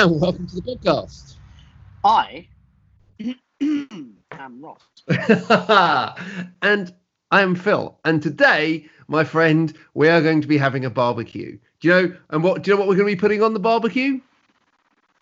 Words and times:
and 0.00 0.18
welcome 0.18 0.46
to 0.46 0.56
the 0.56 0.62
podcast. 0.62 1.36
I 2.02 2.48
am 3.60 4.62
Ross. 4.62 4.80
and 6.62 6.94
I 7.30 7.42
am 7.42 7.54
Phil. 7.54 7.98
And 8.04 8.22
today, 8.22 8.86
my 9.08 9.24
friend, 9.24 9.76
we 9.92 10.08
are 10.08 10.22
going 10.22 10.40
to 10.40 10.48
be 10.48 10.56
having 10.56 10.86
a 10.86 10.90
barbecue. 10.90 11.58
Do 11.80 11.88
you 11.88 11.94
know? 11.94 12.16
And 12.30 12.42
what? 12.42 12.62
Do 12.62 12.70
you 12.70 12.74
know 12.74 12.80
what 12.80 12.88
we're 12.88 12.96
going 12.96 13.10
to 13.10 13.16
be 13.16 13.20
putting 13.20 13.42
on 13.42 13.52
the 13.52 13.60
barbecue? 13.60 14.20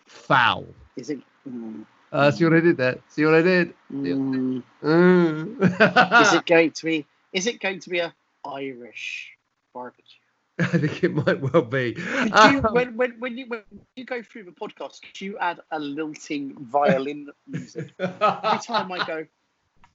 Fowl. 0.07 0.67
Is 0.95 1.09
it? 1.09 1.19
Mm, 1.47 1.85
Uh, 2.13 2.31
see 2.31 2.45
what 2.45 2.53
I 2.53 2.61
did 2.61 2.77
there? 2.77 2.99
See 3.09 3.25
what 3.25 3.35
I 3.35 3.41
did? 3.41 3.73
mm, 3.91 4.63
Mm. 4.81 6.21
is 6.21 6.33
it 6.33 6.45
going 6.45 6.71
to 6.71 6.85
be? 6.85 7.05
Is 7.33 7.47
it 7.47 7.59
going 7.59 7.79
to 7.81 7.89
be 7.89 7.99
a 7.99 8.13
Irish 8.45 9.33
barbecue? 9.73 10.18
I 10.73 10.77
think 10.77 11.03
it 11.05 11.13
might 11.13 11.39
well 11.39 11.61
be. 11.61 11.95
You, 11.97 12.33
Um, 12.33 12.63
when, 12.73 12.97
when, 12.97 13.11
when 13.19 13.37
you 13.37 13.45
when 13.47 13.63
you 13.95 14.03
go 14.03 14.21
through 14.21 14.43
the 14.43 14.51
podcast, 14.51 15.01
could 15.01 15.21
you 15.21 15.37
add 15.37 15.61
a 15.71 15.79
lilting 15.79 16.53
violin 16.59 17.29
music 17.47 17.93
every 17.97 18.59
time 18.59 18.91
I 18.91 19.05
go? 19.07 19.25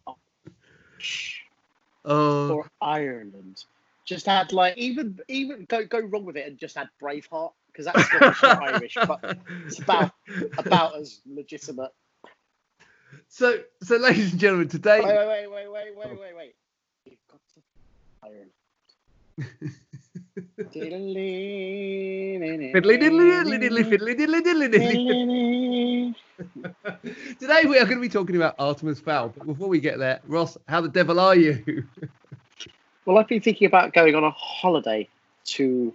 Oh, 0.06 0.16
shh, 0.96 1.40
oh, 2.06 2.50
or 2.50 2.70
Ireland. 2.80 3.64
Just 4.06 4.26
add 4.26 4.52
like 4.52 4.78
even 4.78 5.20
even 5.28 5.66
go 5.66 5.84
go 5.84 6.00
wrong 6.00 6.24
with 6.24 6.38
it 6.38 6.46
and 6.46 6.56
just 6.56 6.78
add 6.78 6.88
Braveheart 7.00 7.52
because 7.66 7.84
that's 7.84 8.04
Scottish 8.04 8.42
Irish, 8.44 8.96
but 9.06 9.36
it's 9.66 9.80
about 9.80 10.12
about 10.56 10.96
as 10.96 11.20
legitimate. 11.26 11.92
so, 13.28 13.58
so, 13.82 13.96
ladies 13.96 14.30
and 14.32 14.40
gentlemen, 14.40 14.68
today. 14.68 15.00
Wait, 15.00 15.14
wait, 15.14 15.26
wait, 15.28 15.48
wait, 15.50 15.68
wait, 15.68 15.96
wait, 15.96 16.20
wait, 16.20 16.36
wait. 16.36 16.54
You've 17.04 17.18
got 17.30 17.40
to 17.54 17.60
Ireland. 18.22 19.74
Fiddly 20.36 22.34
diddly 22.34 22.38
diddly 22.74 22.98
diddly 22.98 23.84
fiddly 23.84 24.14
diddly 24.18 24.40
diddly 24.42 24.68
diddly. 24.74 26.14
Today 27.38 27.62
we 27.66 27.78
are 27.78 27.84
going 27.84 27.98
to 27.98 28.00
be 28.00 28.08
talking 28.08 28.34
about 28.34 28.56
Artemis 28.58 28.98
Fowl. 28.98 29.28
But 29.28 29.46
before 29.46 29.68
we 29.68 29.78
get 29.78 29.98
there, 29.98 30.20
Ross, 30.26 30.58
how 30.66 30.80
the 30.80 30.88
devil 30.88 31.20
are 31.20 31.36
you? 31.36 31.84
Well, 33.04 33.18
I've 33.18 33.28
been 33.28 33.42
thinking 33.42 33.66
about 33.66 33.92
going 33.92 34.16
on 34.16 34.24
a 34.24 34.30
holiday 34.30 35.08
to 35.44 35.94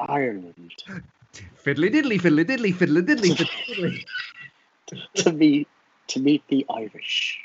Ireland 0.00 0.54
fiddly 1.64 1.90
diddly 1.92 2.18
fiddly 2.20 2.44
diddly 2.44 2.74
fiddly 2.74 3.02
diddly 3.02 3.36
fiddly 3.36 4.04
to 5.14 5.32
meet 5.32 5.68
to 6.08 6.18
meet 6.20 6.42
the 6.48 6.66
Irish. 6.70 7.38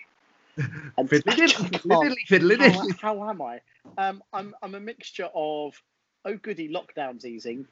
And 0.97 1.07
fiddly 1.07 1.33
diddly 1.35 1.69
fiddly 1.81 2.57
can't- 2.57 2.71
diddly 2.71 2.99
how, 2.99 3.15
how 3.19 3.29
am 3.29 3.41
I? 3.43 3.59
Um, 3.99 4.23
I'm 4.33 4.55
I'm 4.63 4.73
a 4.73 4.79
mixture 4.79 5.29
of 5.35 5.79
oh 6.25 6.35
goody 6.37 6.69
lockdowns 6.69 7.25
easing 7.25 7.67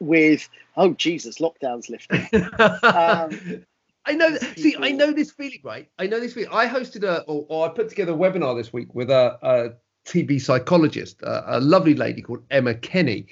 with 0.00 0.48
oh 0.76 0.92
Jesus 0.94 1.38
lockdowns 1.38 1.88
lifting. 1.90 2.28
Um, 2.82 3.64
I 4.08 4.12
know. 4.12 4.36
See, 4.56 4.76
I 4.80 4.92
know 4.92 5.12
this 5.12 5.32
feeling, 5.32 5.60
right? 5.64 5.88
I 5.98 6.06
know 6.06 6.20
this 6.20 6.32
feeling. 6.34 6.50
I 6.52 6.66
hosted 6.68 7.02
a, 7.02 7.22
or, 7.22 7.44
or 7.48 7.66
I 7.66 7.72
put 7.74 7.88
together 7.88 8.12
a 8.12 8.16
webinar 8.16 8.56
this 8.56 8.72
week 8.72 8.94
with 8.94 9.10
a, 9.10 9.38
a 9.42 9.70
TV 10.08 10.40
psychologist, 10.40 11.20
a, 11.22 11.58
a 11.58 11.60
lovely 11.60 11.94
lady 11.94 12.22
called 12.22 12.44
Emma 12.50 12.74
Kenny, 12.74 13.26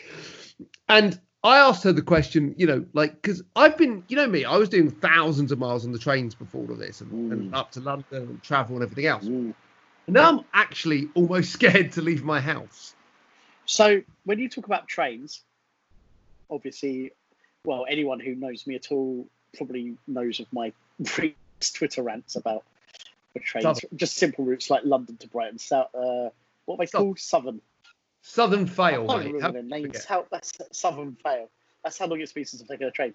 and 0.88 1.20
I 1.44 1.58
asked 1.58 1.84
her 1.84 1.92
the 1.92 2.02
question, 2.02 2.54
you 2.56 2.66
know, 2.66 2.84
like 2.94 3.20
because 3.22 3.42
I've 3.54 3.76
been, 3.76 4.02
you 4.08 4.16
know, 4.16 4.26
me, 4.26 4.44
I 4.44 4.56
was 4.56 4.68
doing 4.68 4.90
thousands 4.90 5.52
of 5.52 5.58
miles 5.58 5.84
on 5.84 5.92
the 5.92 5.98
trains 5.98 6.34
before 6.34 6.62
all 6.62 6.72
of 6.72 6.78
this, 6.78 7.00
and, 7.02 7.12
and 7.30 7.52
Mm. 7.52 7.54
up 7.56 7.70
to 7.72 7.80
London 7.80 8.06
and 8.10 8.42
travel 8.42 8.76
and 8.76 8.82
everything 8.82 9.06
else. 9.06 9.26
mm. 9.26 9.54
And 10.06 10.14
now 10.14 10.28
I'm 10.30 10.44
actually 10.54 11.10
almost 11.14 11.52
scared 11.58 11.92
to 11.92 12.02
leave 12.02 12.24
my 12.24 12.40
house. 12.40 12.94
So 13.66 14.02
when 14.24 14.38
you 14.38 14.48
talk 14.48 14.66
about 14.66 14.88
trains, 14.88 15.42
obviously, 16.50 17.12
well, 17.64 17.86
anyone 17.88 18.20
who 18.20 18.34
knows 18.34 18.66
me 18.66 18.74
at 18.74 18.90
all 18.90 19.26
probably 19.56 19.96
knows 20.06 20.40
of 20.40 20.46
my 20.52 20.72
previous 21.04 21.36
Twitter 21.72 22.02
rants 22.02 22.36
about 22.36 22.64
the 23.34 23.40
trains, 23.40 23.64
Southern. 23.64 23.96
just 23.96 24.16
simple 24.16 24.44
routes 24.44 24.70
like 24.70 24.82
London 24.84 25.16
to 25.18 25.28
Brighton, 25.28 25.58
South, 25.58 25.94
uh, 25.94 26.28
what 26.66 26.74
are 26.74 26.78
they 26.78 26.86
Southern. 26.86 27.06
called? 27.06 27.18
Southern. 27.18 27.60
Southern 28.22 28.66
fail, 28.66 29.10
I 29.10 29.22
can't 29.22 29.42
How 29.42 29.50
their 29.50 29.62
names. 29.62 30.04
How 30.06 30.24
that's 30.30 30.54
Southern 30.72 31.14
Fail. 31.22 31.50
That's 31.82 31.98
how 31.98 32.06
long 32.06 32.20
it's 32.20 32.32
been 32.32 32.46
since 32.46 32.62
I've 32.62 32.68
taken 32.68 32.86
a 32.86 32.90
train. 32.90 33.12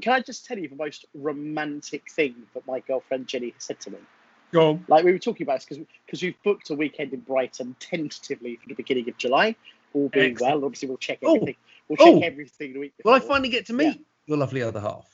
Can 0.00 0.12
I 0.12 0.20
just 0.20 0.46
tell 0.46 0.58
you 0.58 0.68
the 0.68 0.76
most 0.76 1.06
romantic 1.12 2.08
thing 2.10 2.34
that 2.54 2.64
my 2.66 2.78
girlfriend 2.80 3.26
Jenny 3.26 3.52
said 3.58 3.80
to 3.80 3.90
me? 3.90 3.98
Go 4.52 4.70
on. 4.70 4.84
Like 4.86 5.04
we 5.04 5.10
were 5.10 5.18
talking 5.18 5.44
about 5.44 5.66
this 5.66 5.78
because 6.06 6.22
we've 6.22 6.40
booked 6.44 6.70
a 6.70 6.74
weekend 6.74 7.12
in 7.12 7.20
Brighton 7.20 7.74
tentatively 7.80 8.56
for 8.56 8.68
the 8.68 8.74
beginning 8.74 9.08
of 9.08 9.18
July, 9.18 9.56
all 9.94 10.08
being 10.10 10.32
Excellent. 10.32 10.56
well. 10.56 10.64
Obviously, 10.66 10.88
we'll 10.88 10.98
check 10.98 11.18
Oh. 11.24 11.34
everything. 11.36 11.56
We'll 11.88 11.96
check 11.96 12.06
Oh. 12.14 12.20
everything 12.20 12.72
the 12.74 12.78
week 12.80 12.96
before. 12.96 13.12
Will 13.12 13.16
I 13.22 13.26
finally 13.26 13.48
get 13.48 13.66
to 13.66 13.72
meet 13.72 14.04
your 14.26 14.36
lovely 14.36 14.60
other 14.62 14.80
half? 14.80 15.08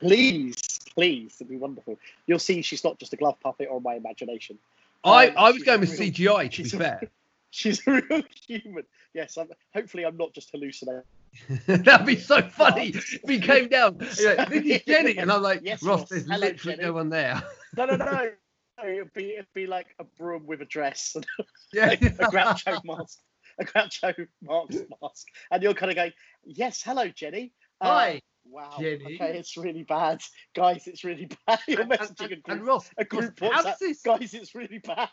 Please, 0.00 0.56
please, 0.94 1.36
it'd 1.36 1.48
be 1.48 1.56
wonderful. 1.56 1.98
You'll 2.26 2.38
see 2.38 2.62
she's 2.62 2.84
not 2.84 2.98
just 2.98 3.12
a 3.12 3.16
glove 3.16 3.38
puppet 3.40 3.68
or 3.70 3.80
my 3.80 3.94
imagination. 3.94 4.58
I, 5.02 5.28
Um, 5.28 5.34
I 5.38 5.50
was 5.52 5.62
going 5.62 5.80
with 5.80 5.98
real- 5.98 6.10
CGI, 6.10 6.44
to 6.44 6.48
be 6.48 6.54
she's 6.64 6.74
a- 6.74 6.78
fair. 6.78 7.00
She's 7.50 7.86
a 7.86 7.92
real 8.10 8.22
human. 8.48 8.82
Yes, 9.14 9.36
I'm, 9.36 9.46
hopefully 9.72 10.04
I'm 10.04 10.16
not 10.16 10.32
just 10.34 10.50
hallucinating. 10.50 11.02
That'd 11.68 12.04
be 12.04 12.16
so 12.16 12.42
funny 12.42 12.88
if 12.94 13.20
he 13.28 13.38
came 13.38 13.68
down. 13.68 13.98
like, 13.98 14.08
this 14.48 14.64
is 14.64 14.82
Jenny, 14.82 15.16
and 15.18 15.30
I'm 15.30 15.40
like, 15.40 15.60
Yes, 15.62 15.80
Ross, 15.80 16.08
there's 16.08 16.24
Hello, 16.24 16.38
literally 16.40 16.74
Jenny." 16.78 16.86
no 16.88 16.92
one 16.94 17.10
there. 17.10 17.40
No, 17.76 17.84
no, 17.86 17.94
no. 17.94 18.06
no 18.10 18.88
it'd 18.88 19.12
be 19.12 19.34
it'd 19.34 19.46
be 19.54 19.68
like 19.68 19.86
a 20.00 20.04
broom 20.18 20.46
with 20.46 20.62
a 20.62 20.64
dress 20.64 21.14
and 21.14 21.24
Yeah, 21.72 21.92
a 21.92 21.96
Groucho 21.96 22.84
mask, 22.84 23.20
a 23.58 23.64
Groucho 23.64 24.26
Marx 24.42 24.76
mask, 25.02 25.26
and 25.50 25.62
you're 25.62 25.74
kind 25.74 25.90
of 25.90 25.96
going, 25.96 26.12
"Yes, 26.44 26.82
hello, 26.82 27.08
Jenny." 27.08 27.52
Uh, 27.80 27.88
Hi, 27.88 28.22
Wow. 28.46 28.76
Jenny. 28.78 29.14
Okay, 29.16 29.38
it's 29.38 29.56
really 29.56 29.82
bad, 29.84 30.20
guys. 30.54 30.86
It's 30.86 31.02
really 31.04 31.28
bad. 31.46 31.58
You're 31.68 31.80
and, 31.82 31.90
messaging 31.90 32.20
a 32.30 32.34
and- 32.34 32.42
group, 32.42 32.48
and 32.58 32.66
Ross, 32.66 32.90
a 32.98 33.04
group 33.04 33.40
Ross, 33.40 33.52
how 33.52 33.62
WhatsApp. 33.62 33.64
does 33.64 33.78
this 33.78 34.02
Guys, 34.02 34.34
it's 34.34 34.54
really 34.54 34.78
bad. 34.78 35.08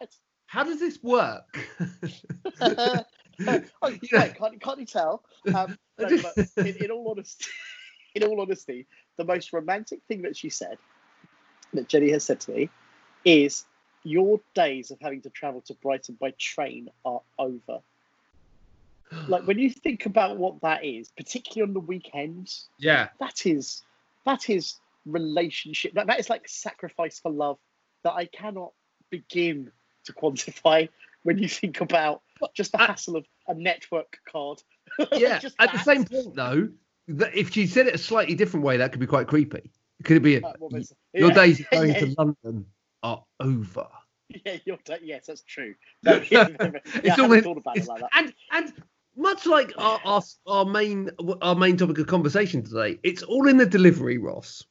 how 0.47 0.63
does 0.63 0.79
this 0.79 0.99
work? 1.01 1.43
oh, 2.61 3.03
Yeah. 3.39 3.59
wait, 3.81 4.01
can't, 4.35 4.61
can't 4.61 4.79
you 4.79 4.85
tell? 4.85 5.23
Um, 5.53 5.77
no, 5.97 6.09
but 6.21 6.47
in, 6.57 6.75
in 6.85 6.91
all 6.91 7.09
honesty, 7.09 7.45
in 8.15 8.23
all 8.23 8.41
honesty, 8.41 8.85
the 9.17 9.23
most 9.23 9.53
romantic 9.53 10.01
thing 10.07 10.21
that 10.23 10.35
she 10.37 10.49
said, 10.49 10.77
that 11.73 11.87
Jenny 11.87 12.11
has 12.11 12.23
said 12.23 12.39
to 12.41 12.51
me, 12.51 12.69
is 13.25 13.65
your 14.03 14.39
days 14.55 14.91
of 14.91 14.97
having 15.01 15.21
to 15.21 15.29
travel 15.29 15.61
to 15.61 15.73
Brighton 15.75 16.17
by 16.19 16.33
train 16.37 16.89
are 17.05 17.21
over. 17.39 17.79
Like 19.27 19.45
when 19.45 19.59
you 19.59 19.69
think 19.69 20.05
about 20.05 20.37
what 20.37 20.61
that 20.61 20.83
is, 20.85 21.11
particularly 21.17 21.69
on 21.69 21.73
the 21.73 21.79
weekends, 21.81 22.69
yeah, 22.77 23.09
that 23.19 23.45
is 23.45 23.83
that 24.25 24.49
is 24.49 24.75
relationship. 25.05 25.93
That, 25.93 26.07
that 26.07 26.19
is 26.19 26.29
like 26.29 26.47
sacrifice 26.47 27.19
for 27.19 27.31
love 27.31 27.57
that 28.03 28.13
I 28.13 28.25
cannot 28.25 28.71
begin 29.09 29.71
to 30.05 30.13
quantify 30.13 30.89
when 31.23 31.37
you 31.37 31.47
think 31.47 31.81
about 31.81 32.21
just 32.53 32.71
the 32.71 32.77
hassle 32.77 33.15
of 33.17 33.25
a 33.47 33.53
network 33.53 34.17
card. 34.31 34.61
yeah. 35.13 35.39
Just 35.39 35.55
At 35.59 35.71
the 35.71 35.79
same 35.79 36.05
point, 36.05 36.35
though, 36.35 36.69
that 37.09 37.35
if 37.35 37.51
she 37.51 37.67
said 37.67 37.87
it 37.87 37.95
a 37.95 37.97
slightly 37.97 38.35
different 38.35 38.65
way, 38.65 38.77
that 38.77 38.91
could 38.91 38.99
be 39.01 39.07
quite 39.07 39.27
creepy. 39.27 39.71
Could 40.03 40.17
it 40.17 40.21
be 40.21 40.37
a, 40.37 40.41
Uh, 40.41 40.53
your 41.13 41.29
yeah, 41.29 41.33
days 41.33 41.61
going 41.71 41.89
yeah, 41.91 41.99
to 41.99 42.15
London 42.17 42.65
are 43.03 43.23
over? 43.39 43.87
Yeah, 44.45 44.57
your 44.65 44.77
day, 44.85 44.97
yes, 45.03 45.27
that's 45.27 45.41
true. 45.41 45.75
No, 46.03 46.13
yeah, 46.31 46.47
It's 46.95 47.19
almost- 47.19 47.43
thought 47.43 47.57
about 47.57 47.77
it 47.77 47.87
like 47.87 48.01
that. 48.01 48.09
and 48.13 48.33
and 48.51 48.73
much 49.15 49.45
like 49.45 49.73
our, 49.77 49.99
our 50.03 50.21
our 50.47 50.65
main 50.65 51.09
our 51.41 51.55
main 51.55 51.77
topic 51.77 51.97
of 51.99 52.07
conversation 52.07 52.63
today, 52.63 52.99
it's 53.03 53.23
all 53.23 53.47
in 53.47 53.57
the 53.57 53.65
delivery, 53.65 54.17
Ross. 54.17 54.63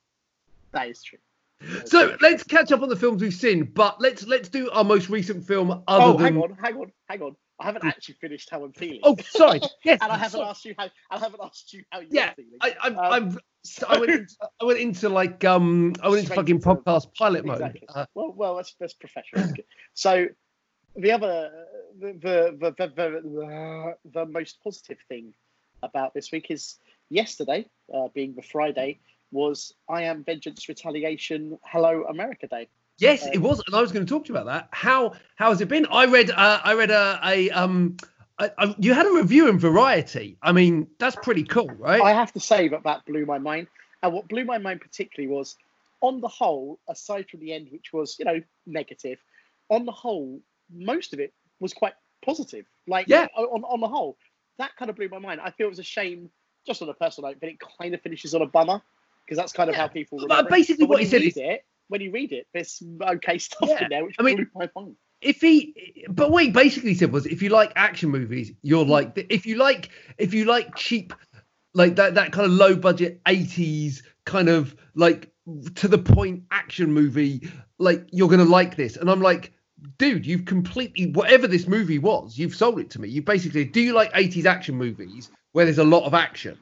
That 0.73 0.89
is 0.89 1.03
true. 1.03 1.19
That 1.61 1.85
is 1.85 1.91
So 1.91 2.09
true. 2.09 2.17
let's 2.21 2.43
catch 2.45 2.73
up 2.73 2.83
on 2.83 2.89
the 2.89 2.97
films 2.97 3.23
we've 3.23 3.35
seen, 3.35 3.65
but 3.65 4.01
let's 4.01 4.27
let's 4.27 4.49
do 4.49 4.71
our 4.71 4.85
most 4.85 5.09
recent 5.11 5.47
film. 5.47 5.71
Other 5.87 6.05
Oh, 6.05 6.13
than 6.15 6.21
hang 6.35 6.37
on, 6.43 6.57
hang 6.63 6.77
on, 6.77 6.93
hang 7.09 7.23
on. 7.23 7.37
I 7.61 7.65
haven't 7.67 7.85
actually 7.85 8.15
finished 8.15 8.49
how 8.51 8.65
I'm 8.65 8.73
feeling. 8.73 9.01
oh, 9.03 9.17
sorry, 9.21 9.61
yes, 9.85 9.99
and 10.01 10.11
I 10.11 10.17
haven't 10.17 10.31
sorry. 10.39 10.47
asked 10.49 10.65
you 10.65 10.75
how. 10.79 10.89
I 11.11 11.19
haven't 11.19 11.41
asked 11.45 11.75
you 11.75 11.83
how 11.91 12.01
you're 12.01 12.09
Yeah, 12.11 12.33
feeling. 12.33 12.53
I, 12.63 12.75
I'm, 12.83 12.99
Um, 12.99 13.13
I'm, 13.13 13.39
so- 13.65 13.87
I 13.87 13.99
went, 13.99 14.11
into, 14.13 14.35
I 14.63 14.65
went 14.65 14.79
into 14.79 15.09
like 15.11 15.45
um, 15.45 15.93
I 16.03 16.09
went 16.09 16.21
into 16.23 16.35
fucking 16.35 16.61
podcast 16.63 17.15
pilot 17.19 17.45
mode. 17.45 17.57
Exactly. 17.61 17.87
Uh, 17.95 18.07
Well, 18.15 18.33
well, 18.35 18.57
that's 18.57 18.75
that's 18.81 18.95
professional. 18.95 19.53
So, 19.93 20.29
the 20.97 21.13
other, 21.13 21.51
the 22.01 22.13
the, 22.13 22.57
the 22.61 22.75
the 22.79 22.89
the 22.97 23.97
the 24.13 24.27
most 24.27 24.63
positive 24.63 24.99
thing 25.09 25.33
about 25.83 26.15
this 26.15 26.31
week 26.33 26.51
is 26.51 26.77
yesterday, 27.09 27.67
uh, 27.95 28.09
being 28.15 28.35
the 28.35 28.43
Friday, 28.43 29.01
was 29.33 29.75
I 29.89 30.03
Am 30.03 30.25
Vengeance 30.25 30.69
Retaliation 30.69 31.59
Hello 31.65 32.05
America 32.09 32.47
Day. 32.47 32.69
yes, 32.99 33.25
Um, 33.25 33.31
it 33.33 33.39
was, 33.39 33.63
and 33.67 33.75
I 33.77 33.81
was 33.81 33.93
going 33.93 34.05
to 34.05 34.11
talk 34.11 34.25
to 34.27 34.33
you 34.33 34.39
about 34.39 34.47
that. 34.47 34.69
How 34.73 35.15
how 35.37 35.51
has 35.51 35.61
it 35.61 35.69
been? 35.69 35.87
I 35.91 36.07
read 36.07 36.31
uh, 36.31 36.61
I 36.63 36.75
read 36.75 36.91
a, 36.91 37.21
a 37.25 37.51
um. 37.51 37.97
I, 38.39 38.51
I, 38.57 38.75
you 38.79 38.95
had 38.95 39.05
a 39.05 39.13
review 39.13 39.49
in 39.51 39.59
Variety. 39.59 40.39
I 40.43 40.53
mean, 40.53 40.87
that's 40.99 41.17
pretty 41.17 41.45
cool, 41.45 41.69
right? 41.79 42.01
I 42.01 42.13
have 42.13 42.33
to 42.33 42.41
say 42.41 42.69
that 42.69 42.85
that 42.85 43.05
blew 43.05 43.27
my 43.27 43.37
mind. 43.39 43.67
And 44.03 44.15
what 44.15 44.29
blew 44.29 44.47
my 44.47 44.57
mind 44.57 44.81
particularly 44.81 45.31
was, 45.31 45.57
on 46.01 46.23
the 46.23 46.29
whole, 46.29 46.79
aside 46.89 47.29
from 47.29 47.41
the 47.41 47.53
end, 47.53 47.69
which 47.71 47.93
was 47.93 48.19
you 48.19 48.25
know 48.25 48.41
negative, 48.67 49.19
on 49.69 49.85
the 49.85 49.93
whole, 49.93 50.41
most 50.75 51.13
of 51.13 51.21
it 51.21 51.33
was 51.61 51.73
quite 51.73 51.95
positive. 52.25 52.67
Like 52.87 53.07
Yeah. 53.09 53.27
on 53.37 53.63
on 53.65 53.81
the 53.81 53.89
whole, 53.89 54.17
that 54.59 54.71
kind 54.77 54.91
of 54.91 54.97
blew 54.97 55.09
my 55.09 55.19
mind. 55.19 55.41
I 55.43 55.51
feel 55.51 55.67
it 55.67 55.71
was 55.71 55.79
a 55.79 55.83
shame 55.85 56.31
just 56.67 56.83
on 56.83 56.89
a 56.89 56.95
personal 56.95 57.31
note, 57.31 57.39
but 57.41 57.49
it 57.49 57.57
kind 57.81 57.95
of 57.95 58.01
finishes 58.03 58.35
on 58.35 58.43
a 58.43 58.47
bummer 58.47 58.83
because 59.25 59.37
that's 59.39 59.53
kind 59.53 59.71
of 59.71 59.75
Yeah. 59.77 59.83
how 59.83 59.89
people 59.89 60.19
But 60.19 60.25
remember. 60.31 60.49
it. 60.49 60.51
basically 60.59 60.85
But 60.87 60.91
what 60.91 61.01
he 61.01 61.07
said 61.07 61.23
is- 61.23 61.37
it, 61.37 61.65
when 61.89 62.01
you 62.01 62.11
read 62.13 62.33
it, 62.33 62.47
there's 62.53 62.83
okay 63.03 63.39
stuff 63.39 63.69
Yeah. 63.69 63.85
in 63.85 63.89
there, 63.91 64.05
which 64.05 64.17
I 64.19 64.23
mean- 64.23 64.37
blew 64.37 64.47
my 64.55 64.71
mind. 64.77 64.97
if 65.23 65.41
he 65.43 65.75
but 66.09 66.31
what 66.31 66.45
he 66.45 66.51
basically 66.51 66.95
said 66.95 67.13
was 67.13 67.27
if 67.27 67.43
you 67.43 67.51
like 67.51 67.71
action 67.77 68.09
movies 68.09 68.53
you're 68.63 68.87
like 68.87 69.27
if 69.29 69.45
you 69.45 69.57
like 69.57 69.91
if 70.17 70.33
you 70.33 70.47
like 70.47 70.75
cheap 70.77 71.13
like 71.75 71.97
that 71.97 72.15
that 72.15 72.33
kind 72.33 72.47
of 72.47 72.53
low 72.53 72.75
budget 72.75 73.21
80s 73.25 74.03
kind 74.25 74.49
of 74.49 74.75
like 74.95 75.31
to 75.75 75.89
the 75.89 75.99
point 75.99 76.45
action 76.51 76.91
movie 76.91 77.47
like 77.79 78.07
you're 78.13 78.31
gonna 78.31 78.45
like 78.45 78.77
this 78.77 78.97
and 78.97 79.11
i'm 79.11 79.21
like 79.21 79.53
dude 79.99 80.27
you've 80.27 80.45
completely 80.45 81.07
whatever 81.13 81.47
this 81.47 81.67
movie 81.67 81.99
was 81.99 82.39
you've 82.39 82.55
sold 82.55 82.79
it 82.79 82.91
to 82.91 83.01
me 83.01 83.09
you 83.09 83.23
basically 83.23 83.65
do 83.65 83.81
you 83.81 83.93
like 83.93 84.13
80s 84.13 84.45
action 84.45 84.77
movies 84.77 85.31
where 85.53 85.65
there's 85.65 85.79
a 85.79 85.85
lot 85.85 86.05
of 86.05 86.15
action 86.15 86.59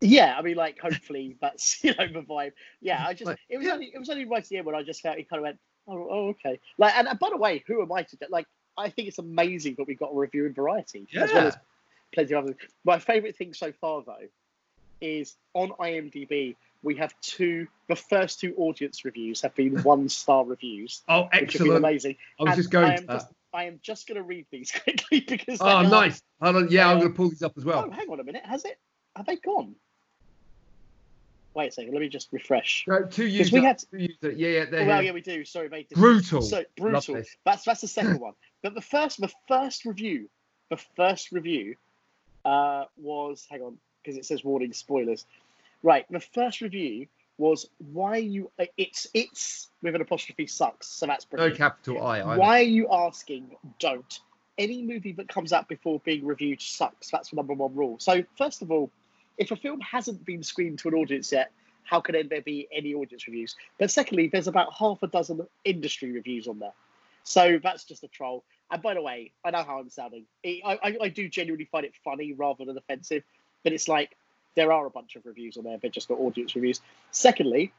Yeah, 0.00 0.36
I 0.36 0.42
mean, 0.42 0.56
like, 0.56 0.78
hopefully 0.78 1.36
that's 1.40 1.82
you 1.82 1.94
know 1.94 2.06
the 2.06 2.20
vibe. 2.20 2.52
Yeah, 2.80 3.04
I 3.06 3.14
just 3.14 3.26
Like, 3.26 3.38
it 3.48 3.56
was 3.56 3.66
yeah. 3.66 3.74
only 3.74 3.86
it 3.94 3.98
was 3.98 4.10
only 4.10 4.26
right 4.26 4.42
at 4.42 4.48
the 4.48 4.58
end 4.58 4.66
when 4.66 4.74
I 4.74 4.82
just 4.82 5.00
felt 5.00 5.16
he 5.16 5.24
kind 5.24 5.38
of 5.38 5.44
went, 5.44 5.58
oh, 5.88 6.08
oh 6.10 6.28
okay. 6.30 6.60
Like, 6.76 6.94
and, 6.96 7.08
and 7.08 7.18
by 7.18 7.30
the 7.30 7.38
way, 7.38 7.64
who 7.66 7.80
am 7.80 7.90
I 7.90 8.02
to 8.02 8.16
like? 8.28 8.46
I 8.76 8.90
think 8.90 9.08
it's 9.08 9.18
amazing 9.18 9.76
that 9.78 9.86
we 9.86 9.94
got 9.94 10.10
a 10.12 10.16
review 10.16 10.46
in 10.46 10.52
Variety 10.52 11.06
as 11.14 11.32
well 11.32 11.46
as 11.46 11.56
plenty 12.12 12.34
of 12.34 12.44
others. 12.44 12.56
My 12.84 12.98
favourite 12.98 13.36
thing 13.36 13.54
so 13.54 13.72
far 13.72 14.02
though 14.04 14.28
is 15.00 15.36
on 15.54 15.70
IMDb 15.70 16.56
we 16.84 16.94
have 16.96 17.12
two. 17.22 17.66
The 17.88 17.96
first 17.96 18.40
two 18.40 18.54
audience 18.56 19.04
reviews 19.04 19.40
have 19.42 19.54
been 19.54 19.82
one 19.82 20.08
star 20.08 20.44
reviews, 20.44 21.02
oh 21.08 21.22
which 21.22 21.30
have 21.32 21.40
been 21.40 21.48
excellent 21.48 21.76
amazing. 21.78 22.16
i 22.38 22.42
was 22.44 22.50
And 22.52 22.56
just 22.56 22.70
going 22.70 22.84
I 22.84 22.96
to 22.96 23.02
am 23.02 23.06
just, 23.08 23.26
I 23.52 23.64
am 23.64 23.80
just 23.82 24.06
going 24.06 24.16
to 24.16 24.22
read 24.22 24.46
these 24.50 24.70
quickly 24.84 25.20
because. 25.20 25.60
oh 25.60 25.66
are- 25.66 25.84
nice 25.88 26.22
Hold 26.42 26.56
on. 26.56 26.68
yeah 26.70 26.88
i'm 26.90 26.98
gonna 26.98 27.10
pull 27.10 27.30
these 27.30 27.42
up 27.42 27.54
as 27.56 27.64
well 27.64 27.86
Oh, 27.88 27.90
hang 27.90 28.08
on 28.10 28.20
a 28.20 28.24
minute. 28.24 28.44
Has 28.44 28.64
it? 28.64 28.78
Have 29.16 29.26
they 29.26 29.36
gone? 29.36 29.74
Wait 31.54 31.68
a 31.68 31.72
second. 31.72 31.92
Let 31.92 32.00
me 32.00 32.08
just 32.08 32.28
refresh. 32.32 32.84
no, 32.88 33.04
two 33.04 33.24
Because 33.24 33.32
user, 33.52 33.56
we 33.56 33.64
had- 33.64 33.78
two 33.78 33.98
user, 33.98 34.30
yeah 34.36 34.48
yeah 34.48 34.64
well, 34.72 34.84
here. 34.84 35.02
yeah, 35.02 35.12
we 35.12 35.20
do. 35.20 35.44
Sorry, 35.44 35.68
mate. 35.68 35.88
This- 35.88 35.98
brutal 35.98 36.42
So 36.42 36.64
brutal. 36.76 37.22
That's 37.44 37.64
that's 37.64 37.80
the 37.80 37.88
second 37.88 38.18
one. 38.28 38.34
But 38.62 38.74
the 38.74 38.80
first, 38.80 39.20
the 39.20 39.30
first 39.46 39.84
review, 39.84 40.28
the 40.70 40.78
first 40.96 41.30
review, 41.32 41.76
uh, 42.44 42.84
was 42.96 43.46
hang 43.50 43.62
on 43.62 43.78
because 44.02 44.18
it 44.18 44.24
says 44.26 44.42
warning 44.42 44.72
spoilers. 44.72 45.26
Right, 45.84 46.06
the 46.10 46.18
first 46.18 46.62
review 46.62 47.06
was 47.36 47.68
why 47.92 48.16
you 48.16 48.50
uh, 48.58 48.64
it's 48.78 49.06
it's 49.12 49.68
with 49.82 49.94
an 49.94 50.00
apostrophe 50.00 50.46
sucks. 50.46 50.86
So 50.86 51.04
that's 51.06 51.26
no 51.30 51.36
brilliant. 51.36 51.58
capital 51.58 52.02
i, 52.02 52.20
I 52.20 52.38
Why 52.38 52.60
are 52.60 52.62
you 52.62 52.88
asking? 52.90 53.54
Don't. 53.78 54.20
Any 54.56 54.82
movie 54.82 55.12
that 55.12 55.28
comes 55.28 55.52
out 55.52 55.68
before 55.68 56.00
being 56.04 56.24
reviewed 56.24 56.62
sucks. 56.62 57.10
That's 57.10 57.28
the 57.28 57.36
number 57.36 57.52
one 57.52 57.74
rule. 57.74 57.96
So, 57.98 58.24
first 58.38 58.62
of 58.62 58.70
all, 58.70 58.90
if 59.36 59.50
a 59.50 59.56
film 59.56 59.80
hasn't 59.80 60.24
been 60.24 60.42
screened 60.42 60.78
to 60.78 60.88
an 60.88 60.94
audience 60.94 61.32
yet, 61.32 61.50
how 61.82 62.00
can 62.00 62.28
there 62.28 62.40
be 62.40 62.66
any 62.72 62.94
audience 62.94 63.26
reviews? 63.26 63.54
But 63.78 63.90
secondly, 63.90 64.28
there's 64.28 64.48
about 64.48 64.72
half 64.72 65.02
a 65.02 65.06
dozen 65.06 65.46
industry 65.66 66.12
reviews 66.12 66.48
on 66.48 66.60
there. 66.60 66.72
So 67.24 67.58
that's 67.62 67.84
just 67.84 68.04
a 68.04 68.08
troll. 68.08 68.42
And 68.70 68.80
by 68.80 68.94
the 68.94 69.02
way, 69.02 69.32
I 69.44 69.50
know 69.50 69.64
how 69.64 69.80
I'm 69.80 69.90
sounding. 69.90 70.24
I, 70.46 70.78
I, 70.82 70.96
I 71.02 71.08
do 71.08 71.28
genuinely 71.28 71.66
find 71.66 71.84
it 71.84 71.92
funny 72.02 72.32
rather 72.32 72.64
than 72.64 72.78
offensive, 72.78 73.22
but 73.64 73.74
it's 73.74 73.88
like 73.88 74.16
there 74.56 74.72
are 74.72 74.86
a 74.86 74.90
bunch 74.90 75.16
of 75.16 75.26
reviews 75.26 75.56
on 75.56 75.64
there, 75.64 75.78
but 75.78 75.92
just 75.92 76.10
not 76.10 76.18
audience 76.18 76.54
reviews. 76.54 76.80
Secondly, 77.10 77.72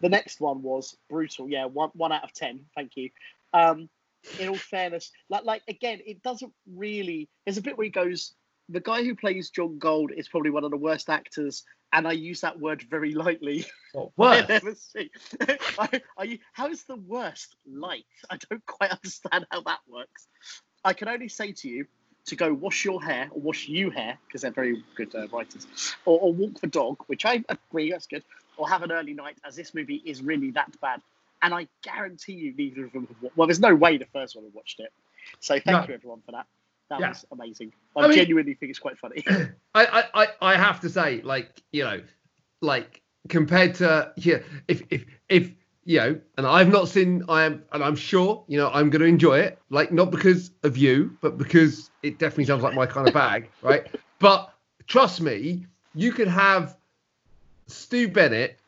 the 0.00 0.08
next 0.08 0.40
one 0.40 0.62
was 0.62 0.96
brutal. 1.08 1.48
Yeah, 1.48 1.66
one 1.66 1.90
one 1.94 2.12
out 2.12 2.24
of 2.24 2.32
ten. 2.32 2.66
Thank 2.74 2.96
you. 2.96 3.10
Um, 3.52 3.88
in 4.38 4.48
all 4.48 4.56
fairness, 4.56 5.10
like 5.28 5.44
like 5.44 5.62
again, 5.68 6.00
it 6.06 6.22
doesn't 6.22 6.52
really. 6.66 7.28
There's 7.44 7.58
a 7.58 7.62
bit 7.62 7.76
where 7.76 7.84
he 7.84 7.90
goes. 7.90 8.34
The 8.70 8.80
guy 8.80 9.02
who 9.02 9.14
plays 9.14 9.48
John 9.48 9.78
Gold 9.78 10.12
is 10.14 10.28
probably 10.28 10.50
one 10.50 10.62
of 10.62 10.70
the 10.70 10.76
worst 10.76 11.08
actors, 11.08 11.64
and 11.92 12.06
I 12.06 12.12
use 12.12 12.42
that 12.42 12.60
word 12.60 12.82
very 12.82 13.14
lightly. 13.14 13.64
Oh, 13.96 14.12
I've 14.18 14.50
ever 14.50 14.74
seen. 14.74 15.08
I, 15.78 16.02
are 16.18 16.26
you, 16.26 16.38
how 16.52 16.68
is 16.68 16.84
the 16.84 16.96
worst 16.96 17.56
light? 17.66 18.04
I 18.28 18.36
don't 18.50 18.64
quite 18.66 18.90
understand 18.92 19.46
how 19.50 19.62
that 19.62 19.78
works. 19.88 20.28
I 20.84 20.92
can 20.92 21.08
only 21.08 21.28
say 21.28 21.52
to 21.52 21.68
you 21.68 21.86
to 22.28 22.36
go 22.36 22.52
wash 22.54 22.84
your 22.84 23.02
hair 23.02 23.28
or 23.32 23.40
wash 23.40 23.68
you 23.68 23.90
hair 23.90 24.18
because 24.26 24.42
they're 24.42 24.50
very 24.50 24.82
good 24.94 25.14
uh, 25.14 25.26
writers, 25.28 25.66
or, 26.04 26.18
or 26.20 26.32
walk 26.32 26.60
the 26.60 26.66
dog, 26.66 26.96
which 27.06 27.24
I 27.24 27.44
agree 27.48 27.90
that's 27.90 28.06
good, 28.06 28.22
or 28.56 28.68
have 28.68 28.82
an 28.82 28.92
early 28.92 29.14
night 29.14 29.36
as 29.46 29.56
this 29.56 29.74
movie 29.74 30.02
is 30.04 30.22
really 30.22 30.50
that 30.52 30.70
bad. 30.80 31.00
And 31.42 31.54
I 31.54 31.68
guarantee 31.82 32.32
you, 32.32 32.54
neither 32.56 32.84
of 32.86 32.92
them 32.92 33.06
have. 33.06 33.22
wa- 33.22 33.30
Well, 33.36 33.46
there's 33.48 33.60
no 33.60 33.74
way 33.74 33.96
the 33.98 34.06
first 34.06 34.34
one 34.36 34.44
have 34.44 34.54
watched 34.54 34.80
it. 34.80 34.92
So 35.40 35.54
thank 35.54 35.66
No. 35.66 35.86
you 35.88 35.94
everyone 35.94 36.20
for 36.26 36.32
that. 36.32 36.46
That 36.90 37.00
Yeah. 37.00 37.08
was 37.10 37.24
amazing. 37.30 37.72
I, 37.96 38.00
I 38.00 38.08
mean- 38.08 38.16
genuinely 38.16 38.54
think 38.54 38.70
it's 38.70 38.78
quite 38.78 38.98
funny. 38.98 39.22
I, 39.28 39.52
I, 39.74 40.04
I, 40.14 40.28
I 40.40 40.56
have 40.56 40.80
to 40.80 40.88
say, 40.88 41.20
like, 41.22 41.50
you 41.72 41.84
know, 41.84 42.00
like 42.60 43.02
compared 43.28 43.74
to 43.76 44.12
yeah, 44.16 44.38
if 44.66 44.82
if 44.90 45.04
if 45.28 45.52
you 45.88 45.98
know, 45.98 46.20
and 46.36 46.46
I've 46.46 46.68
not 46.68 46.86
seen 46.86 47.24
I 47.30 47.44
am 47.44 47.62
and 47.72 47.82
I'm 47.82 47.96
sure, 47.96 48.44
you 48.46 48.58
know, 48.58 48.68
I'm 48.68 48.90
gonna 48.90 49.06
enjoy 49.06 49.38
it, 49.38 49.58
like 49.70 49.90
not 49.90 50.10
because 50.10 50.50
of 50.62 50.76
you, 50.76 51.16
but 51.22 51.38
because 51.38 51.90
it 52.02 52.18
definitely 52.18 52.44
sounds 52.44 52.62
like 52.62 52.74
my 52.74 52.84
kind 52.84 53.08
of 53.08 53.14
bag, 53.14 53.48
right? 53.62 53.86
But 54.18 54.52
trust 54.86 55.22
me, 55.22 55.64
you 55.94 56.12
could 56.12 56.28
have 56.28 56.76
Stu 57.68 58.06
Bennett 58.06 58.58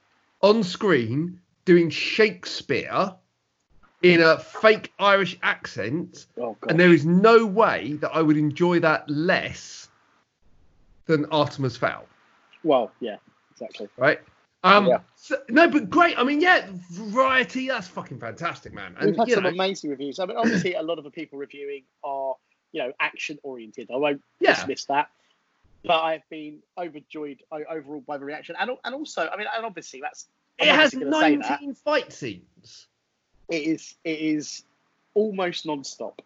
on 0.41 0.63
screen 0.63 1.39
doing 1.67 1.91
Shakespeare 1.91 3.15
in 4.01 4.23
a 4.23 4.39
fake 4.39 4.91
Irish 4.99 5.39
accent 5.43 6.27
oh 6.41 6.57
and 6.71 6.81
there 6.81 6.91
is 6.91 7.05
no 7.05 7.45
way 7.45 7.99
that 8.01 8.13
I 8.15 8.23
would 8.23 8.39
enjoy 8.39 8.81
that 8.81 9.11
less 9.11 9.91
than 11.05 11.27
Artemis 11.27 11.77
Fowl, 11.77 12.07
well, 12.65 12.91
yeah, 12.99 13.17
exactly. 13.51 13.91
right? 13.99 14.21
Um, 14.63 14.87
Yeah. 14.87 15.01
so- 15.17 15.43
no, 15.49 15.69
but 15.69 15.89
great. 15.89 16.19
I 16.19 16.23
mean, 16.25 16.41
yeah, 16.41 16.67
variety. 16.91 17.69
That's 17.69 17.89
fucking 17.89 18.19
fantastic, 18.19 18.73
man. 18.75 18.95
And 18.99 19.07
We've 19.11 19.17
had 19.17 19.29
you 19.29 19.35
some 19.35 19.45
know, 19.45 19.51
amazing 19.51 19.91
reviews. 19.91 20.19
I 20.19 20.27
mean, 20.27 20.37
obviously, 20.37 20.75
a 20.75 20.83
lot 20.83 20.99
of 20.99 21.05
the 21.05 21.11
people 21.11 21.39
reviewing 21.39 21.85
are, 22.05 22.35
you 22.73 22.83
know, 22.83 22.93
action 23.01 23.39
oriented. 23.43 23.91
I 23.91 23.97
won't 23.97 24.23
Yeah. 24.41 24.55
dismiss 24.55 24.85
that, 24.87 25.11
but 25.85 26.03
I've 26.03 26.29
been 26.29 26.63
overjoyed 26.77 27.43
overall 27.51 28.03
by 28.03 28.19
the 28.19 28.25
reaction, 28.25 28.55
and 28.59 28.71
and 28.85 28.95
also, 28.95 29.29
I 29.29 29.37
mean, 29.37 29.47
and 29.55 29.65
obviously, 29.65 30.01
that's 30.01 30.29
I'm 30.61 30.69
it 30.69 30.75
has 30.75 30.95
obviously 30.95 31.11
gonna 31.11 31.21
say 31.21 31.37
that. 31.37 31.51
19 31.63 31.75
fight 31.75 32.13
scenes. 32.13 32.87
It 33.49 33.63
is 33.63 33.95
it 34.05 34.19
is 34.21 34.65
almost 35.15 35.65
non-stop. 35.67 36.21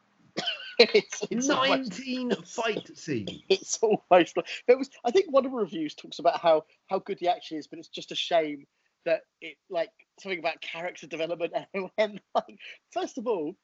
it's, 0.94 1.22
it's 1.30 1.50
almost, 1.50 1.98
19 1.98 2.32
fight 2.44 2.96
scenes. 2.96 3.30
it's 3.48 3.78
almost. 3.78 4.36
It 4.66 4.78
was. 4.78 4.90
I 5.04 5.10
think 5.10 5.30
one 5.30 5.44
of 5.44 5.52
the 5.52 5.58
reviews 5.58 5.94
talks 5.94 6.18
about 6.18 6.40
how 6.40 6.64
how 6.88 6.98
good 6.98 7.18
the 7.18 7.28
action 7.28 7.58
is, 7.58 7.66
but 7.66 7.78
it's 7.78 7.88
just 7.88 8.12
a 8.12 8.16
shame 8.16 8.66
that 9.04 9.22
it 9.40 9.56
like 9.70 9.90
something 10.20 10.38
about 10.38 10.60
character 10.60 11.06
development 11.06 11.52
and 11.74 11.90
when 11.96 12.20
like 12.34 12.58
first 12.92 13.18
of 13.18 13.26
all. 13.26 13.54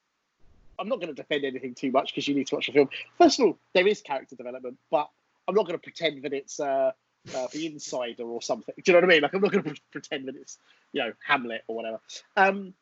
I'm 0.78 0.88
not 0.88 0.98
going 0.98 1.14
to 1.14 1.14
defend 1.14 1.44
anything 1.44 1.74
too 1.74 1.90
much 1.90 2.10
because 2.10 2.26
you 2.26 2.34
need 2.34 2.46
to 2.46 2.54
watch 2.54 2.68
the 2.68 2.72
film. 2.72 2.88
First 3.18 3.38
of 3.38 3.44
all, 3.44 3.58
there 3.74 3.86
is 3.86 4.00
character 4.00 4.34
development, 4.34 4.78
but 4.90 5.10
I'm 5.46 5.54
not 5.54 5.66
going 5.66 5.78
to 5.78 5.82
pretend 5.82 6.22
that 6.22 6.32
it's 6.32 6.58
uh, 6.58 6.92
uh, 7.34 7.46
the 7.52 7.66
insider 7.66 8.22
or 8.24 8.40
something. 8.40 8.74
Do 8.76 8.82
you 8.86 8.92
know 8.92 8.98
what 8.98 9.04
I 9.04 9.12
mean? 9.12 9.22
Like 9.22 9.34
I'm 9.34 9.40
not 9.42 9.52
going 9.52 9.64
to 9.64 9.70
pre- 9.70 9.80
pretend 9.90 10.28
that 10.28 10.36
it's 10.36 10.58
you 10.92 11.02
know 11.02 11.12
Hamlet 11.26 11.64
or 11.66 11.76
whatever. 11.76 12.00
Um, 12.36 12.74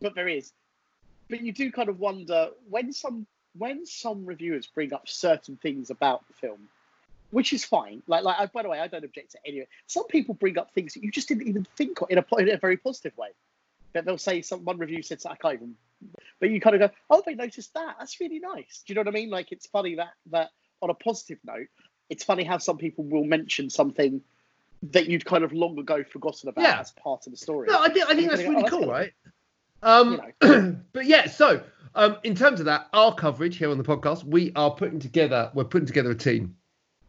but 0.00 0.14
there 0.14 0.28
is. 0.28 0.52
But 1.28 1.42
you 1.42 1.52
do 1.52 1.70
kind 1.70 1.88
of 1.88 1.98
wonder 1.98 2.50
when 2.68 2.92
some 2.92 3.26
when 3.56 3.84
some 3.86 4.24
reviewers 4.24 4.66
bring 4.66 4.92
up 4.92 5.08
certain 5.08 5.56
things 5.56 5.90
about 5.90 6.26
the 6.28 6.34
film, 6.34 6.68
which 7.30 7.52
is 7.52 7.64
fine. 7.64 8.02
Like 8.06 8.24
like 8.24 8.52
by 8.52 8.62
the 8.62 8.68
way, 8.68 8.80
I 8.80 8.86
don't 8.88 9.04
object 9.04 9.32
to 9.32 9.38
any. 9.46 9.58
of 9.58 9.62
it. 9.62 9.68
Some 9.86 10.06
people 10.06 10.34
bring 10.34 10.58
up 10.58 10.72
things 10.72 10.94
that 10.94 11.02
you 11.02 11.10
just 11.10 11.28
didn't 11.28 11.48
even 11.48 11.66
think 11.76 12.00
of 12.00 12.10
in 12.10 12.18
a 12.18 12.24
in 12.38 12.48
a 12.50 12.56
very 12.58 12.76
positive 12.76 13.16
way. 13.16 13.28
That 13.94 14.04
they'll 14.04 14.18
say 14.18 14.42
some 14.42 14.64
one 14.64 14.78
review 14.78 15.02
said 15.02 15.20
I 15.28 15.36
can't 15.36 15.54
even. 15.54 15.74
But 16.40 16.50
you 16.50 16.60
kind 16.60 16.76
of 16.76 16.80
go, 16.80 16.94
oh, 17.10 17.22
they 17.26 17.34
noticed 17.34 17.74
that. 17.74 17.96
That's 17.98 18.20
really 18.20 18.38
nice. 18.38 18.84
Do 18.86 18.92
you 18.92 18.94
know 18.94 19.00
what 19.00 19.08
I 19.08 19.10
mean? 19.12 19.30
Like 19.30 19.50
it's 19.50 19.66
funny 19.66 19.96
that 19.96 20.12
that 20.30 20.50
on 20.80 20.90
a 20.90 20.94
positive 20.94 21.38
note, 21.44 21.66
it's 22.08 22.22
funny 22.22 22.44
how 22.44 22.58
some 22.58 22.78
people 22.78 23.04
will 23.04 23.24
mention 23.24 23.68
something 23.70 24.20
that 24.92 25.08
you'd 25.08 25.24
kind 25.24 25.42
of 25.42 25.52
long 25.52 25.76
ago 25.78 26.04
forgotten 26.04 26.48
about 26.48 26.62
Yeah. 26.62 26.78
as 26.80 26.92
part 26.92 27.26
of 27.26 27.32
the 27.32 27.36
story. 27.36 27.66
No, 27.68 27.80
I 27.82 27.88
think, 27.88 28.08
I 28.08 28.14
think 28.14 28.30
that's 28.30 28.42
go, 28.42 28.48
really 28.50 28.56
"Oh, 28.58 28.62
that's 28.62 28.70
cool, 28.74 28.86
right? 28.88 29.12
Um, 29.82 30.20
You 30.42 30.82
but 30.92 31.06
yeah, 31.06 31.28
so 31.28 31.62
um, 31.94 32.16
in 32.22 32.34
terms 32.34 32.60
of 32.60 32.66
that, 32.66 32.88
our 32.92 33.14
coverage 33.14 33.56
here 33.56 33.70
on 33.70 33.78
the 33.78 33.84
podcast, 33.84 34.24
we 34.24 34.52
are 34.54 34.70
putting 34.70 34.98
together, 34.98 35.50
we're 35.54 35.64
putting 35.64 35.86
together 35.86 36.10
a 36.10 36.14
team. 36.14 36.56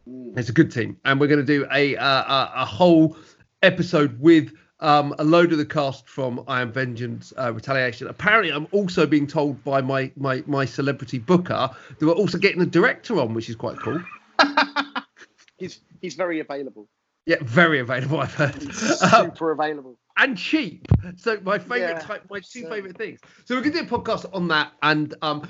Mm. 0.08 0.36
It's 0.38 0.48
a 0.48 0.52
good 0.52 0.72
team, 0.72 0.96
and 1.04 1.20
we're 1.20 1.28
going 1.28 1.44
to 1.44 1.46
do 1.46 1.66
a 1.72 1.96
uh, 1.96 2.04
a, 2.04 2.52
a 2.56 2.64
whole 2.64 3.16
episode 3.62 4.18
with 4.20 4.52
um, 4.80 5.14
a 5.18 5.24
load 5.24 5.52
of 5.52 5.58
the 5.58 5.66
cast 5.66 6.08
from 6.08 6.42
I 6.48 6.62
Am 6.62 6.72
Vengeance 6.72 7.32
uh, 7.38 7.52
Retaliation. 7.52 8.06
Apparently, 8.08 8.52
I'm 8.52 8.66
also 8.72 9.06
being 9.06 9.26
told 9.26 9.62
by 9.64 9.80
my 9.80 10.10
my 10.16 10.42
my 10.46 10.64
celebrity 10.64 11.18
booker 11.18 11.70
that 11.98 12.06
we're 12.06 12.12
also 12.12 12.38
getting 12.38 12.62
a 12.62 12.66
director 12.66 13.20
on, 13.20 13.34
which 13.34 13.48
is 13.48 13.56
quite 13.56 13.78
cool. 13.78 14.02
he's 15.58 15.80
he's 16.00 16.14
very 16.14 16.40
available. 16.40 16.88
Yeah, 17.26 17.36
very 17.42 17.78
available. 17.80 18.20
I've 18.20 18.34
heard. 18.34 18.54
He's 18.60 19.02
Um, 19.14 19.26
super 19.26 19.52
available. 19.52 19.98
And 20.20 20.38
cheap. 20.38 20.86
So 21.16 21.40
my 21.42 21.58
favorite 21.58 21.80
Yeah, 21.94 21.98
type, 21.98 22.24
my 22.30 22.38
two 22.40 22.62
so- 22.62 22.68
favorite 22.70 22.96
things. 22.96 23.18
So 23.46 23.56
we're 23.56 23.62
gonna 23.62 23.82
do 23.82 23.94
a 23.94 23.98
podcast 23.98 24.28
on 24.32 24.46
that, 24.48 24.72
and 24.82 25.14
um, 25.22 25.42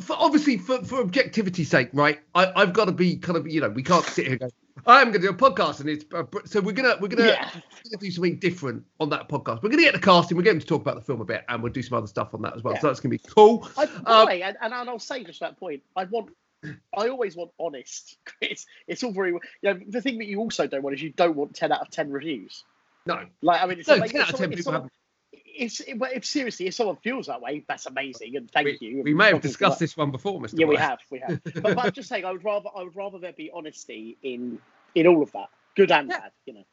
for, 0.00 0.14
obviously 0.18 0.58
for 0.58 0.84
for 0.84 1.00
objectivity's 1.00 1.68
sake, 1.68 1.88
right? 1.92 2.20
I 2.34 2.52
I've 2.54 2.72
got 2.72 2.84
to 2.84 2.92
be 2.92 3.16
kind 3.16 3.36
of 3.36 3.48
you 3.48 3.60
know 3.60 3.68
we 3.70 3.82
can't 3.82 4.04
sit 4.04 4.26
here 4.26 4.32
and 4.32 4.40
go 4.40 4.48
I 4.86 5.02
am 5.02 5.08
going 5.10 5.20
to 5.20 5.28
do 5.28 5.34
a 5.34 5.36
podcast, 5.36 5.80
and 5.80 5.90
it's 5.90 6.04
uh, 6.14 6.24
so 6.46 6.60
we're 6.60 6.72
gonna 6.72 6.94
we're 7.00 7.08
gonna, 7.08 7.26
Yeah. 7.28 7.50
we're 7.54 7.90
gonna 7.90 8.00
do 8.00 8.10
something 8.10 8.38
different 8.38 8.82
on 8.98 9.10
that 9.10 9.28
podcast. 9.28 9.62
We're 9.62 9.68
gonna 9.68 9.82
get 9.82 9.92
the 9.92 10.00
casting, 10.00 10.38
we're 10.38 10.42
going 10.42 10.58
to 10.58 10.64
talk 10.66 10.80
about 10.80 10.94
the 10.94 11.02
film 11.02 11.20
a 11.20 11.24
bit, 11.24 11.44
and 11.50 11.62
we'll 11.62 11.72
do 11.72 11.82
some 11.82 11.98
other 11.98 12.06
stuff 12.06 12.32
on 12.32 12.40
that 12.42 12.56
as 12.56 12.62
well. 12.62 12.72
Yeah. 12.74 12.80
So 12.80 12.86
that's 12.86 13.00
gonna 13.00 13.10
be 13.10 13.18
cool. 13.18 13.68
I, 13.76 13.84
Um, 14.06 14.26
way, 14.26 14.42
and, 14.42 14.56
and 14.62 14.72
I'll 14.72 14.98
say 14.98 15.22
just 15.22 15.40
that 15.40 15.58
point, 15.58 15.82
I 15.96 16.04
want, 16.04 16.30
I 16.96 17.08
always 17.08 17.36
want 17.36 17.50
honest. 17.58 18.16
It's 18.40 18.64
it's 18.86 19.02
all 19.02 19.12
very, 19.12 19.32
you 19.32 19.40
know, 19.62 19.78
the 19.88 20.00
thing 20.00 20.16
that 20.18 20.26
you 20.26 20.38
also 20.38 20.66
don't 20.66 20.82
want 20.82 20.96
is 20.96 21.02
you 21.02 21.10
don't 21.10 21.36
want 21.36 21.54
ten 21.54 21.72
out 21.72 21.82
of 21.82 21.90
ten 21.90 22.10
reviews. 22.10 22.64
No, 23.10 23.26
Like 23.42 23.62
I 23.62 23.66
mean, 23.66 23.78
it's 23.80 23.88
no, 23.88 23.96
like, 23.96 24.10
ten 24.12 24.20
if 24.20 24.26
out 24.28 24.32
of 24.34 24.38
ten 24.40 24.48
people 24.50 24.64
someone- 24.64 24.82
have. 24.82 24.90
It's 25.52 25.80
it, 25.80 25.96
if 26.14 26.24
seriously, 26.24 26.66
if 26.68 26.74
someone 26.74 26.96
feels 26.96 27.26
that 27.26 27.40
way, 27.42 27.64
that's 27.68 27.84
amazing, 27.86 28.36
and 28.36 28.50
thank 28.50 28.64
We, 28.66 28.78
you. 28.80 29.02
we 29.02 29.12
may 29.14 29.26
have 29.28 29.40
discussed 29.42 29.78
this 29.78 29.96
one 29.96 30.10
before, 30.10 30.40
Mr. 30.40 30.58
Yeah, 30.58 30.66
we 30.66 30.76
have, 30.76 30.98
we 31.10 31.18
have. 31.18 31.42
But, 31.44 31.62
but 31.62 31.78
I'm 31.78 31.92
just 31.92 32.08
saying, 32.08 32.24
I 32.24 32.32
would 32.32 32.44
rather, 32.44 32.70
I 32.74 32.82
would 32.82 32.96
rather 32.96 33.18
there 33.18 33.32
be 33.34 33.50
honesty 33.52 34.16
in 34.22 34.58
in 34.94 35.06
all 35.06 35.22
of 35.22 35.30
that, 35.32 35.48
good 35.76 35.90
and 35.92 36.08
Yeah. 36.08 36.18
bad. 36.20 36.32
You 36.46 36.54
know. 36.54 36.64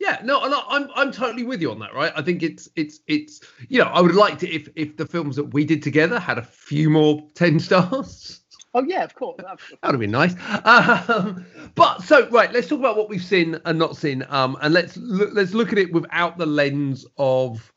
Yeah, 0.00 0.20
no, 0.24 0.42
and 0.42 0.52
I'm 0.68 0.88
I'm 0.96 1.12
totally 1.12 1.44
with 1.44 1.62
you 1.62 1.70
on 1.70 1.78
that, 1.78 1.94
right? 1.94 2.12
I 2.16 2.22
think 2.22 2.42
it's 2.42 2.68
it's 2.74 3.00
it's 3.06 3.40
you 3.68 3.78
know 3.78 3.84
I 3.84 4.00
would 4.00 4.14
like 4.16 4.38
to 4.40 4.50
if 4.50 4.68
if 4.74 4.96
the 4.96 5.06
films 5.06 5.36
that 5.36 5.44
we 5.54 5.64
did 5.64 5.82
together 5.82 6.18
had 6.18 6.38
a 6.38 6.42
few 6.42 6.90
more 6.90 7.22
ten 7.34 7.60
stars. 7.60 8.40
Oh 8.74 8.82
yeah, 8.84 9.04
of 9.04 9.14
course. 9.14 9.36
That 9.38 9.58
would 9.82 9.92
have 9.92 10.00
been 10.00 10.10
nice. 10.10 10.34
Um, 10.64 11.44
but 11.74 12.02
so 12.02 12.28
right, 12.30 12.52
let's 12.52 12.68
talk 12.68 12.78
about 12.80 12.96
what 12.96 13.08
we've 13.08 13.22
seen 13.22 13.60
and 13.64 13.78
not 13.78 13.96
seen, 13.96 14.24
um, 14.28 14.56
and 14.62 14.72
let's 14.72 14.96
look, 14.96 15.30
let's 15.32 15.52
look 15.52 15.72
at 15.72 15.78
it 15.78 15.92
without 15.92 16.38
the 16.38 16.46
lens 16.46 17.04
of 17.18 17.72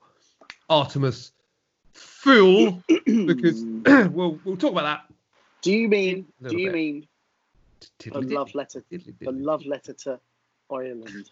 Artemis 0.69 1.31
Fool, 1.91 2.81
because 2.87 3.63
we'll 4.11 4.39
we'll 4.43 4.57
talk 4.57 4.71
about 4.71 4.83
that. 4.83 5.13
do 5.61 5.71
you 5.71 5.87
mean? 5.87 6.25
Do 6.47 6.57
you 6.57 6.67
bit. 6.67 6.73
mean 6.73 7.07
a 8.13 8.19
love 8.19 8.55
letter? 8.55 8.83
A 9.27 9.31
love 9.31 9.65
letter 9.65 9.93
to 9.93 10.19
Ireland. 10.71 11.29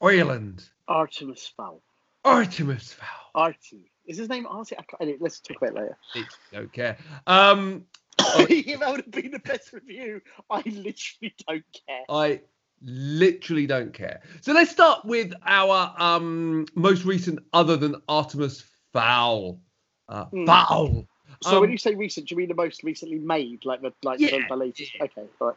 Ireland, 0.00 0.68
Artemis 0.88 1.52
Fowl. 1.56 1.80
Artemis 2.24 2.92
Fowl. 2.92 3.30
Artie. 3.34 3.90
Is 4.06 4.18
his 4.18 4.28
name 4.28 4.46
Artie? 4.46 4.76
I 4.76 4.82
can't, 4.82 5.00
anyway, 5.02 5.18
let's 5.20 5.40
talk 5.40 5.56
about 5.58 5.70
it 5.70 5.74
later. 5.74 5.98
It's- 6.14 6.38
Don't 6.52 6.72
care. 6.72 6.98
Um, 7.26 7.86
if 8.48 8.80
that 8.80 8.90
would 8.90 9.00
have 9.02 9.10
been 9.10 9.30
the 9.30 9.38
best 9.38 9.72
review, 9.72 10.20
I 10.50 10.62
literally 10.66 11.34
don't 11.46 11.64
care. 11.86 12.04
I 12.08 12.40
literally 12.82 13.66
don't 13.66 13.92
care. 13.92 14.20
So 14.42 14.52
let's 14.52 14.70
start 14.70 15.04
with 15.04 15.32
our 15.44 15.94
um 15.98 16.66
most 16.74 17.04
recent, 17.04 17.40
other 17.52 17.76
than 17.76 17.96
Artemis 18.08 18.64
Fowl. 18.92 19.60
Uh, 20.08 20.26
Hmm. 20.26 20.44
Fowl. 20.46 21.06
So 21.42 21.56
Um, 21.56 21.60
when 21.62 21.70
you 21.70 21.78
say 21.78 21.94
recent, 21.94 22.28
do 22.28 22.34
you 22.34 22.38
mean 22.38 22.48
the 22.48 22.54
most 22.54 22.82
recently 22.82 23.18
made, 23.18 23.64
like 23.64 23.82
the 23.82 23.92
like 24.02 24.20
Yeah, 24.20 24.46
the 24.48 24.56
latest? 24.56 24.92
yeah. 24.94 25.04
Okay, 25.04 25.24
all 25.40 25.48
right. 25.48 25.56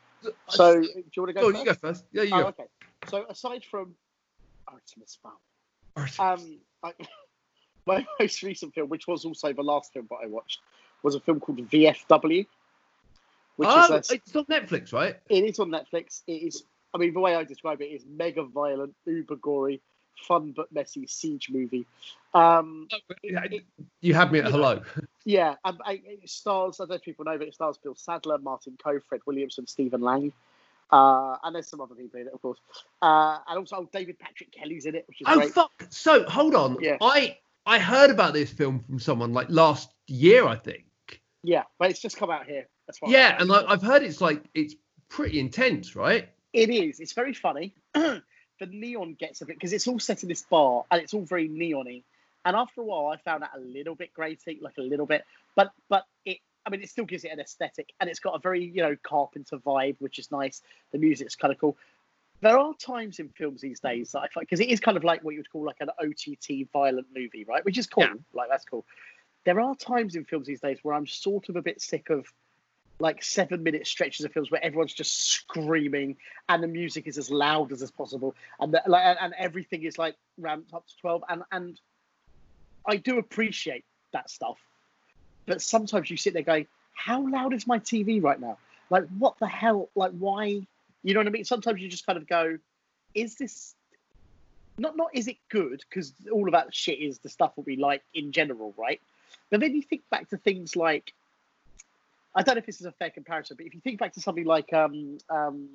So 0.49 0.81
do 0.81 0.87
you 1.15 1.21
want 1.21 1.29
to 1.29 1.33
go? 1.33 1.41
Go 1.41 1.47
on, 1.47 1.53
first? 1.53 1.59
you 1.59 1.65
go 1.65 1.73
first. 1.73 2.05
Yeah, 2.11 2.23
you 2.23 2.33
Oh, 2.33 2.39
go. 2.39 2.47
okay. 2.47 2.65
So 3.05 3.25
aside 3.29 3.63
from 3.69 3.95
Artemis 4.67 5.17
Fowl, 5.21 5.39
Artemis. 5.95 6.19
um, 6.19 6.57
I, 6.83 6.93
my 7.85 8.05
most 8.19 8.43
recent 8.43 8.73
film, 8.73 8.89
which 8.89 9.07
was 9.07 9.25
also 9.25 9.53
the 9.53 9.61
last 9.63 9.93
film 9.93 10.07
that 10.09 10.17
I 10.23 10.27
watched, 10.27 10.59
was 11.03 11.15
a 11.15 11.19
film 11.19 11.39
called 11.39 11.59
VFW, 11.69 12.45
which 13.57 13.69
oh, 13.71 13.83
is 13.83 14.09
a, 14.11 14.13
it's 14.15 14.35
on 14.35 14.45
Netflix, 14.45 14.93
right? 14.93 15.17
it 15.29 15.43
is 15.43 15.59
on 15.59 15.69
Netflix. 15.69 16.21
It 16.27 16.33
is, 16.43 16.63
I 16.93 16.97
mean, 16.97 17.13
the 17.13 17.19
way 17.19 17.35
I 17.35 17.43
describe 17.43 17.81
it 17.81 17.85
is 17.85 18.03
mega 18.07 18.43
violent, 18.43 18.93
uber 19.05 19.35
gory, 19.37 19.81
fun 20.27 20.51
but 20.55 20.71
messy 20.71 21.05
siege 21.07 21.49
movie. 21.49 21.85
Um, 22.33 22.87
it- 23.23 23.63
You 24.01 24.13
had 24.13 24.31
me 24.31 24.39
at 24.39 24.51
hello. 24.51 24.81
yeah, 25.25 25.55
um, 25.63 25.79
I, 25.85 26.01
it 26.05 26.29
stars. 26.29 26.79
I 26.79 26.83
don't 26.83 26.89
know 26.89 26.95
if 26.95 27.01
people 27.03 27.25
know, 27.25 27.37
but 27.37 27.47
it 27.47 27.53
stars 27.53 27.77
Bill 27.77 27.95
Sadler, 27.95 28.37
Martin 28.37 28.77
Kove, 28.83 29.03
Fred 29.07 29.21
Williamson, 29.25 29.65
Stephen 29.67 30.01
Lang, 30.01 30.31
uh, 30.91 31.37
and 31.43 31.55
there's 31.55 31.67
some 31.67 31.81
other 31.81 31.95
people 31.95 32.19
in 32.19 32.27
it, 32.27 32.33
of 32.33 32.41
course. 32.41 32.59
Uh, 33.01 33.39
and 33.47 33.59
also 33.59 33.75
oh, 33.77 33.89
David 33.91 34.19
Patrick 34.19 34.51
Kelly's 34.51 34.85
in 34.85 34.95
it, 34.95 35.05
which 35.07 35.21
is 35.21 35.27
Oh 35.29 35.37
great. 35.37 35.51
fuck! 35.53 35.71
So 35.89 36.23
hold 36.29 36.55
on. 36.55 36.77
Yeah. 36.79 36.97
I 37.01 37.37
I 37.67 37.79
heard 37.79 38.09
about 38.09 38.33
this 38.33 38.49
film 38.49 38.79
from 38.79 38.97
someone 38.97 39.33
like 39.33 39.47
last 39.49 39.93
year, 40.07 40.47
I 40.47 40.55
think. 40.55 40.85
Yeah, 41.43 41.63
but 41.77 41.91
it's 41.91 41.99
just 41.99 42.17
come 42.17 42.31
out 42.31 42.45
here. 42.45 42.67
That's 42.87 43.01
why. 43.01 43.11
Yeah, 43.11 43.35
and 43.39 43.51
I, 43.51 43.65
I've 43.67 43.81
heard 43.81 44.03
it's 44.03 44.21
like 44.21 44.43
it's 44.55 44.73
pretty 45.09 45.39
intense, 45.39 45.95
right? 45.95 46.29
It 46.53 46.69
is. 46.69 47.01
It's 47.01 47.11
very 47.11 47.33
funny. 47.33 47.75
the 47.93 48.21
neon 48.61 49.15
gets 49.19 49.41
a 49.41 49.45
bit 49.45 49.57
because 49.57 49.73
it's 49.73 49.87
all 49.87 49.99
set 49.99 50.23
in 50.23 50.29
this 50.29 50.43
bar 50.43 50.85
and 50.89 51.01
it's 51.01 51.13
all 51.13 51.23
very 51.23 51.49
neony. 51.49 52.03
And 52.45 52.55
after 52.55 52.79
a 52.79 52.85
while, 52.85 53.07
I 53.07 53.17
found 53.17 53.43
that 53.43 53.51
a 53.53 53.59
little 53.59 53.95
bit 53.95 54.13
grating, 54.13 54.59
like 54.61 54.77
a 54.77 54.81
little 54.81 55.05
bit. 55.05 55.25
But 55.55 55.73
but 55.89 56.05
it, 56.25 56.37
I 56.65 56.69
mean, 56.69 56.81
it 56.81 56.89
still 56.89 57.05
gives 57.05 57.25
it 57.25 57.31
an 57.31 57.41
aesthetic, 57.41 57.91
and 57.99 58.09
it's 58.09 58.21
got 58.21 58.35
a 58.35 58.39
very 58.39 58.63
you 58.63 58.81
know 58.81 58.95
Carpenter 59.03 59.57
vibe, 59.57 59.97
which 59.99 60.19
is 60.19 60.31
nice. 60.31 60.61
The 60.93 60.99
music's 60.99 61.35
kind 61.35 61.53
of 61.53 61.59
cool. 61.59 61.75
There 62.41 62.57
are 62.57 62.73
times 62.75 63.19
in 63.19 63.29
films 63.29 63.61
these 63.61 63.79
days 63.79 64.11
that 64.11 64.19
I 64.19 64.27
find 64.27 64.45
because 64.47 64.59
it 64.59 64.69
is 64.69 64.79
kind 64.79 64.95
of 64.95 65.03
like 65.03 65.23
what 65.23 65.31
you 65.31 65.39
would 65.39 65.49
call 65.49 65.65
like 65.65 65.77
an 65.79 65.89
OTT 65.99 66.67
violent 66.71 67.07
movie, 67.15 67.45
right? 67.47 67.65
Which 67.65 67.77
is 67.77 67.87
cool. 67.87 68.03
Yeah. 68.03 68.13
Like 68.33 68.49
that's 68.49 68.65
cool. 68.65 68.85
There 69.43 69.59
are 69.59 69.75
times 69.75 70.15
in 70.15 70.25
films 70.25 70.45
these 70.45 70.61
days 70.61 70.79
where 70.83 70.93
I'm 70.93 71.07
sort 71.07 71.49
of 71.49 71.55
a 71.55 71.61
bit 71.61 71.81
sick 71.81 72.09
of 72.09 72.27
like 72.99 73.23
seven 73.23 73.63
minute 73.63 73.85
stretches 73.85 74.25
of 74.25 74.31
films 74.31 74.51
where 74.51 74.63
everyone's 74.63 74.93
just 74.93 75.29
screaming 75.29 76.17
and 76.49 76.63
the 76.63 76.67
music 76.67 77.07
is 77.07 77.17
as 77.17 77.29
loud 77.29 77.71
as, 77.71 77.81
as 77.81 77.91
possible 77.91 78.35
and 78.59 78.73
the, 78.73 78.81
like 78.87 79.17
and 79.21 79.33
everything 79.37 79.83
is 79.83 79.97
like 79.97 80.15
ramped 80.37 80.73
up 80.73 80.85
to 80.87 80.97
12 80.97 81.23
and 81.29 81.43
and 81.51 81.79
i 82.87 82.95
do 82.95 83.19
appreciate 83.19 83.85
that 84.13 84.29
stuff 84.29 84.57
but 85.45 85.61
sometimes 85.61 86.09
you 86.09 86.17
sit 86.17 86.33
there 86.33 86.41
going 86.41 86.65
how 86.93 87.27
loud 87.27 87.53
is 87.53 87.67
my 87.67 87.77
tv 87.79 88.21
right 88.21 88.39
now 88.39 88.57
like 88.89 89.05
what 89.17 89.37
the 89.39 89.47
hell 89.47 89.89
like 89.95 90.11
why 90.17 90.65
you 91.03 91.13
know 91.13 91.19
what 91.19 91.27
i 91.27 91.31
mean 91.31 91.45
sometimes 91.45 91.81
you 91.81 91.87
just 91.89 92.05
kind 92.05 92.17
of 92.17 92.27
go 92.27 92.57
is 93.13 93.35
this 93.35 93.75
not 94.77 94.95
not 94.95 95.09
is 95.13 95.27
it 95.27 95.37
good 95.49 95.83
because 95.89 96.13
all 96.31 96.47
of 96.47 96.51
that 96.51 96.73
shit 96.73 96.99
is 96.99 97.19
the 97.19 97.29
stuff 97.29 97.55
that 97.55 97.65
we 97.65 97.75
like 97.75 98.03
in 98.13 98.31
general 98.31 98.73
right 98.77 99.01
but 99.49 99.59
then 99.59 99.73
you 99.73 99.81
think 99.81 100.01
back 100.09 100.29
to 100.29 100.37
things 100.37 100.75
like 100.75 101.13
I 102.35 102.43
don't 102.43 102.53
know 102.55 102.59
if 102.59 102.67
this 102.67 102.79
is 102.79 102.85
a 102.85 102.91
fair 102.91 103.09
comparison, 103.09 103.57
but 103.57 103.65
if 103.65 103.73
you 103.73 103.81
think 103.81 103.99
back 103.99 104.13
to 104.13 104.21
something 104.21 104.45
like 104.45 104.71
um, 104.71 105.17
um, 105.27 105.69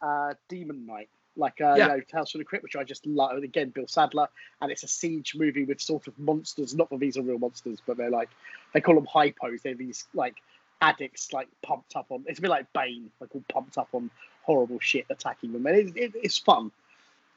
uh, 0.00 0.32
Demon 0.48 0.86
Knight, 0.86 1.10
like 1.36 1.60
uh, 1.60 1.74
Yeah. 1.76 1.88
you 1.88 1.98
know, 1.98 2.00
Tales 2.00 2.30
from 2.30 2.38
the 2.38 2.46
Crypt, 2.46 2.62
which 2.62 2.74
I 2.74 2.84
just 2.84 3.06
love. 3.06 3.36
Again, 3.42 3.68
Bill 3.68 3.86
Sadler, 3.86 4.28
and 4.62 4.72
it's 4.72 4.82
a 4.82 4.88
siege 4.88 5.34
movie 5.36 5.64
with 5.64 5.78
sort 5.78 6.06
of 6.06 6.18
monsters. 6.18 6.74
Not 6.74 6.88
that 6.88 7.00
these 7.00 7.18
are 7.18 7.22
real 7.22 7.38
monsters, 7.38 7.80
but 7.86 7.98
they're 7.98 8.08
like 8.10 8.30
they 8.72 8.80
call 8.80 8.94
them 8.94 9.06
hypos. 9.06 9.60
They're 9.60 9.74
these 9.74 10.06
like 10.14 10.36
addicts, 10.80 11.34
like 11.34 11.48
pumped 11.62 11.94
up 11.96 12.06
on. 12.08 12.24
It's 12.26 12.38
a 12.38 12.42
bit 12.42 12.50
like 12.50 12.72
Bane, 12.72 13.10
like 13.20 13.34
all 13.34 13.44
pumped 13.52 13.76
up 13.76 13.88
on 13.92 14.10
horrible 14.50 14.80
shit 14.80 15.06
attacking 15.10 15.52
them, 15.52 15.64
and 15.66 15.76
it, 15.76 15.96
it, 15.96 16.12
it's 16.22 16.38
fun. 16.38 16.72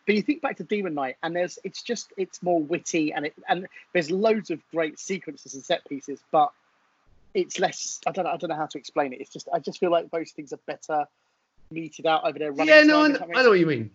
But 0.05 0.15
you 0.15 0.21
think 0.21 0.41
back 0.41 0.57
to 0.57 0.63
Demon 0.63 0.95
Knight, 0.95 1.17
and 1.21 1.35
there's 1.35 1.59
it's 1.63 1.81
just 1.83 2.11
it's 2.17 2.41
more 2.41 2.59
witty, 2.61 3.13
and 3.13 3.25
it 3.27 3.33
and 3.47 3.67
there's 3.93 4.09
loads 4.09 4.49
of 4.49 4.59
great 4.71 4.97
sequences 4.99 5.53
and 5.53 5.63
set 5.63 5.87
pieces, 5.87 6.19
but 6.31 6.51
it's 7.33 7.59
less. 7.59 8.01
I 8.07 8.11
don't 8.11 8.25
know. 8.25 8.31
I 8.31 8.37
don't 8.37 8.49
know 8.49 8.55
how 8.55 8.65
to 8.65 8.77
explain 8.77 9.13
it. 9.13 9.21
It's 9.21 9.31
just 9.31 9.47
I 9.53 9.59
just 9.59 9.79
feel 9.79 9.91
like 9.91 10.09
those 10.09 10.31
things 10.31 10.51
are 10.53 10.59
better 10.65 11.05
meted 11.71 12.05
out 12.07 12.25
over 12.25 12.39
there. 12.39 12.51
running 12.51 12.67
yeah, 12.73 12.83
no, 12.83 13.03
I, 13.03 13.07
know- 13.09 13.27
I 13.35 13.43
know 13.43 13.49
what 13.49 13.59
you 13.59 13.65
mean. 13.65 13.91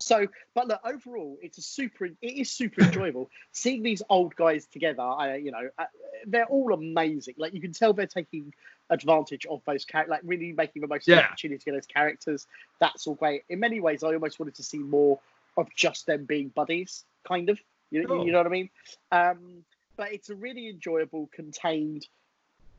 So, 0.00 0.26
but 0.54 0.66
look, 0.68 0.80
overall, 0.84 1.38
it's 1.42 1.58
a 1.58 1.62
super. 1.62 2.06
It 2.06 2.16
is 2.22 2.50
super 2.50 2.80
enjoyable 2.82 3.30
seeing 3.52 3.82
these 3.82 4.02
old 4.08 4.34
guys 4.34 4.66
together. 4.66 5.02
I, 5.02 5.36
you 5.36 5.50
know, 5.52 5.68
uh, 5.78 5.84
they're 6.26 6.46
all 6.46 6.72
amazing. 6.72 7.34
Like 7.38 7.54
you 7.54 7.60
can 7.60 7.72
tell 7.72 7.92
they're 7.92 8.06
taking 8.06 8.54
advantage 8.88 9.46
of 9.46 9.62
those 9.66 9.84
characters, 9.84 10.10
like 10.10 10.20
really 10.24 10.52
making 10.52 10.82
the 10.82 10.88
most 10.88 11.02
of 11.02 11.12
the 11.12 11.20
Yeah. 11.20 11.26
opportunity 11.26 11.58
to 11.58 11.64
get 11.66 11.74
those 11.74 11.86
characters. 11.86 12.46
That's 12.80 13.06
all 13.06 13.14
great. 13.14 13.44
In 13.48 13.60
many 13.60 13.80
ways, 13.80 14.02
I 14.02 14.08
almost 14.14 14.40
wanted 14.40 14.54
to 14.56 14.62
see 14.62 14.78
more 14.78 15.20
of 15.56 15.68
just 15.74 16.06
them 16.06 16.24
being 16.24 16.48
buddies, 16.48 17.04
kind 17.26 17.50
of. 17.50 17.60
You, 17.90 18.06
Sure. 18.06 18.24
you 18.24 18.32
know 18.32 18.38
what 18.38 18.46
I 18.46 18.50
mean? 18.50 18.70
Um, 19.12 19.64
but 19.96 20.12
it's 20.12 20.30
a 20.30 20.34
really 20.34 20.68
enjoyable, 20.68 21.28
contained. 21.32 22.06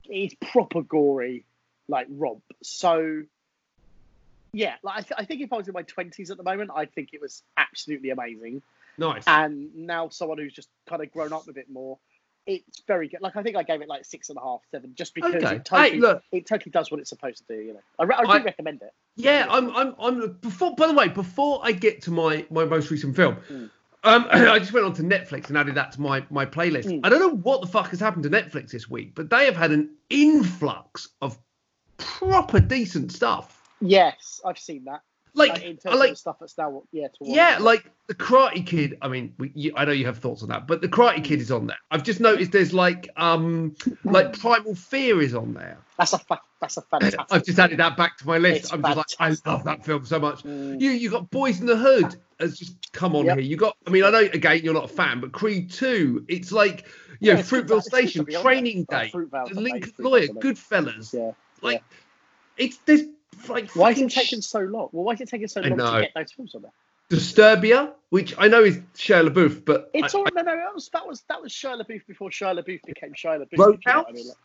It's 0.06 0.34
proper 0.42 0.82
gory, 0.82 1.46
like 1.88 2.08
romp. 2.10 2.44
So 2.64 3.24
yeah, 4.54 4.76
like 4.84 4.98
I, 4.98 5.02
th- 5.02 5.14
I 5.18 5.26
think 5.26 5.42
if 5.42 5.54
I 5.54 5.58
was 5.58 5.68
in 5.68 5.74
my 5.74 5.84
twenties 5.84 6.30
at 6.32 6.38
the 6.38 6.44
moment, 6.44 6.72
I'd 6.76 6.94
think 6.94 7.10
it 7.14 7.22
was 7.22 7.44
absolutely 7.58 8.10
amazing. 8.10 8.62
Nice. 8.98 9.24
And 9.28 9.74
now 9.76 10.10
someone 10.10 10.38
who's 10.38 10.54
just 10.54 10.70
kind 10.88 11.02
of 11.02 11.12
grown 11.12 11.32
up 11.34 11.48
a 11.48 11.54
bit 11.54 11.70
more, 11.70 11.98
it's 12.46 12.82
very 12.88 13.08
good. 13.08 13.22
Like 13.22 13.36
I 13.38 13.44
think 13.44 13.56
I 13.56 13.64
gave 13.64 13.82
it 13.82 13.88
like 13.88 14.04
six 14.06 14.30
and 14.30 14.38
a 14.38 14.42
half, 14.42 14.62
seven, 14.72 14.94
just 14.96 15.16
because 15.16 15.36
Okay. 15.36 15.56
it 15.56 15.66
totally, 15.66 15.90
Hey, 15.92 15.98
look. 15.98 16.24
it 16.32 16.46
totally 16.46 16.72
does 16.72 16.92
what 16.92 17.00
it's 17.00 17.10
supposed 17.10 17.38
to 17.48 17.56
do. 17.56 17.62
You 17.62 17.74
know, 17.76 17.80
I, 18.00 18.04
re- 18.04 18.16
I 18.18 18.40
do 18.40 18.44
recommend 18.46 18.82
it. 18.82 18.94
Yeah, 19.16 19.48
I'm, 19.50 19.76
I'm, 19.76 19.96
I'm. 20.00 20.34
Before, 20.42 20.76
by 20.76 20.88
the 20.88 20.94
way, 20.94 21.08
before 21.08 21.60
I 21.64 21.72
get 21.72 22.02
to 22.04 22.12
my 22.12 22.46
my 22.50 22.66
most 22.66 22.92
recent 22.92 23.16
film, 23.16 23.38
Mm. 23.50 23.70
um, 24.04 24.28
I 24.32 24.60
just 24.60 24.74
went 24.74 24.86
on 24.86 24.94
to 24.96 25.04
Netflix 25.04 25.48
and 25.48 25.58
added 25.58 25.76
that 25.76 25.94
to 25.94 26.02
my 26.02 26.26
my 26.30 26.46
playlist. 26.46 26.86
Mm. 26.86 27.00
I 27.04 27.10
don't 27.10 27.20
know 27.20 27.36
what 27.38 27.62
the 27.62 27.68
fuck 27.68 27.90
has 27.92 28.00
happened 28.02 28.24
to 28.24 28.30
Netflix 28.30 28.72
this 28.72 28.90
week, 28.90 29.14
but 29.16 29.30
they 29.30 29.46
have 29.46 29.56
had 29.56 29.72
an 29.72 29.90
influx 30.10 31.08
of 31.22 31.38
proper 31.98 32.60
decent 32.60 33.12
stuff. 33.14 33.61
Yes, 33.82 34.40
I've 34.46 34.60
seen 34.60 34.86
that. 34.86 35.02
like, 35.34 35.52
Like, 35.54 35.64
in 35.64 35.78
terms 35.78 35.94
of 35.94 36.00
like 36.00 36.10
the 36.12 36.16
stuff 36.16 36.38
that's 36.40 36.58
now, 36.58 36.84
yeah, 36.92 37.08
to 37.08 37.14
yeah, 37.22 37.58
like 37.60 37.90
the 38.08 38.16
Karate 38.16 38.66
Kid. 38.66 38.98
I 39.02 39.08
mean, 39.08 39.34
we, 39.38 39.52
you, 39.56 39.74
I 39.76 39.86
know 39.86 39.92
you 39.94 40.06
have 40.06 40.18
thoughts 40.18 40.44
on 40.44 40.50
that, 40.50 40.68
but 40.68 40.82
the 40.82 40.90
Karate 40.90 41.24
Kid 41.24 41.40
is 41.40 41.52
on 41.52 41.68
there. 41.68 41.78
I've 41.90 42.04
just 42.04 42.20
noticed 42.20 42.52
there's 42.52 42.74
like 42.74 43.10
um 43.18 43.76
like 44.04 44.38
Primal 44.40 44.76
Fear 44.76 45.22
is 45.22 45.34
on 45.34 45.54
there. 45.54 45.78
that's 45.98 46.14
a 46.14 46.18
fa- 46.20 46.42
that's 46.60 46.78
a 46.78 46.82
fantastic. 46.82 47.20
I've 47.32 47.44
just 47.46 47.58
added 47.60 47.80
that 47.80 47.96
back 47.98 48.18
to 48.18 48.28
my 48.28 48.38
list. 48.38 48.66
It's 48.66 48.74
I'm 48.74 48.82
just 48.84 48.98
like, 48.98 49.06
I 49.20 49.36
love 49.50 49.64
that 49.64 49.84
film 49.86 50.06
so 50.06 50.20
much. 50.20 50.44
Mm. 50.44 50.80
You 50.82 50.92
you 50.92 51.10
got 51.10 51.30
Boys 51.32 51.60
in 51.62 51.66
the 51.66 51.78
Hood 51.78 52.16
has 52.40 52.58
just 52.60 52.92
come 52.92 53.16
on 53.16 53.26
Yep. 53.26 53.38
here. 53.38 53.48
You 53.48 53.56
got 53.56 53.78
I 53.88 53.90
mean 53.90 54.04
I 54.04 54.10
know 54.10 54.20
again 54.20 54.62
you're 54.64 54.74
not 54.74 54.86
a 54.86 54.94
fan, 54.94 55.22
but 55.22 55.32
Creed 55.32 55.72
Two. 55.72 56.26
It's 56.28 56.52
like 56.52 56.88
you 57.22 57.32
Yeah, 57.32 57.40
it's 57.40 57.50
good 57.50 57.66
Fruitvale 57.66 57.68
to- 57.68 57.78
it's 57.78 57.90
good 57.90 58.02
to 58.02 58.08
Station, 58.12 58.42
Training. 58.44 58.86
Oh, 58.92 58.98
Day, 59.00 59.12
Fruitvale, 59.14 59.54
The 59.54 59.62
Lincoln 59.62 59.94
Lawyer? 60.00 60.28
Goodfellas. 60.28 61.14
Yeah. 61.14 61.32
Like 61.62 61.84
it's 62.58 62.78
there's 62.86 63.04
like 63.48 63.70
Why 63.72 63.90
is 63.92 63.96
fucking 63.96 64.08
it 64.08 64.12
taking 64.12 64.42
so 64.42 64.60
long? 64.60 64.90
Well, 64.92 65.04
why 65.04 65.14
is 65.14 65.22
it 65.22 65.30
taking 65.30 65.48
so 65.48 65.62
long 65.62 65.78
to 65.78 66.02
get 66.02 66.12
those 66.16 66.32
films 66.32 66.56
on 66.56 66.64
there? 66.64 66.72
Disturbia, 67.10 67.92
which 68.10 68.34
I 68.38 68.48
know 68.48 68.64
is 68.64 68.78
Shia 68.96 69.28
LaBeouf, 69.28 69.66
but 69.66 69.90
It's 69.94 70.16
I- 70.16 70.18
all 70.18 70.26
no, 70.34 70.42
no. 70.42 70.56
That 70.56 70.74
was 70.74 70.90
that 70.90 71.06
was 71.08 71.22
that 71.28 71.42
was 71.42 71.52
Shia 71.52 71.82
LaBeouf 71.82 72.06
before 72.08 72.30
Shia 72.30 72.58
LaBeouf 72.58 72.82
became 72.84 73.14
Shia 73.14 73.40
LaBeouf. 73.46 73.58
Roadhouse? 73.58 73.86
you 73.86 73.92
know 73.94 74.06
I 74.08 74.12
mean. 74.14 74.28
Like, 74.28 74.38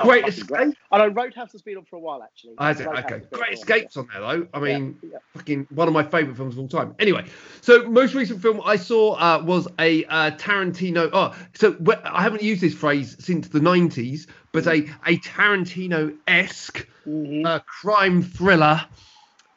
Great 0.00 0.22
fucking 0.22 0.28
Escape. 0.28 0.46
great. 0.48 0.74
I 0.92 0.98
know 0.98 1.08
Roadhouse 1.08 1.52
has 1.52 1.62
been 1.62 1.76
on 1.76 1.84
for 1.84 1.96
a 1.96 1.98
while 2.00 2.22
actually. 2.22 2.54
I 2.58 2.72
see, 2.72 2.84
Roadhouse 2.84 3.04
okay, 3.12 3.24
Great 3.32 3.48
on, 3.48 3.54
Escape's 3.54 3.96
on 3.96 4.08
there 4.12 4.20
though. 4.20 4.46
I 4.54 4.60
mean, 4.60 4.98
Yeah, 5.02 5.18
fucking 5.34 5.66
one 5.70 5.88
of 5.88 5.94
my 5.94 6.04
favorite 6.04 6.36
films 6.36 6.54
of 6.54 6.60
all 6.60 6.68
time. 6.68 6.94
Anyway, 7.00 7.24
so 7.62 7.88
most 7.88 8.14
recent 8.14 8.40
film 8.40 8.60
I 8.64 8.76
saw 8.76 9.14
uh, 9.14 9.42
was 9.44 9.66
a 9.80 10.04
uh, 10.04 10.30
Tarantino. 10.32 11.10
Oh, 11.12 11.34
so 11.54 11.72
wh- 11.84 12.00
I 12.04 12.22
haven't 12.22 12.42
used 12.42 12.60
this 12.60 12.74
phrase 12.74 13.16
since 13.18 13.48
the 13.48 13.60
'90s, 13.60 14.28
but 14.52 14.66
a 14.68 14.88
a 15.06 15.18
Tarantino-esque 15.18 16.86
yeah. 17.04 17.12
Mhm. 17.12 17.46
uh, 17.46 17.58
crime 17.60 18.22
thriller. 18.22 18.84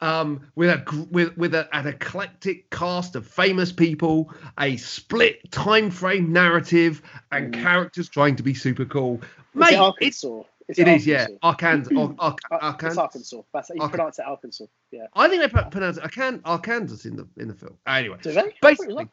Um, 0.02 0.40
with 0.56 0.68
a 0.68 1.06
with 1.12 1.36
with 1.36 1.54
a, 1.54 1.68
an 1.74 1.86
eclectic 1.86 2.68
cast 2.70 3.14
of 3.14 3.24
famous 3.24 3.70
people, 3.70 4.32
a 4.58 4.76
split 4.76 5.50
time 5.52 5.90
frame 5.90 6.32
narrative, 6.32 7.02
and 7.30 7.54
Mm. 7.54 7.62
characters 7.62 8.08
trying 8.08 8.34
to 8.36 8.42
be 8.42 8.52
super 8.52 8.84
cool. 8.84 9.20
Mate, 9.54 9.68
it 9.68 9.94
it's 10.00 10.24
Arkansas? 10.24 10.42
Is 10.68 10.78
it 10.80 10.88
is 10.88 11.06
yeah, 11.06 11.26
Arkansas? 11.42 11.94
Arkansas, 11.94 12.14
Ar- 12.18 12.36
Ar- 12.50 12.58
Uh, 12.62 12.66
Arkansas. 12.66 12.88
It's 12.90 12.98
Arkansas. 12.98 13.42
That's 13.52 13.70
you 13.70 13.76
Arkan- 13.76 13.90
pronounce 13.90 14.18
it 14.18 14.24
Arkansas. 14.26 14.64
Yeah. 14.90 15.06
I 15.14 15.28
think 15.28 15.42
they 15.42 15.48
pro- 15.48 15.70
pronounce 15.70 15.98
it 15.98 16.02
Arkan- 16.02 16.40
Arkansas 16.44 17.08
in 17.08 17.14
the 17.16 17.28
in 17.36 17.46
the 17.48 17.54
film. 17.54 17.78
Anyway, 17.86 18.18
Do 18.22 18.32
they? 18.32 18.54
Basically- 18.60 19.06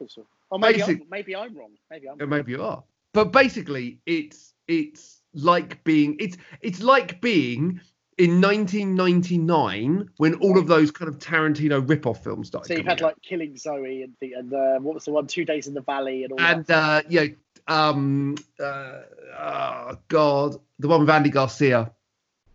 Or 0.50 0.58
maybe, 0.58 0.78
basic- 0.80 1.02
I'm, 1.02 1.06
maybe 1.08 1.36
I'm 1.36 1.56
wrong. 1.56 1.70
Maybe 1.90 2.08
I'm. 2.08 2.20
uh, 2.20 2.26
maybe 2.26 2.50
you 2.52 2.64
are, 2.64 2.82
but 3.12 3.30
basically, 3.30 3.98
it's 4.06 4.54
it's 4.66 5.20
like 5.34 5.84
being 5.84 6.16
it's 6.18 6.36
it's 6.62 6.82
like 6.82 7.20
being 7.20 7.80
in 8.20 8.40
1999 8.40 10.10
when 10.18 10.34
all 10.34 10.58
of 10.58 10.66
those 10.66 10.90
kind 10.90 11.08
of 11.08 11.18
Tarantino 11.18 11.86
rip-off 11.88 12.22
films 12.22 12.48
started. 12.48 12.68
So 12.68 12.74
you've 12.74 12.86
had 12.86 12.98
out. 13.02 13.08
like 13.08 13.22
Killing 13.22 13.56
Zoe 13.56 14.02
and 14.02 14.12
the, 14.20 14.32
and 14.34 14.52
uh, 14.52 14.78
what 14.78 14.94
was 14.94 15.04
the 15.04 15.10
one? 15.12 15.26
Two 15.26 15.44
Days 15.44 15.66
in 15.66 15.74
the 15.74 15.80
Valley 15.80 16.24
and 16.24 16.32
all 16.32 16.38
that. 16.38 16.56
and 16.56 16.70
uh, 16.70 17.02
yeah, 17.08 17.24
um, 17.68 18.34
uh, 18.62 19.00
oh 19.38 19.98
god, 20.08 20.56
the 20.78 20.88
one 20.88 21.00
with 21.00 21.10
Andy 21.10 21.30
Garcia, 21.30 21.90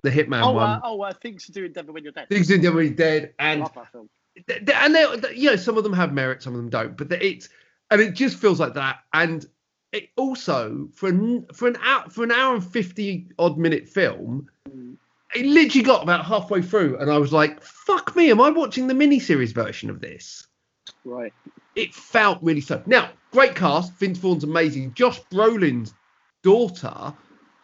the 0.03 0.11
Hitman 0.11 0.43
Oh, 0.43 0.51
one. 0.53 0.69
uh, 0.69 0.79
oh, 0.83 1.01
uh, 1.01 1.13
things 1.13 1.45
to 1.47 1.51
do 1.51 1.65
in 1.65 1.73
Denver 1.73 1.91
when 1.91 2.03
you're 2.03 2.13
dead. 2.13 2.29
Things 2.29 2.51
in 2.51 2.61
Devil 2.61 2.87
Dead, 2.91 3.33
I 3.39 3.51
and 3.51 3.61
love 3.61 3.73
that 3.75 3.91
film. 3.91 4.09
th- 4.47 4.65
th- 4.65 4.77
and 4.81 4.93
they, 4.93 5.05
th- 5.19 5.35
you 5.37 5.49
know 5.49 5.55
some 5.55 5.77
of 5.77 5.83
them 5.83 5.93
have 5.93 6.13
merit, 6.13 6.43
some 6.43 6.53
of 6.53 6.57
them 6.57 6.69
don't, 6.69 6.95
but 6.95 7.11
it's 7.11 7.49
and 7.91 8.01
it 8.01 8.11
just 8.13 8.37
feels 8.37 8.59
like 8.59 8.73
that. 8.75 8.99
And 9.13 9.45
it 9.91 10.09
also 10.15 10.89
for 10.93 11.09
an 11.09 11.45
for 11.53 11.67
an 11.67 11.77
hour 11.81 12.09
for 12.09 12.23
an 12.23 12.31
hour 12.31 12.53
and 12.55 12.63
fifty 12.63 13.27
odd 13.39 13.57
minute 13.57 13.89
film, 13.89 14.47
Mm. 14.69 14.84
It 15.35 15.45
literally 15.45 15.83
got 15.83 16.03
about 16.03 16.25
halfway 16.25 16.61
through, 16.61 16.97
and 16.97 17.11
I 17.11 17.17
was 17.17 17.33
like, 17.33 17.61
"Fuck 17.61 18.15
me, 18.15 18.31
am 18.31 18.41
I 18.41 18.49
watching 18.49 18.87
the 18.87 18.93
miniseries 18.93 19.53
version 19.53 19.89
of 19.89 19.99
this?" 19.99 20.47
Right. 21.03 21.33
It 21.75 21.93
felt 21.93 22.39
really 22.41 22.61
so. 22.61 22.81
Now, 22.85 23.09
great 23.31 23.55
cast. 23.55 23.93
Vince 23.93 24.17
Vaughn's 24.17 24.43
amazing. 24.43 24.93
Josh 24.93 25.21
Brolin's 25.31 25.93
daughter 26.41 27.13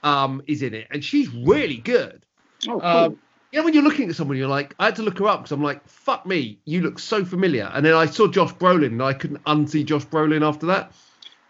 um, 0.03 0.41
is 0.47 0.61
in 0.61 0.73
it, 0.73 0.87
and 0.91 1.03
she's 1.03 1.29
really 1.29 1.77
good. 1.77 2.25
Oh, 2.67 2.79
cool. 2.79 2.81
Um, 2.81 3.19
you 3.51 3.59
know, 3.59 3.65
when 3.65 3.73
you're 3.73 3.83
looking 3.83 4.09
at 4.09 4.15
someone, 4.15 4.37
you're 4.37 4.47
like, 4.47 4.75
I 4.79 4.85
had 4.85 4.95
to 4.97 5.01
look 5.01 5.19
her 5.19 5.27
up 5.27 5.41
because 5.41 5.51
I'm 5.51 5.63
like, 5.63 5.85
fuck 5.87 6.25
me, 6.25 6.59
you 6.65 6.81
look 6.81 6.99
so 6.99 7.25
familiar. 7.25 7.69
And 7.73 7.85
then 7.85 7.93
I 7.93 8.05
saw 8.05 8.27
Josh 8.27 8.53
Brolin, 8.53 8.87
and 8.87 9.03
I 9.03 9.13
couldn't 9.13 9.43
unsee 9.43 9.85
Josh 9.85 10.05
Brolin 10.05 10.47
after 10.47 10.67
that. 10.67 10.93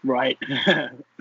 right. 0.04 0.38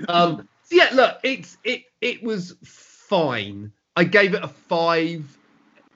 Um, 0.07 0.47
so 0.63 0.75
yeah, 0.75 0.89
look, 0.93 1.19
it's 1.21 1.57
it 1.63 1.83
it 2.01 2.23
was 2.23 2.55
fine. 2.63 3.71
I 3.95 4.03
gave 4.05 4.33
it 4.33 4.43
a 4.43 4.47
five. 4.47 5.37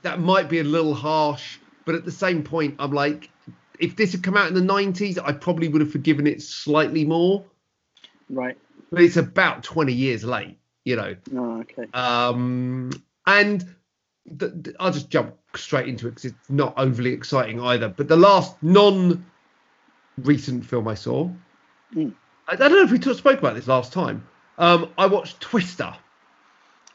That 0.03 0.19
might 0.19 0.49
be 0.49 0.59
a 0.59 0.63
little 0.63 0.93
harsh, 0.93 1.57
but 1.85 1.95
at 1.95 2.05
the 2.05 2.11
same 2.11 2.43
point, 2.43 2.75
I'm 2.79 2.91
like, 2.91 3.29
if 3.79 3.95
this 3.95 4.11
had 4.11 4.21
come 4.23 4.37
out 4.37 4.47
in 4.47 4.53
the 4.53 4.61
90s, 4.61 5.17
I 5.23 5.31
probably 5.31 5.67
would 5.67 5.81
have 5.81 5.91
forgiven 5.91 6.27
it 6.27 6.41
slightly 6.41 7.03
more. 7.05 7.43
right. 8.29 8.57
But 8.91 9.01
it's 9.01 9.17
about 9.17 9.63
20 9.63 9.91
years 9.93 10.23
late, 10.23 10.57
you 10.83 10.95
know. 10.95 11.15
Oh, 11.35 11.61
okay. 11.61 11.85
Um, 11.93 12.91
and 13.25 13.65
the, 14.27 14.49
the- 14.49 14.75
I'll 14.79 14.91
just 14.91 15.09
jump 15.09 15.35
straight 15.55 15.87
into 15.87 16.07
it 16.07 16.11
because 16.11 16.25
it's 16.25 16.49
not 16.49 16.75
overly 16.77 17.11
exciting 17.11 17.59
either. 17.59 17.89
But 17.89 18.07
the 18.07 18.15
last 18.15 18.61
non-recent 18.61 19.23
film 20.65 20.87
I 20.87 20.93
saw, 20.93 21.29
Mm. 21.93 22.13
I, 22.47 22.53
I 22.53 22.55
don't 22.55 22.71
know 22.73 22.83
if 22.83 22.91
we 22.91 22.99
talk, 22.99 23.17
spoke 23.17 23.39
about 23.39 23.55
this 23.55 23.67
last 23.67 23.91
time. 23.93 24.25
Um, 24.57 24.89
I 24.97 25.05
watched 25.07 25.39
Twister. 25.41 25.93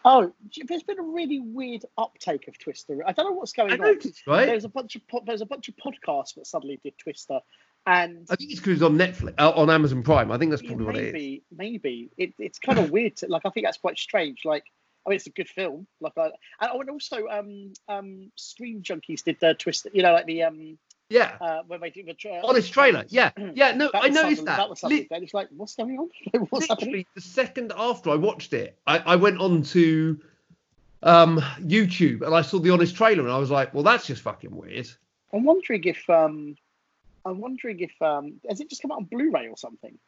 Oh, 0.04 0.32
there's 0.66 0.82
been 0.82 0.98
a 0.98 1.02
really 1.02 1.40
weird 1.40 1.84
uptake 1.98 2.48
of 2.48 2.58
Twister. 2.58 3.02
I 3.06 3.12
don't 3.12 3.26
know 3.26 3.32
what's 3.32 3.52
going 3.52 3.70
I 3.70 3.74
on. 3.74 3.80
noticed, 3.80 4.26
right? 4.26 4.46
There's 4.46 4.64
a 4.64 4.68
bunch 4.68 4.96
of 4.96 5.06
po- 5.08 5.22
there's 5.26 5.42
a 5.42 5.46
bunch 5.46 5.68
of 5.68 5.74
podcasts 5.76 6.34
that 6.36 6.46
suddenly 6.46 6.80
did 6.82 6.96
Twister, 6.96 7.40
and 7.86 8.26
I 8.30 8.36
think 8.36 8.52
it's 8.52 8.60
because 8.60 8.74
it's 8.74 8.82
on 8.82 8.96
Netflix, 8.96 9.34
uh, 9.38 9.50
on 9.50 9.68
Amazon 9.68 10.02
Prime. 10.02 10.30
I 10.30 10.38
think 10.38 10.50
that's 10.50 10.62
yeah, 10.62 10.68
probably 10.68 10.86
what 10.86 10.96
it 10.96 11.04
is. 11.04 11.12
maybe 11.12 11.42
maybe 11.54 12.10
it, 12.16 12.32
it's 12.38 12.58
kind 12.58 12.78
of 12.78 12.90
weird. 12.90 13.16
To, 13.18 13.26
like 13.28 13.42
I 13.44 13.50
think 13.50 13.66
that's 13.66 13.78
quite 13.78 13.98
strange. 13.98 14.44
Like 14.44 14.64
I 15.06 15.10
mean, 15.10 15.16
it's 15.16 15.26
a 15.26 15.30
good 15.30 15.48
film. 15.48 15.86
Like 16.00 16.12
I 16.16 16.30
and 16.60 16.70
oh, 16.72 16.80
and 16.80 16.90
also 16.90 17.26
um 17.28 17.72
um 17.88 18.32
Screen 18.36 18.82
Junkies 18.82 19.24
did 19.24 19.36
the 19.40 19.54
Twister. 19.54 19.90
You 19.92 20.02
know, 20.02 20.12
like 20.12 20.26
the 20.26 20.44
um 20.44 20.78
Yeah, 21.10 21.36
uh 21.40 21.62
when 21.66 21.80
they 21.80 21.90
do 21.90 22.04
the 22.04 22.14
tra- 22.14 22.40
honest 22.44 22.72
trailer. 22.72 23.04
Yeah, 23.08 23.32
yeah. 23.54 23.72
No, 23.72 23.90
I 23.92 24.08
noticed 24.08 24.44
that. 24.46 24.56
That 24.56 24.70
was 24.70 24.80
something. 24.80 25.06
Lit- 25.10 25.22
it's 25.24 25.34
like, 25.34 25.48
what's 25.50 25.74
going 25.74 25.98
on? 25.98 26.08
what's 26.50 26.68
happening? 26.68 27.04
the 27.14 27.20
second 27.20 27.72
after 27.76 28.10
I 28.10 28.14
watched 28.14 28.52
it, 28.52 28.78
I, 28.86 28.98
I 28.98 29.16
went 29.16 29.38
on 29.40 29.62
to 29.64 30.20
um, 31.02 31.40
YouTube 31.60 32.22
and 32.22 32.34
I 32.34 32.42
saw 32.42 32.58
the 32.58 32.70
honest 32.70 32.94
trailer 32.94 33.24
and 33.24 33.32
I 33.32 33.38
was 33.38 33.50
like, 33.50 33.74
well, 33.74 33.82
that's 33.82 34.06
just 34.06 34.22
fucking 34.22 34.54
weird. 34.54 34.88
I'm 35.32 35.44
wondering 35.44 35.84
if 35.84 36.08
um 36.08 36.56
I'm 37.24 37.40
wondering 37.40 37.80
if 37.80 37.92
um 38.00 38.40
has 38.48 38.60
it 38.60 38.70
just 38.70 38.82
come 38.82 38.92
out 38.92 38.98
on 38.98 39.04
Blu-ray 39.04 39.48
or 39.48 39.56
something? 39.56 39.98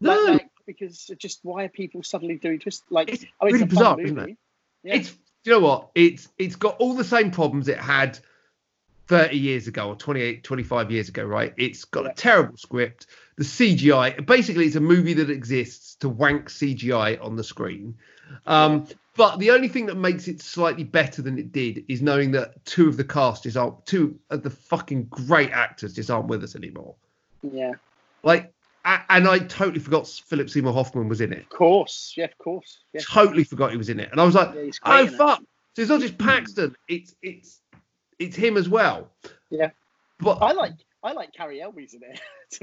No, 0.00 0.14
Like, 0.14 0.32
like, 0.32 0.50
because 0.66 1.08
it 1.10 1.18
just 1.18 1.40
why 1.42 1.64
are 1.64 1.68
people 1.68 2.02
suddenly 2.02 2.36
doing 2.36 2.58
twist? 2.58 2.84
Like, 2.90 3.10
It's 3.10 3.24
I 3.40 3.46
mean, 3.46 3.54
really 3.54 3.64
it's 3.64 3.72
a 3.72 3.76
bizarre, 3.76 4.00
isn't 4.00 4.16
movie. 4.16 4.36
Yeah. 4.82 4.94
it's 4.94 5.16
you 5.44 5.52
know 5.52 5.60
what? 5.60 5.90
It's 5.94 6.28
it's 6.38 6.56
got 6.56 6.76
all 6.78 6.94
the 6.94 7.04
same 7.04 7.30
problems 7.30 7.68
it 7.68 7.78
had 7.78 8.18
30 9.06 9.36
years 9.36 9.68
ago 9.68 9.88
or 9.88 9.96
28, 9.96 10.44
25 10.44 10.90
years 10.90 11.08
ago, 11.08 11.24
right? 11.24 11.52
It's 11.56 11.84
got 11.84 12.06
a 12.06 12.12
terrible 12.14 12.56
script. 12.56 13.06
The 13.36 13.44
CGI, 13.44 14.24
basically, 14.24 14.66
it's 14.66 14.76
a 14.76 14.80
movie 14.80 15.14
that 15.14 15.30
exists 15.30 15.96
to 15.96 16.08
wank 16.08 16.48
CGI 16.48 17.22
on 17.22 17.36
the 17.36 17.44
screen. 17.44 17.96
Um, 18.46 18.86
but 19.16 19.38
the 19.38 19.50
only 19.50 19.68
thing 19.68 19.86
that 19.86 19.96
makes 19.96 20.26
it 20.26 20.40
slightly 20.40 20.84
better 20.84 21.22
than 21.22 21.38
it 21.38 21.52
did 21.52 21.84
is 21.88 22.02
knowing 22.02 22.32
that 22.32 22.64
two 22.64 22.88
of 22.88 22.96
the 22.96 23.04
cast 23.04 23.46
is 23.46 23.56
aren't 23.56 23.84
two 23.86 24.18
of 24.30 24.42
the 24.42 24.50
fucking 24.50 25.04
great 25.04 25.50
actors 25.50 25.94
just 25.94 26.10
aren't 26.10 26.26
with 26.26 26.42
us 26.42 26.56
anymore. 26.56 26.94
yeah, 27.42 27.72
Like, 28.22 28.52
and 28.84 29.28
I 29.28 29.38
totally 29.38 29.80
forgot 29.80 30.06
Philip 30.08 30.50
Seymour 30.50 30.72
Hoffman 30.72 31.08
was 31.08 31.20
in 31.20 31.32
it. 31.32 31.42
of 31.42 31.48
course, 31.48 32.14
yeah, 32.16 32.24
of 32.24 32.36
course, 32.38 32.80
yeah. 32.92 33.00
Totally 33.08 33.44
forgot 33.44 33.70
he 33.70 33.76
was 33.76 33.88
in 33.88 34.00
it, 34.00 34.10
and 34.10 34.20
I 34.20 34.24
was 34.24 34.34
like, 34.34 34.54
Yeah, 34.54 34.70
oh 34.84 35.06
fuck! 35.06 35.42
So 35.74 35.82
it's 35.82 35.90
not 35.90 36.00
just 36.00 36.18
Paxton; 36.18 36.76
it's 36.86 37.14
it's 37.22 37.60
it's 38.18 38.36
him 38.36 38.56
as 38.56 38.68
well. 38.68 39.10
Yeah. 39.50 39.70
But 40.18 40.38
I 40.42 40.52
like 40.52 40.74
I 41.02 41.12
like 41.12 41.32
Cary 41.32 41.60
Elwes 41.60 41.94
in 41.94 42.02
it. 42.02 42.20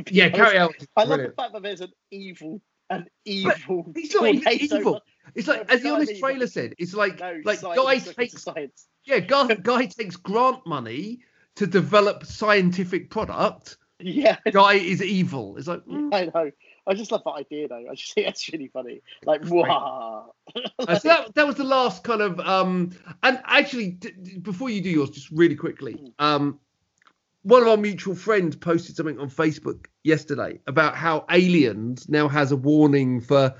yeah, 0.11 0.25
honest. 0.25 0.35
carry 0.35 0.57
out. 0.57 0.75
I 0.97 1.03
love 1.03 1.19
the 1.19 1.33
fact 1.35 1.53
that 1.53 1.61
there's 1.61 1.81
an 1.81 1.91
evil, 2.09 2.61
an 2.89 3.07
evil. 3.25 3.91
He's 3.95 4.13
not 4.13 4.27
even 4.27 4.53
evil. 4.53 5.01
It's 5.35 5.47
like 5.47 5.71
as 5.71 5.81
the 5.81 5.91
honest 5.91 6.13
mean, 6.13 6.21
trailer 6.21 6.47
said, 6.47 6.73
it's 6.77 6.93
like 6.93 7.19
No, 7.19 7.39
like 7.43 7.61
guy 7.61 7.99
takes 7.99 8.41
science. 8.41 8.87
yeah 9.05 9.19
guy, 9.19 9.53
guy 9.61 9.85
takes 9.85 10.15
grant 10.15 10.65
money 10.65 11.19
to 11.55 11.67
develop 11.67 12.25
scientific 12.25 13.09
product. 13.09 13.77
Yeah, 13.99 14.37
Guy 14.51 14.73
is 14.75 15.03
evil. 15.03 15.57
It's 15.57 15.67
like 15.67 15.85
mm. 15.85 16.13
I 16.13 16.25
know. 16.33 16.51
I 16.87 16.93
just 16.93 17.11
love 17.11 17.21
that 17.25 17.31
idea 17.31 17.67
though. 17.67 17.85
I 17.89 17.95
just 17.95 18.13
think 18.13 18.27
that's 18.27 18.51
really 18.51 18.67
funny. 18.67 19.01
Like, 19.25 19.41
wow. 19.45 20.33
Uh, 20.55 20.95
so 20.97 21.07
that, 21.09 21.35
that 21.35 21.47
was 21.47 21.55
the 21.55 21.63
last 21.63 22.03
kind 22.03 22.21
of 22.21 22.39
um 22.39 22.91
and 23.23 23.39
actually 23.45 23.91
d- 23.91 24.11
d- 24.21 24.37
before 24.39 24.69
you 24.69 24.81
do 24.81 24.89
yours 24.89 25.09
just 25.09 25.29
really 25.31 25.55
quickly 25.55 26.11
um 26.17 26.59
one 27.43 27.61
of 27.61 27.67
our 27.67 27.77
mutual 27.77 28.15
friends 28.15 28.55
posted 28.55 28.95
something 28.95 29.19
on 29.19 29.29
facebook 29.29 29.85
yesterday 30.03 30.59
about 30.65 30.95
how 30.95 31.23
aliens 31.29 32.09
now 32.09 32.27
has 32.27 32.51
a 32.51 32.55
warning 32.55 33.21
for 33.21 33.53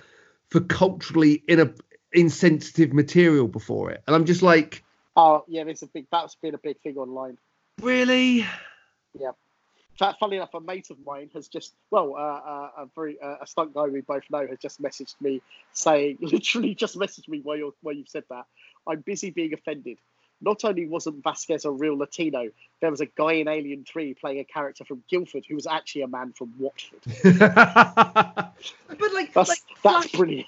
for 0.50 0.60
culturally 0.62 1.44
in 1.48 1.74
insensitive 2.12 2.92
material 2.92 3.48
before 3.48 3.92
it 3.92 4.04
and 4.08 4.16
i'm 4.16 4.26
just 4.26 4.42
like 4.42 4.84
Oh 5.16 5.44
yeah, 5.48 5.64
there's 5.64 5.84
a 5.84 5.88
big. 5.88 6.08
That's 6.12 6.36
been 6.36 6.56
a 6.56 6.60
big 6.60 6.80
thing 6.82 6.98
online. 6.98 7.38
really 7.82 8.42
Fa- 8.42 9.36
Funnily 9.98 10.38
enough, 10.38 10.54
a 10.56 10.60
mate 10.60 10.90
of 10.90 10.98
mine 11.06 11.30
has 11.34 11.48
just, 11.48 11.76
well, 11.92 12.16
uh, 12.16 12.20
uh, 12.20 12.70
a 12.78 12.86
very 12.96 13.20
uh, 13.22 13.36
a 13.42 13.46
stunt 13.48 13.74
guy 13.74 13.86
we 13.86 14.02
both 14.02 14.24
know 14.32 14.48
has 14.48 14.58
just 14.58 14.82
messaged 14.82 15.16
me 15.22 15.42
saying, 15.74 16.18
literally 16.22 16.74
just 16.74 16.98
messaged 16.98 17.28
me 17.30 17.40
while 17.42 17.58
you're 17.58 17.74
while 17.82 17.96
you've 17.96 18.10
said 18.10 18.24
that. 18.30 18.46
I'm 18.88 19.02
busy 19.02 19.30
being 19.30 19.54
offended. 19.54 20.00
Not 20.44 20.66
only 20.66 20.88
wasn't 20.88 21.24
Vasquez 21.24 21.66
a 21.66 21.72
real 21.72 21.96
Latino, 21.96 22.50
there 22.80 22.90
was 22.90 23.00
a 23.00 23.06
guy 23.06 23.34
in 23.34 23.48
Alien 23.48 23.86
Three 23.86 24.16
playing 24.16 24.40
a 24.40 24.44
character 24.44 24.84
from 24.84 25.04
Guildford 25.08 25.46
who 25.48 25.54
was 25.54 25.68
actually 25.68 26.02
a 26.02 26.08
man 26.08 26.34
from 26.34 26.52
Watford. 26.58 27.00
but 27.24 29.14
like, 29.14 29.34
That's 29.34 29.50
like 29.50 29.60
that's 29.60 29.60
Flash- 29.82 30.12
brilliant. 30.14 30.48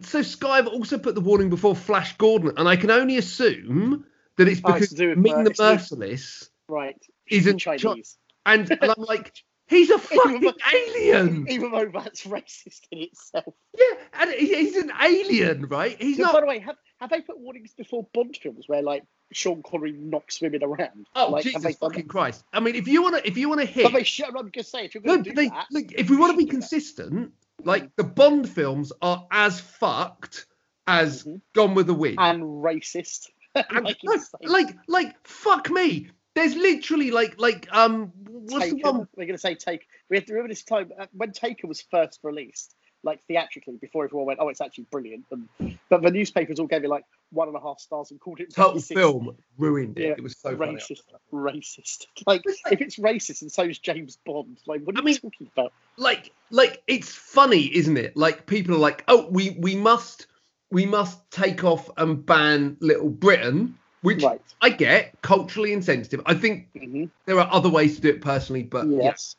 so 0.00 0.22
Sky 0.22 0.56
have 0.56 0.66
also 0.66 0.98
put 0.98 1.14
the 1.14 1.20
warning 1.20 1.50
before 1.50 1.76
Flash 1.76 2.16
Gordon, 2.16 2.54
and 2.56 2.68
I 2.68 2.74
can 2.74 2.90
only 2.90 3.16
assume 3.16 4.04
that 4.38 4.48
it's 4.48 4.60
Oh, 4.64 4.72
it's 4.72 4.78
because 4.80 4.88
to 4.88 4.94
do 4.96 5.08
with, 5.10 5.18
Ming 5.18 5.34
uh, 5.34 5.42
the 5.44 5.50
it's 5.50 5.60
Merciless 5.60 6.50
right. 6.68 7.00
isn't 7.28 7.58
Chinese. 7.58 8.16
And, 8.46 8.70
and 8.70 8.90
I'm 8.96 9.02
like, 9.04 9.32
he's 9.68 9.90
a 9.90 9.98
fucking 9.98 10.52
alien. 10.72 11.46
Even 11.50 11.70
though 11.72 11.90
that's 11.92 12.24
racist 12.24 12.80
in 12.90 13.00
itself. 13.00 13.54
Yeah, 13.76 13.94
and 14.20 14.30
he's 14.32 14.76
an 14.76 14.90
alien, 15.02 15.66
right? 15.66 15.96
He's 16.00 16.16
By 16.18 16.22
not. 16.24 16.40
the 16.40 16.46
way, 16.46 16.58
have, 16.60 16.76
have 17.00 17.10
they 17.10 17.20
put 17.20 17.38
warnings 17.38 17.74
before 17.76 18.06
Bond 18.14 18.36
films 18.36 18.64
where 18.68 18.82
like 18.82 19.04
Sean 19.32 19.62
Connery 19.62 19.92
knocks 19.92 20.40
women 20.40 20.62
around? 20.64 21.06
Oh 21.14 21.30
like, 21.30 21.44
Jesus 21.44 21.76
fucking 21.76 22.08
Christ! 22.08 22.44
I 22.52 22.60
mean, 22.60 22.74
if 22.74 22.88
you 22.88 23.02
wanna, 23.02 23.20
if 23.24 23.36
you 23.36 23.48
wanna 23.48 23.64
hit, 23.66 23.84
But 23.84 23.92
they 23.92 24.04
should. 24.04 24.34
I'm 24.36 24.50
just 24.52 24.70
saying, 24.70 24.86
if 24.86 24.94
you're 24.94 25.02
going 25.02 25.22
to 25.24 25.30
but 25.30 25.36
do 25.36 25.42
they, 25.42 25.48
that, 25.48 25.66
look, 25.70 25.92
if 25.92 26.08
we 26.10 26.16
want 26.16 26.32
to 26.32 26.38
be 26.38 26.46
consistent, 26.46 27.32
like 27.62 27.94
the 27.96 28.04
Bond 28.04 28.48
films 28.48 28.92
are 29.02 29.26
as 29.30 29.60
fucked 29.60 30.46
as 30.86 31.24
Mhm. 31.24 31.42
Gone 31.54 31.74
with 31.74 31.86
the 31.86 31.94
Wind. 31.94 32.16
and 32.18 32.42
racist. 32.42 33.28
And- 33.54 33.84
like, 33.84 33.98
no, 34.04 34.16
like, 34.42 34.76
like, 34.86 35.26
fuck 35.26 35.68
me. 35.70 36.10
There's 36.38 36.54
literally 36.56 37.10
like, 37.10 37.34
like, 37.38 37.68
um, 37.72 38.12
what's 38.28 38.66
the 38.70 38.76
Taken. 38.76 38.80
one? 38.98 39.08
We're 39.16 39.24
going 39.26 39.34
to 39.34 39.38
say 39.38 39.54
take. 39.54 39.86
We 40.08 40.16
have 40.16 40.26
to 40.26 40.32
remember 40.32 40.52
this 40.52 40.62
time 40.62 40.92
uh, 40.98 41.06
when 41.12 41.32
Taken 41.32 41.68
was 41.68 41.82
first 41.90 42.20
released, 42.22 42.74
like 43.02 43.20
theatrically, 43.28 43.76
before 43.80 44.04
everyone 44.04 44.26
went, 44.26 44.38
"Oh, 44.40 44.48
it's 44.48 44.60
actually 44.60 44.86
brilliant." 44.90 45.24
And, 45.30 45.78
but 45.88 46.02
the 46.02 46.10
newspapers 46.10 46.58
all 46.60 46.66
gave 46.66 46.84
it 46.84 46.88
like 46.88 47.04
one 47.30 47.48
and 47.48 47.56
a 47.56 47.60
half 47.60 47.78
stars 47.80 48.10
and 48.10 48.18
called 48.20 48.40
it 48.40 48.54
Total 48.54 48.74
racist. 48.80 48.94
film 48.94 49.36
ruined 49.58 49.98
it. 49.98 50.04
Yeah, 50.06 50.14
it 50.16 50.22
was 50.22 50.36
so 50.38 50.56
funny. 50.56 50.76
racist, 50.76 51.00
racist. 51.32 52.06
Like 52.26 52.42
like- 52.46 52.72
if 52.72 52.80
it's 52.80 52.96
racist 52.98 53.42
and 53.42 53.52
so 53.52 53.62
is 53.64 53.78
James 53.78 54.16
Bond, 54.24 54.58
like 54.66 54.80
what 54.82 54.94
are 54.96 54.98
I 54.98 55.00
you 55.02 55.06
mean- 55.06 55.16
talking 55.20 55.50
about? 55.56 55.72
like 55.96 56.32
like 56.50 56.82
it's 56.86 57.12
funny 57.12 57.62
isn't 57.76 57.96
it 57.98 58.16
like 58.16 58.46
people 58.46 58.74
are 58.76 58.78
like 58.78 59.02
oh 59.08 59.26
we 59.30 59.50
we 59.58 59.74
must 59.74 60.26
we 60.70 60.86
must 60.86 61.18
take 61.32 61.64
off 61.64 61.90
and 61.96 62.24
ban 62.24 62.76
little 62.80 63.08
britain 63.10 63.76
which 64.02 64.22
Right. 64.22 64.40
i 64.60 64.70
get 64.70 65.20
culturally 65.22 65.72
insensitive 65.72 66.20
i 66.26 66.34
think 66.34 66.68
hmm 66.76 67.04
there 67.26 67.38
are 67.38 67.48
other 67.52 67.68
ways 67.68 67.96
to 67.96 68.00
do 68.02 68.08
it 68.08 68.20
personally 68.22 68.62
but 68.62 68.86
yes 68.86 69.36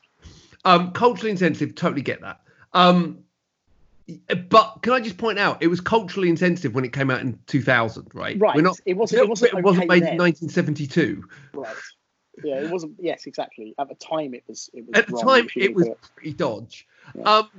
um 0.65 0.91
culturally 0.91 1.32
insensitive 1.32 1.74
totally 1.76 2.02
get 2.02 2.22
that 2.22 2.41
um 2.74 3.24
but 4.50 4.80
can 4.82 4.93
i 4.93 5.00
just 5.00 5.17
point 5.17 5.39
out 5.39 5.62
it 5.62 5.67
was 5.67 5.80
culturally 5.82 6.30
insensitive 6.30 6.76
when 6.76 6.86
it 6.86 6.93
came 6.93 7.10
out 7.10 7.22
in 7.22 7.39
2000 7.48 8.08
right 8.13 8.39
Right. 8.39 8.56
we're 8.56 8.62
not 8.62 8.80
it 8.86 8.95
wasn't. 8.95 9.22
It 9.24 9.30
wasn't. 9.30 9.54
it 9.54 9.63
wasn't 9.63 9.84
okay 9.86 9.88
made 10.00 10.04
then. 10.04 10.13
in 10.13 10.19
1972 10.19 11.24
Right. 11.54 11.76
Yeah, 12.43 12.56
it 12.56 12.69
wasn't. 12.69 12.95
Yes, 13.00 13.26
exactly. 13.26 13.76
At 13.78 13.89
the 13.89 13.95
time, 13.95 14.34
it 14.34 14.43
was. 14.48 14.69
It 14.74 14.88
was 14.88 14.98
at 14.98 15.08
the 15.08 15.17
time 15.17 15.50
it 15.58 15.76
was 15.76 15.88
at 15.88 15.98
pretty 16.15 16.34
dodge 16.34 16.88
Yeah. 17.13 17.24
um 17.24 17.50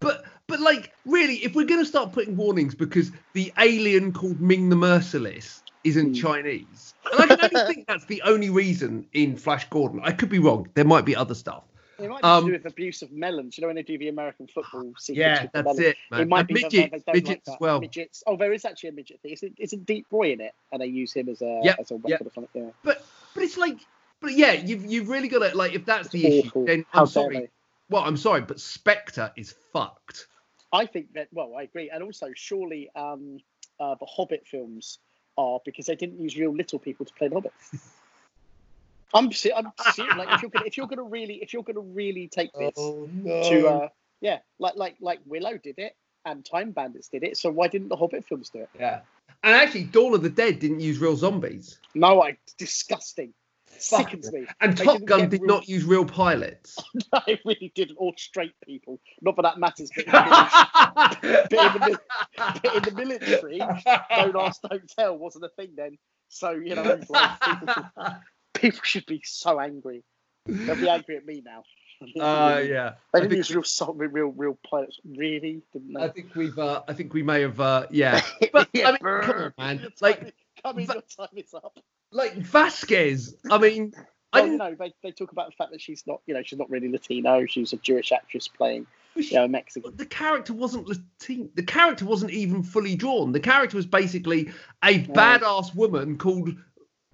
but 0.00 0.24
but 0.46 0.60
like 0.60 0.92
really 1.06 1.36
if 1.36 1.54
we're 1.54 1.66
going 1.66 1.80
to 1.80 1.86
start 1.86 2.12
putting 2.12 2.36
warnings 2.36 2.74
because 2.74 3.10
the 3.32 3.52
alien 3.58 4.12
called 4.12 4.40
ming 4.40 4.68
the 4.68 4.76
merciless 4.76 5.62
isn't 5.84 6.08
Hmm. 6.08 6.12
chinese 6.14 6.94
and 7.12 7.20
i 7.22 7.26
can 7.36 7.40
only 7.56 7.66
think 7.74 7.86
that's 7.86 8.04
the 8.06 8.22
only 8.22 8.50
reason 8.50 9.06
in 9.12 9.36
flash 9.36 9.68
gordon 9.70 10.00
i 10.02 10.12
could 10.12 10.28
be 10.28 10.38
wrong 10.38 10.68
there 10.74 10.84
might 10.84 11.04
be 11.04 11.14
other 11.16 11.34
stuff 11.34 11.64
It 11.98 12.08
might 12.08 12.22
be 12.22 12.26
Um, 12.28 12.44
to 12.44 12.46
do 12.50 12.52
with 12.58 12.66
abuse 12.66 13.02
of 13.02 13.12
melons. 13.12 13.56
You 13.56 13.62
know 13.62 13.68
when 13.68 13.76
they 13.76 13.84
do 13.84 13.96
the 13.98 14.08
American 14.08 14.46
football 14.48 14.92
sequence 14.98 15.18
yeah 15.18 15.46
that's 15.52 15.64
melons? 15.64 15.78
it 15.80 15.96
man 16.10 16.20
It 16.22 16.28
might 16.28 16.38
And 16.40 16.48
be 16.48 16.54
midgets, 16.54 17.04
midgets 17.12 17.46
like 17.48 17.54
as 17.54 17.60
well 17.60 17.80
Midgets. 17.80 18.22
Oh, 18.26 18.36
there 18.36 18.52
is 18.52 18.64
actually 18.64 18.88
a 18.90 18.92
midget 18.92 19.20
thing. 19.22 19.32
Isn't, 19.32 19.54
isn't 19.58 19.86
Deep 19.86 20.06
Roy 20.10 20.32
in 20.32 20.40
it? 20.40 20.54
And 20.72 20.82
they 20.82 20.86
use 20.86 21.12
him 21.12 21.28
as 21.28 21.40
a 21.42 21.60
Yep, 21.62 21.76
as 21.80 21.90
a 21.92 21.96
weapon 21.96 22.10
yep. 22.10 22.20
or 22.26 22.32
something. 22.34 22.64
Yeah. 22.64 22.70
but 22.82 23.04
but 23.34 23.42
it's 23.44 23.56
like 23.56 23.78
but 24.20 24.32
yeah 24.32 24.52
you've 24.52 24.84
you've 24.84 25.08
really 25.08 25.28
got 25.28 25.48
to 25.48 25.56
like 25.56 25.74
if 25.74 25.84
that's 25.84 26.08
the 26.08 26.26
It's 26.26 26.34
issue 26.38 26.48
awful. 26.48 26.64
then 26.66 26.84
How 26.90 27.02
i'm 27.02 27.06
dare 27.06 27.12
sorry 27.12 27.50
well 27.90 28.02
i'm 28.08 28.16
sorry 28.16 28.40
but 28.40 28.58
spectre 28.58 29.30
is 29.36 29.54
fucked 29.72 30.26
I 30.72 30.86
think 30.86 31.12
that. 31.14 31.28
Well, 31.30 31.54
I 31.56 31.62
agree. 31.62 31.88
And 31.90 32.02
also, 32.02 32.26
surely 32.34 32.90
um, 32.96 33.38
uh, 33.78 33.94
the 34.00 34.06
Hobbit 34.06 34.42
films 34.44 34.98
are 35.36 35.60
because 35.64 35.86
they 35.86 35.96
didn't 35.96 36.20
use 36.20 36.36
real 36.36 36.54
little 36.54 36.78
people 36.78 37.06
to 37.06 37.14
play 37.14 37.28
the 37.28 37.34
Hobbit. 37.34 37.52
I'm 39.14 39.30
se- 39.32 39.52
I'm 39.56 39.70
serious. 39.76 40.16
Like 40.16 40.32
if 40.32 40.42
you're 40.42 40.50
gonna 40.50 40.64
if 40.64 40.76
you're 40.76 40.86
gonna 40.88 41.02
really 41.04 41.34
if 41.42 41.52
you're 41.52 41.62
gonna 41.62 41.80
really 41.80 42.28
take 42.28 42.50
this 42.58 42.74
no 42.76 43.48
to 43.48 43.68
uh, 43.68 43.88
yeah, 44.20 44.38
like 44.58 44.74
like 44.76 44.96
like 45.00 45.20
Willow 45.26 45.56
did 45.58 45.78
it 45.78 45.94
and 46.24 46.44
Time 46.44 46.72
Bandits 46.72 47.08
did 47.08 47.22
it. 47.22 47.36
So 47.36 47.50
why 47.50 47.68
didn't 47.68 47.88
the 47.88 47.96
Hobbit 47.96 48.24
films 48.24 48.50
do 48.50 48.60
it? 48.60 48.70
yeah 48.78 49.00
and 49.44 49.54
actually 49.54 49.84
dawn 49.84 50.14
of 50.14 50.22
the 50.22 50.30
dead 50.30 50.58
didn't 50.58 50.80
use 50.80 50.98
real 50.98 51.16
zombies 51.16 51.78
No, 51.94 52.22
I 52.22 52.36
disgusting. 52.58 53.32
Sickens 53.78 54.32
me. 54.32 54.46
and 54.60 54.76
They 54.76 54.84
top 54.84 55.04
gun 55.04 55.28
did 55.28 55.42
real- 55.42 55.48
not 55.48 55.68
use 55.68 55.84
real 55.84 56.04
pilots 56.04 56.78
No, 57.12 57.20
it 57.26 57.40
really 57.44 57.72
didn't. 57.74 57.96
Or 57.98 58.12
straight 58.16 58.54
people. 58.64 59.00
Not 59.22 59.36
that 59.36 59.42
that 59.42 59.58
matters. 59.58 59.90
But 59.94 60.06
in 60.06 60.12
the, 60.12 61.98
the 62.36 62.60
but 62.62 62.76
in 62.76 62.82
the 62.82 62.92
military, 63.04 63.58
don't 63.58 64.36
ask, 64.36 64.62
don't 64.62 64.88
tell 64.96 65.16
wasn't 65.18 65.44
a 65.44 65.48
thing 65.50 65.70
then. 65.76 65.98
So 66.28 66.50
you 66.50 66.74
know, 66.74 67.00
like, 67.08 67.40
people, 67.40 67.74
should, 67.74 68.16
people 68.54 68.80
should 68.82 69.06
be 69.06 69.22
so 69.24 69.60
angry. 69.60 70.02
They'll 70.46 70.76
be 70.76 70.88
angry 70.88 71.16
at 71.16 71.26
me 71.26 71.42
now. 71.44 71.62
uh, 72.20 72.58
yeah. 72.58 72.94
They 73.12 73.18
I 73.18 73.20
didn't 73.20 73.30
think, 73.30 73.38
use 73.38 73.50
real, 73.54 73.62
salt- 73.62 73.96
real, 73.96 74.28
real 74.28 74.58
pilots. 74.68 74.98
Really? 75.04 75.62
Didn't 75.72 75.94
they? 75.94 76.02
I 76.02 76.08
think 76.08 76.34
we've. 76.34 76.58
Uh, 76.58 76.82
I 76.88 76.92
think 76.92 77.14
we 77.14 77.22
may 77.22 77.42
have. 77.42 77.60
Uh, 77.60 77.86
yeah. 77.90 78.20
But 78.52 78.68
I 78.74 78.90
mean, 78.92 79.00
come 79.00 79.36
on, 79.36 79.52
man. 79.58 79.92
Like, 80.00 80.34
in, 80.64 80.80
your 80.80 81.02
time 81.02 81.28
is 81.36 81.54
up. 81.54 81.78
Like 82.14 82.34
Vasquez. 82.36 83.34
I 83.50 83.58
mean, 83.58 83.92
I 84.32 84.40
Well, 84.40 84.44
didn't. 84.44 84.58
know, 84.58 84.74
they, 84.78 84.94
they 85.02 85.10
talk 85.12 85.32
about 85.32 85.50
the 85.50 85.56
fact 85.56 85.72
that 85.72 85.80
she's 85.80 86.04
not, 86.06 86.22
you 86.26 86.32
know, 86.34 86.42
she's 86.42 86.58
not 86.58 86.70
really 86.70 86.90
Latino. 86.90 87.44
She's 87.46 87.72
a 87.72 87.76
Jewish 87.76 88.10
actress 88.12 88.48
playing, 88.48 88.86
you 89.16 89.32
know, 89.34 89.46
Mexican. 89.46 89.94
The 89.96 90.06
character 90.06 90.52
wasn't 90.54 90.88
Latino. 90.88 91.48
The 91.54 91.62
character 91.62 92.04
wasn't 92.06 92.30
even 92.32 92.62
fully 92.62 92.96
drawn. 92.96 93.32
The 93.32 93.40
character 93.40 93.76
was 93.76 93.86
basically 93.86 94.50
a 94.82 95.00
badass 95.04 95.74
woman 95.74 96.16
called 96.16 96.56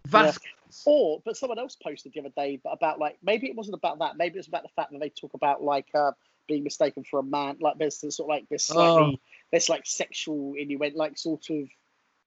Vasquez. 0.07 0.53
Or, 0.87 1.21
but 1.25 1.37
someone 1.37 1.59
else 1.59 1.77
posted 1.77 2.13
the 2.15 2.21
other 2.21 2.29
day 2.37 2.61
about 2.65 3.01
like 3.01 3.19
maybe 3.25 3.49
it 3.49 3.57
wasn't 3.57 3.75
about 3.75 3.99
that. 3.99 4.17
Maybe 4.17 4.37
it 4.37 4.39
was 4.39 4.47
about 4.49 4.63
the 4.63 4.69
fact 4.77 4.93
that 4.93 5.01
they 5.01 5.09
talk 5.09 5.35
about 5.35 5.63
like 5.65 5.89
uh, 5.95 6.13
being 6.47 6.63
mistaken 6.63 7.03
for 7.03 7.19
a 7.19 7.25
man. 7.25 7.57
Like 7.61 7.77
there's 7.79 8.01
this 8.01 8.17
sort 8.19 8.27
of 8.27 8.29
like 8.37 8.49
this 8.49 8.67
slightly, 8.67 9.15
Oh. 9.17 9.21
this 9.53 9.69
like 9.69 9.83
sexual 9.85 10.55
innuendo, 10.57 10.97
like 10.97 11.19
sort 11.19 11.51
of 11.51 11.69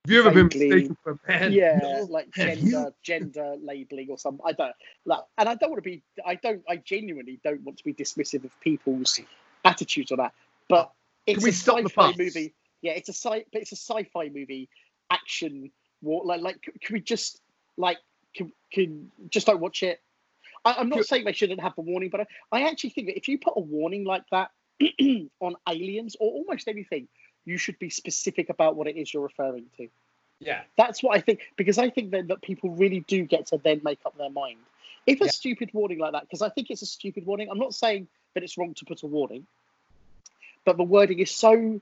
Have 0.06 0.12
you 0.12 0.20
ever 0.20 0.30
been 0.32 0.50
Vaguely. 0.50 0.68
mistaken 0.68 0.96
for 1.02 1.12
a 1.12 1.18
man? 1.32 1.52
yeah, 1.52 1.78
No. 1.82 2.02
like 2.10 2.30
gender 2.34 2.92
gender 3.02 3.54
labeling 3.62 4.08
or 4.10 4.18
something. 4.18 4.44
I 4.44 4.52
don't 4.52 4.74
like, 5.06 5.20
and 5.38 5.48
I 5.48 5.54
don't 5.54 5.70
want 5.70 5.82
to 5.82 5.88
be. 5.90 6.02
I 6.26 6.34
don't. 6.34 6.62
I 6.68 6.76
genuinely 6.76 7.40
don't 7.42 7.62
want 7.62 7.78
to 7.78 7.84
be 7.84 7.94
dismissive 7.94 8.44
of 8.44 8.60
people's 8.60 9.18
attitudes 9.64 10.12
on 10.12 10.18
that. 10.18 10.32
But 10.68 10.90
it's 11.26 11.42
we 11.42 11.50
a 11.50 11.52
stop 11.54 11.76
the 11.78 11.84
sci-fi 11.84 12.08
fuss? 12.10 12.18
movie. 12.18 12.54
Yeah, 12.82 12.92
it's 12.92 13.08
a 13.08 13.12
sci. 13.14 13.44
But 13.50 13.62
it's 13.62 13.72
a 13.72 13.76
sci-fi 13.76 14.28
movie, 14.28 14.68
action 15.10 15.70
war. 16.02 16.22
Like, 16.26 16.42
like, 16.42 16.56
c- 16.66 16.72
can 16.82 16.94
we 16.94 17.00
just 17.00 17.40
like 17.78 17.96
can, 18.36 18.52
can 18.70 19.10
just 19.30 19.46
don't 19.46 19.60
watch 19.60 19.82
it? 19.82 20.02
I, 20.66 20.74
I'm 20.78 20.90
not 20.90 20.98
Could- 20.98 21.06
saying 21.06 21.24
they 21.24 21.32
shouldn't 21.32 21.62
have 21.62 21.74
the 21.76 21.80
warning, 21.82 22.10
but 22.10 22.20
I, 22.20 22.26
I 22.52 22.68
actually 22.68 22.90
think 22.90 23.06
that 23.06 23.16
if 23.16 23.26
you 23.26 23.38
put 23.38 23.54
a 23.56 23.60
warning 23.60 24.04
like 24.04 24.24
that 24.32 24.50
on 25.40 25.56
aliens 25.66 26.14
or 26.20 26.30
almost 26.30 26.68
anything, 26.68 27.08
you 27.44 27.58
should 27.58 27.78
be 27.78 27.90
specific 27.90 28.48
about 28.48 28.76
what 28.76 28.86
it 28.86 28.96
is 28.96 29.12
you're 29.12 29.22
referring 29.22 29.66
to. 29.76 29.88
Yeah. 30.40 30.62
That's 30.76 31.02
what 31.02 31.16
I 31.16 31.20
think 31.20 31.40
because 31.56 31.78
I 31.78 31.90
think 31.90 32.10
then 32.10 32.26
that 32.28 32.42
people 32.42 32.70
really 32.70 33.00
do 33.00 33.24
get 33.24 33.46
to 33.48 33.58
then 33.58 33.80
make 33.84 34.00
up 34.04 34.16
their 34.16 34.30
mind. 34.30 34.58
If 35.06 35.20
a 35.20 35.24
Yeah. 35.24 35.30
stupid 35.30 35.70
warning 35.72 35.98
like 35.98 36.12
that, 36.12 36.22
because 36.22 36.42
I 36.42 36.48
think 36.48 36.70
it's 36.70 36.82
a 36.82 36.86
stupid 36.86 37.26
warning. 37.26 37.48
I'm 37.50 37.58
not 37.58 37.74
saying 37.74 38.08
that 38.34 38.42
it's 38.42 38.56
wrong 38.56 38.74
to 38.74 38.84
put 38.84 39.02
a 39.02 39.06
warning, 39.06 39.46
but 40.64 40.76
the 40.76 40.82
wording 40.82 41.18
is 41.18 41.30
so 41.30 41.80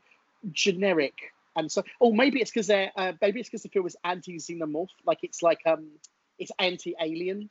generic 0.53 1.33
and 1.57 1.71
so. 1.71 1.85
Oh, 2.01 2.13
maybe 2.13 2.41
it's 2.41 2.51
because 2.51 2.67
they're 2.67 2.93
uh, 2.97 3.13
maybe 3.21 3.41
it's 3.41 3.49
because 3.49 3.63
the 3.63 3.69
film 3.69 3.87
is 3.87 3.97
anti-xenomorph, 4.05 4.91
like 5.07 5.23
it's 5.23 5.43
like 5.43 5.61
um, 5.67 5.87
it's 6.39 6.53
anti-alien. 6.59 7.49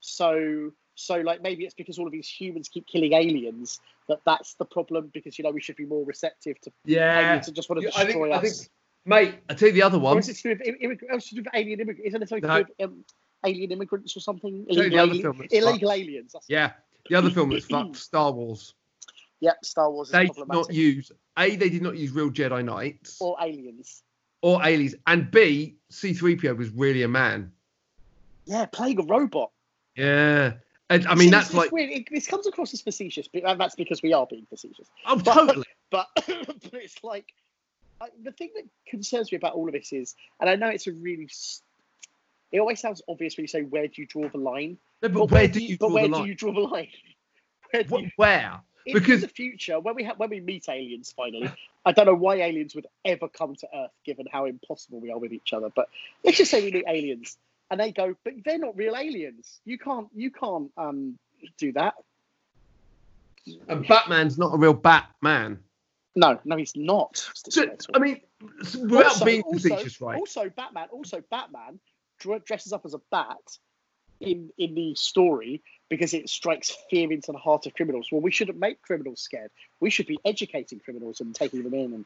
So 0.00 0.72
so 0.94 1.20
like 1.20 1.42
maybe 1.42 1.64
it's 1.64 1.74
because 1.74 1.98
all 1.98 2.06
of 2.06 2.12
these 2.12 2.28
humans 2.28 2.68
keep 2.68 2.86
killing 2.86 3.12
aliens 3.12 3.80
that 4.08 4.20
that's 4.24 4.54
the 4.54 4.64
problem 4.64 5.10
because 5.12 5.38
you 5.38 5.44
know 5.44 5.50
we 5.50 5.60
should 5.60 5.76
be 5.76 5.84
more 5.86 6.04
receptive 6.04 6.60
to 6.60 6.72
Yeah. 6.84 7.34
and 7.34 7.54
just 7.54 7.68
want 7.68 7.80
to 7.82 7.86
Yeah, 7.88 7.92
I 7.96 8.04
destroy 8.04 8.30
think, 8.30 8.34
I 8.44 8.46
us. 8.48 8.58
think, 8.58 8.70
mate. 9.04 9.34
I 9.48 9.54
tell 9.54 9.68
you 9.68 9.74
the 9.74 9.82
other 9.82 9.98
one. 9.98 10.18
is 10.18 10.28
it 10.28 10.36
to 10.36 10.54
do 10.54 10.74
with, 10.88 10.98
oh, 11.12 11.18
to 11.18 11.34
do 11.34 11.40
with 11.42 11.48
alien 11.54 11.80
immigrants? 11.80 12.08
Isn't 12.08 12.22
it 12.22 12.28
something 12.28 12.48
No. 12.48 12.58
to 12.58 12.64
do 12.64 12.72
with 12.78 12.88
um, 12.90 13.04
alien 13.44 13.72
immigrants 13.72 14.16
or 14.16 14.20
something? 14.20 14.66
Tell 14.66 14.84
you 14.84 14.90
the 14.90 14.96
Illegal, 14.96 15.00
other 15.00 15.10
alien- 15.10 15.22
film 15.22 15.38
that's 15.38 15.54
illegal 15.54 15.92
aliens. 15.92 16.36
Yeah. 16.48 16.72
The 17.08 17.14
other 17.16 17.30
film 17.30 17.50
that's 17.50 17.66
fucked, 17.66 17.96
Star 17.96 18.32
Wars. 18.32 18.74
Yep, 19.40 19.64
Star 19.66 19.90
Wars 19.90 20.08
is 20.08 20.12
They 20.12 20.26
did 20.28 20.48
not 20.48 20.72
use 20.72 21.12
a. 21.38 21.56
They 21.56 21.68
did 21.68 21.82
not 21.82 21.94
use 21.98 22.10
real 22.10 22.30
Jedi 22.30 22.64
Knights 22.64 23.18
or, 23.20 23.36
aliens. 23.38 24.02
or 24.40 24.62
aliens. 24.62 24.94
aliens, 24.94 24.94
and 25.06 25.30
b. 25.30 25.76
C-3PO 25.90 26.56
was 26.56 26.70
really 26.70 27.02
a 27.02 27.08
man. 27.08 27.52
Yeah, 28.46 28.64
playing 28.64 28.98
a 28.98 29.02
robot. 29.02 29.50
Yeah. 29.94 30.54
And, 30.88 31.06
I 31.06 31.14
mean, 31.14 31.26
See, 31.26 31.30
that's 31.30 31.46
it's, 31.46 31.54
like, 31.54 31.70
it's. 31.72 31.96
It, 32.10 32.14
this 32.14 32.26
comes 32.28 32.46
across 32.46 32.72
as 32.72 32.80
facetious, 32.80 33.26
but 33.28 33.42
uh, 33.44 33.54
that's 33.54 33.74
because 33.74 34.02
we 34.02 34.12
are 34.12 34.26
being 34.26 34.46
facetious. 34.48 34.86
oh, 35.06 35.16
but- 35.16 35.34
totally. 35.34 35.66
But, 35.90 36.08
but 36.16 36.74
it's 36.74 37.02
like 37.04 37.26
I, 38.00 38.08
the 38.22 38.32
thing 38.32 38.50
that 38.56 38.64
concerns 38.88 39.30
me 39.30 39.36
about 39.38 39.54
all 39.54 39.68
of 39.68 39.72
this 39.72 39.92
is, 39.92 40.16
and 40.40 40.50
I 40.50 40.56
know 40.56 40.68
it's 40.68 40.88
a 40.88 40.92
really, 40.92 41.28
it 42.50 42.58
always 42.58 42.80
sounds 42.80 43.02
obvious 43.08 43.36
when 43.36 43.44
you 43.44 43.48
say 43.48 43.62
where 43.62 43.86
do 43.86 44.02
you 44.02 44.06
draw 44.06 44.28
the 44.28 44.36
line, 44.38 44.78
No, 45.00 45.08
but, 45.10 45.30
where 45.30 45.46
do 45.46 45.60
you, 45.60 45.78
but 45.78 45.86
draw 45.86 45.94
where 45.94 46.02
the 46.02 46.08
do 46.08 46.14
line? 46.16 46.26
you 46.26 46.34
draw 46.34 46.52
the 46.52 46.60
line? 46.60 46.88
Where 47.70 48.00
you, 48.02 48.10
Where? 48.16 48.60
because- 48.84 49.14
in 49.14 49.20
the 49.22 49.28
future, 49.28 49.78
when 49.80 49.94
we 49.94 50.04
have 50.04 50.18
when 50.18 50.30
we 50.30 50.40
meet 50.40 50.68
aliens 50.68 51.12
finally, 51.16 51.50
I 51.84 51.92
don't 51.92 52.06
know 52.06 52.14
why 52.14 52.36
aliens 52.36 52.74
would 52.74 52.86
ever 53.04 53.28
come 53.28 53.54
to 53.56 53.68
Earth, 53.74 53.90
given 54.04 54.26
how 54.30 54.44
impossible 54.46 55.00
we 55.00 55.10
are 55.12 55.18
with 55.18 55.32
each 55.32 55.52
other. 55.52 55.70
But 55.74 55.88
let's 56.24 56.36
just 56.38 56.50
say 56.50 56.62
we 56.64 56.70
meet 56.72 56.84
aliens, 56.88 57.36
and 57.70 57.80
they 57.80 57.92
go, 57.92 58.14
but 58.24 58.34
they're 58.44 58.58
not 58.58 58.76
real 58.76 58.96
aliens. 58.96 59.60
You 59.64 59.78
can't 59.78 60.08
you 60.14 60.30
can't 60.30 60.70
um 60.76 61.18
do 61.58 61.72
that. 61.72 61.94
And 63.68 63.86
Batman's 63.86 64.38
not 64.38 64.54
a 64.54 64.58
real 64.58 64.74
Batman. 64.74 65.60
No, 66.16 66.40
no, 66.44 66.56
he's 66.56 66.74
not. 66.74 67.16
So. 67.34 67.66
I 67.94 67.98
mean, 67.98 68.20
without 68.40 69.04
Also- 69.06 69.24
being 69.24 69.42
facetious, 69.52 70.00
right? 70.00 70.18
Also, 70.18 70.48
Batman. 70.48 70.88
Also, 70.90 71.22
Batman 71.30 71.78
dresses 72.18 72.72
up 72.72 72.84
as 72.86 72.94
a 72.94 73.00
bat 73.10 73.58
in 74.20 74.50
in 74.56 74.74
the 74.74 74.94
story 74.94 75.62
because 75.90 76.14
it 76.14 76.28
strikes 76.28 76.74
fear 76.90 77.12
into 77.12 77.30
the 77.32 77.38
heart 77.38 77.66
of 77.66 77.74
criminals. 77.74 78.08
Well, 78.10 78.22
we 78.22 78.30
shouldn't 78.32 78.58
make 78.58 78.80
criminals 78.82 79.20
scared. 79.20 79.50
We 79.78 79.90
should 79.90 80.06
be 80.06 80.18
educating 80.24 80.80
criminals 80.80 81.20
and 81.20 81.34
taking 81.34 81.62
them 81.62 81.74
in. 81.74 81.92
And 81.92 82.04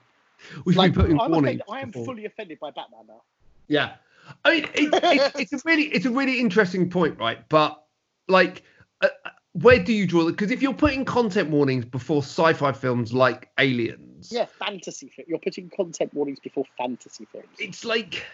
We 0.64 0.72
should 0.72 0.78
like, 0.78 0.92
be 0.92 1.00
putting 1.00 1.20
I'm 1.20 1.30
warnings. 1.30 1.60
I 1.70 1.80
am 1.80 1.90
before- 1.90 2.06
fully 2.06 2.24
offended 2.26 2.58
by 2.60 2.70
Batman 2.72 3.06
now. 3.08 3.22
Yeah, 3.68 3.94
I 4.44 4.54
mean, 4.54 4.64
it, 4.74 4.94
it, 4.94 5.32
it's 5.38 5.52
a 5.52 5.60
really, 5.64 5.84
it's 5.84 6.06
a 6.06 6.10
really 6.10 6.40
interesting 6.40 6.90
point, 6.90 7.18
right? 7.18 7.46
But 7.48 7.82
like, 8.28 8.62
uh, 9.00 9.08
uh, 9.24 9.30
where 9.52 9.78
do 9.78 9.92
you 9.92 10.06
draw? 10.06 10.28
It? 10.28 10.32
Because 10.32 10.50
if 10.50 10.62
you're 10.62 10.74
putting 10.74 11.04
content 11.04 11.50
warnings 11.50 11.84
before 11.84 12.22
sci-fi 12.22 12.72
films 12.72 13.12
like 13.12 13.48
Aliens, 13.58 14.30
Yeah, 14.30 14.46
fantasy 14.46 15.08
film. 15.08 15.26
You're 15.28 15.38
putting 15.38 15.70
content 15.70 16.14
warnings 16.14 16.40
before 16.40 16.64
fantasy 16.78 17.26
films. 17.32 17.48
it's 17.58 17.84
like, 17.84 18.24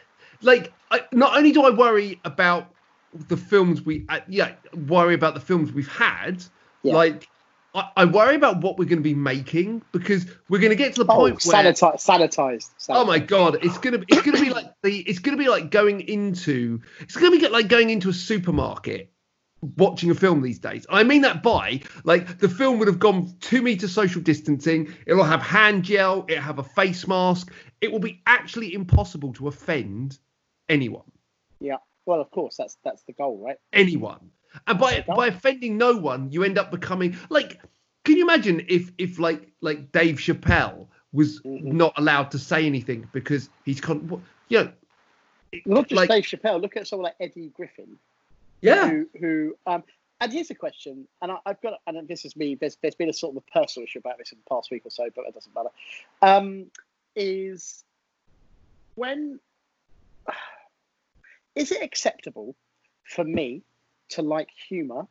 like, 0.42 0.72
I, 0.90 1.00
not 1.12 1.36
only 1.36 1.52
do 1.52 1.62
I 1.62 1.70
worry 1.70 2.20
about 2.24 2.68
the 3.12 3.36
films 3.36 3.82
we, 3.82 4.04
uh, 4.08 4.20
yeah, 4.28 4.52
worry 4.74 5.14
about 5.14 5.34
the 5.34 5.40
films 5.40 5.72
we've 5.72 5.88
had, 5.88 6.44
Yeah. 6.82 6.94
like. 6.94 7.28
I, 7.76 7.90
I 7.96 8.04
worry 8.06 8.34
about 8.34 8.62
what 8.62 8.78
we're 8.78 8.86
going 8.86 8.98
to 8.98 9.04
be 9.04 9.14
making 9.14 9.82
because 9.92 10.26
we're 10.48 10.60
going 10.60 10.70
to 10.70 10.76
get 10.76 10.94
to 10.94 11.04
the 11.04 11.12
Oh, 11.12 11.16
point 11.16 11.44
where 11.44 11.62
sanitized, 11.62 12.04
sanitized. 12.04 12.70
Oh 12.88 13.04
my 13.04 13.18
god, 13.18 13.58
it's 13.62 13.78
gonna 13.78 13.98
be 13.98 14.06
it's 14.08 14.22
gonna 14.22 14.40
be 14.40 14.50
like 14.50 14.72
the 14.82 14.98
it's 14.98 15.18
gonna 15.18 15.36
be 15.36 15.48
like 15.48 15.70
going 15.70 16.00
into 16.00 16.80
it's 17.00 17.16
gonna 17.16 17.38
be 17.38 17.46
like 17.48 17.68
going 17.68 17.90
into 17.90 18.08
a 18.08 18.12
supermarket 18.12 19.12
watching 19.60 20.10
a 20.10 20.14
film 20.14 20.42
these 20.42 20.58
days. 20.58 20.86
I 20.88 21.02
mean 21.04 21.22
that 21.22 21.42
by 21.42 21.80
like 22.04 22.38
the 22.38 22.48
film 22.48 22.78
would 22.78 22.88
have 22.88 22.98
gone 22.98 23.36
two 23.40 23.62
meter 23.62 23.88
social 23.88 24.22
distancing, 24.22 24.94
it'll 25.06 25.24
have 25.24 25.42
hand 25.42 25.84
gel, 25.84 26.24
it'll 26.28 26.42
have 26.42 26.58
a 26.58 26.64
face 26.64 27.06
mask, 27.06 27.52
it 27.80 27.92
will 27.92 27.98
be 27.98 28.22
actually 28.26 28.72
impossible 28.74 29.34
to 29.34 29.48
offend 29.48 30.18
anyone. 30.68 31.10
Yeah. 31.60 31.76
Well, 32.06 32.20
of 32.20 32.30
course, 32.30 32.56
that's 32.56 32.78
that's 32.84 33.02
the 33.02 33.12
goal, 33.12 33.38
right? 33.44 33.56
Anyone. 33.72 34.30
And 34.66 34.78
by 34.78 35.04
by 35.06 35.28
offending 35.28 35.76
no 35.78 35.96
one, 35.96 36.30
you 36.32 36.44
end 36.44 36.58
up 36.58 36.70
becoming 36.70 37.16
like 37.28 37.60
can 38.04 38.16
you 38.16 38.22
imagine 38.24 38.64
if 38.68 38.90
if 38.98 39.18
like 39.18 39.50
like 39.60 39.92
Dave 39.92 40.16
Chappelle 40.16 40.86
was 41.12 41.40
Mhm. 41.42 41.62
not 41.72 41.92
allowed 41.96 42.30
to 42.32 42.38
say 42.38 42.66
anything 42.66 43.08
because 43.12 43.48
he's 43.64 43.80
con 43.80 44.06
what- 44.08 44.20
you 44.48 44.58
know 44.64 44.72
Not 45.64 45.88
just 45.88 45.96
like 45.96 46.08
Dave 46.10 46.24
Chappelle. 46.24 46.60
Look 46.60 46.76
at 46.76 46.86
someone 46.86 47.04
like 47.04 47.16
Eddie 47.20 47.48
Griffin. 47.48 47.98
yeah 48.62 48.88
who 48.88 49.08
who 49.20 49.56
um 49.66 49.82
and 50.20 50.32
here's 50.32 50.50
a 50.50 50.54
question 50.54 51.06
and 51.20 51.30
I, 51.30 51.36
i've 51.44 51.60
got 51.60 51.74
and 51.86 52.08
this 52.08 52.24
is 52.24 52.34
me 52.36 52.54
there's 52.54 52.76
there's 52.80 52.94
been 52.94 53.10
a 53.10 53.12
sort 53.12 53.36
of 53.36 53.42
a 53.46 53.50
personal 53.52 53.84
issue 53.84 53.98
about 53.98 54.16
this 54.18 54.32
in 54.32 54.38
the 54.38 54.48
past 54.48 54.70
week 54.70 54.86
or 54.86 54.90
so 54.90 55.08
but 55.14 55.26
it 55.28 55.34
doesn't 55.34 55.54
matter 55.54 55.68
um 56.22 56.70
is 57.14 57.84
when 58.94 59.38
is 61.54 61.70
it 61.70 61.82
acceptable 61.82 62.54
for 63.04 63.24
me 63.24 63.62
to 64.10 64.22
like 64.22 64.48
humor 64.68 65.06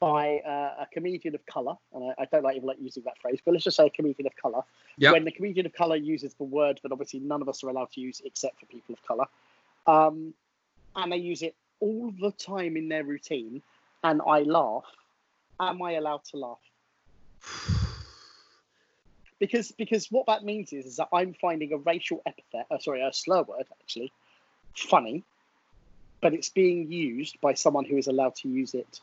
by 0.00 0.38
uh, 0.38 0.82
a 0.82 0.86
comedian 0.92 1.34
of 1.34 1.44
color 1.46 1.74
and 1.92 2.12
I, 2.18 2.22
I 2.22 2.24
don't 2.26 2.42
like 2.42 2.56
even 2.56 2.66
like 2.66 2.80
using 2.80 3.02
that 3.04 3.18
phrase 3.20 3.38
but 3.44 3.52
let's 3.52 3.64
just 3.64 3.76
say 3.76 3.86
a 3.86 3.90
comedian 3.90 4.26
of 4.26 4.36
color 4.36 4.62
Yep. 4.96 5.12
when 5.12 5.24
the 5.24 5.32
comedian 5.32 5.66
of 5.66 5.72
color 5.72 5.96
uses 5.96 6.34
the 6.34 6.44
word 6.44 6.80
that 6.82 6.92
obviously 6.92 7.20
none 7.20 7.42
of 7.42 7.48
us 7.48 7.62
are 7.64 7.68
allowed 7.68 7.90
to 7.92 8.00
use 8.00 8.20
except 8.24 8.58
for 8.60 8.66
people 8.66 8.94
of 8.94 9.06
color 9.06 9.26
um, 9.86 10.34
and 10.96 11.12
they 11.12 11.16
use 11.16 11.42
it 11.42 11.54
all 11.80 12.12
the 12.20 12.30
time 12.32 12.76
in 12.76 12.88
their 12.88 13.04
routine 13.04 13.62
and 14.04 14.20
I 14.26 14.40
laugh, 14.40 14.84
am 15.60 15.82
I 15.82 15.92
allowed 15.92 16.24
to 16.30 16.36
laugh? 16.36 16.58
Because 19.38 19.72
because 19.72 20.06
what 20.10 20.26
that 20.26 20.44
means 20.44 20.70
is, 20.74 20.84
is 20.84 20.96
that 20.96 21.08
I'm 21.14 21.32
finding 21.32 21.72
a 21.72 21.78
racial 21.78 22.20
epithet, 22.26 22.66
uh, 22.70 22.78
sorry, 22.78 23.00
a 23.00 23.10
slur 23.10 23.42
word 23.42 23.64
actually, 23.80 24.12
funny, 24.76 25.24
but 26.20 26.34
it's 26.34 26.48
being 26.48 26.90
used 26.90 27.40
by 27.40 27.54
someone 27.54 27.84
who 27.84 27.96
is 27.96 28.06
allowed 28.06 28.34
to 28.36 28.48
use 28.48 28.74
it. 28.74 29.00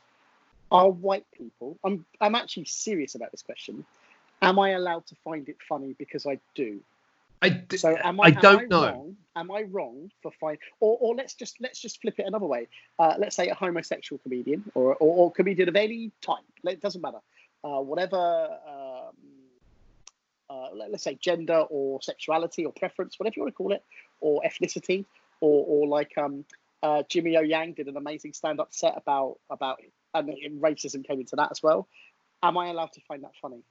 Are 0.71 0.89
white 0.89 1.25
people? 1.37 1.77
I'm 1.83 2.05
I'm 2.19 2.35
actually 2.35 2.65
serious 2.65 3.15
about 3.15 3.31
this 3.31 3.41
question. 3.41 3.85
Am 4.41 4.59
I 4.59 4.71
allowed 4.71 5.07
to 5.07 5.15
find 5.23 5.47
it 5.49 5.57
funny 5.67 5.95
because 5.97 6.25
I 6.27 6.39
do? 6.55 6.79
I, 7.41 7.49
d- 7.49 7.77
So 7.77 7.95
am 8.03 8.19
I? 8.19 8.25
I 8.25 8.31
don't 8.31 8.69
know. 8.69 8.83
Wrong? 8.83 9.17
Am 9.35 9.51
I 9.51 9.61
wrong 9.61 10.11
for 10.21 10.31
fine? 10.31 10.57
Or, 10.79 10.97
or 10.99 11.15
let's 11.15 11.35
just 11.35 11.61
let's 11.61 11.79
just 11.79 12.01
flip 12.01 12.15
it 12.19 12.25
another 12.25 12.45
way. 12.45 12.67
Uh, 12.99 13.15
let's 13.17 13.35
say 13.35 13.47
a 13.49 13.55
homosexual 13.55 14.19
comedian 14.19 14.63
or, 14.73 14.95
or, 14.95 15.17
or 15.17 15.31
comedian 15.31 15.69
of 15.69 15.75
any 15.75 16.11
type. 16.21 16.43
It 16.63 16.81
doesn't 16.81 17.01
matter. 17.01 17.19
Uh, 17.63 17.79
whatever. 17.81 18.17
Um, 18.67 19.15
uh, 20.49 20.69
let, 20.73 20.93
us 20.93 21.03
say 21.03 21.15
gender 21.15 21.65
or 21.69 22.01
sexuality 22.01 22.65
or 22.65 22.71
preference, 22.71 23.19
whatever 23.19 23.33
you 23.35 23.41
want 23.43 23.53
to 23.53 23.57
call 23.57 23.73
it, 23.73 23.83
or 24.21 24.41
ethnicity, 24.43 25.05
or 25.41 25.65
or 25.67 25.87
like 25.87 26.17
um, 26.17 26.45
uh, 26.83 27.03
Jimmy 27.09 27.37
O 27.37 27.41
Yang 27.41 27.73
did 27.73 27.87
an 27.87 27.97
amazing 27.97 28.33
stand-up 28.33 28.73
set 28.73 28.95
about 28.97 29.37
about 29.49 29.79
and 30.13 30.61
racism 30.61 31.05
came 31.05 31.19
into 31.19 31.35
that 31.35 31.51
as 31.51 31.61
well. 31.61 31.87
Am 32.41 32.57
I 32.57 32.67
allowed 32.67 32.93
to 32.93 33.01
find 33.01 33.23
that 33.23 33.33
funny? 33.41 33.61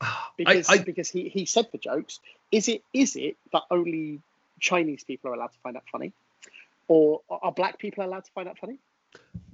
because 0.36 0.68
I, 0.68 0.78
because 0.78 1.10
he, 1.10 1.28
he 1.28 1.46
said 1.46 1.68
the 1.72 1.78
jokes. 1.78 2.20
Is 2.50 2.68
it 2.68 2.82
is 2.92 3.16
it 3.16 3.36
that 3.52 3.62
only 3.70 4.20
Chinese 4.58 5.04
people 5.04 5.30
are 5.30 5.34
allowed 5.34 5.52
to 5.52 5.58
find 5.62 5.76
that 5.76 5.84
funny, 5.90 6.12
or 6.88 7.20
are 7.28 7.52
black 7.52 7.78
people 7.78 8.04
allowed 8.04 8.24
to 8.24 8.30
find 8.32 8.48
that 8.48 8.58
funny, 8.58 8.78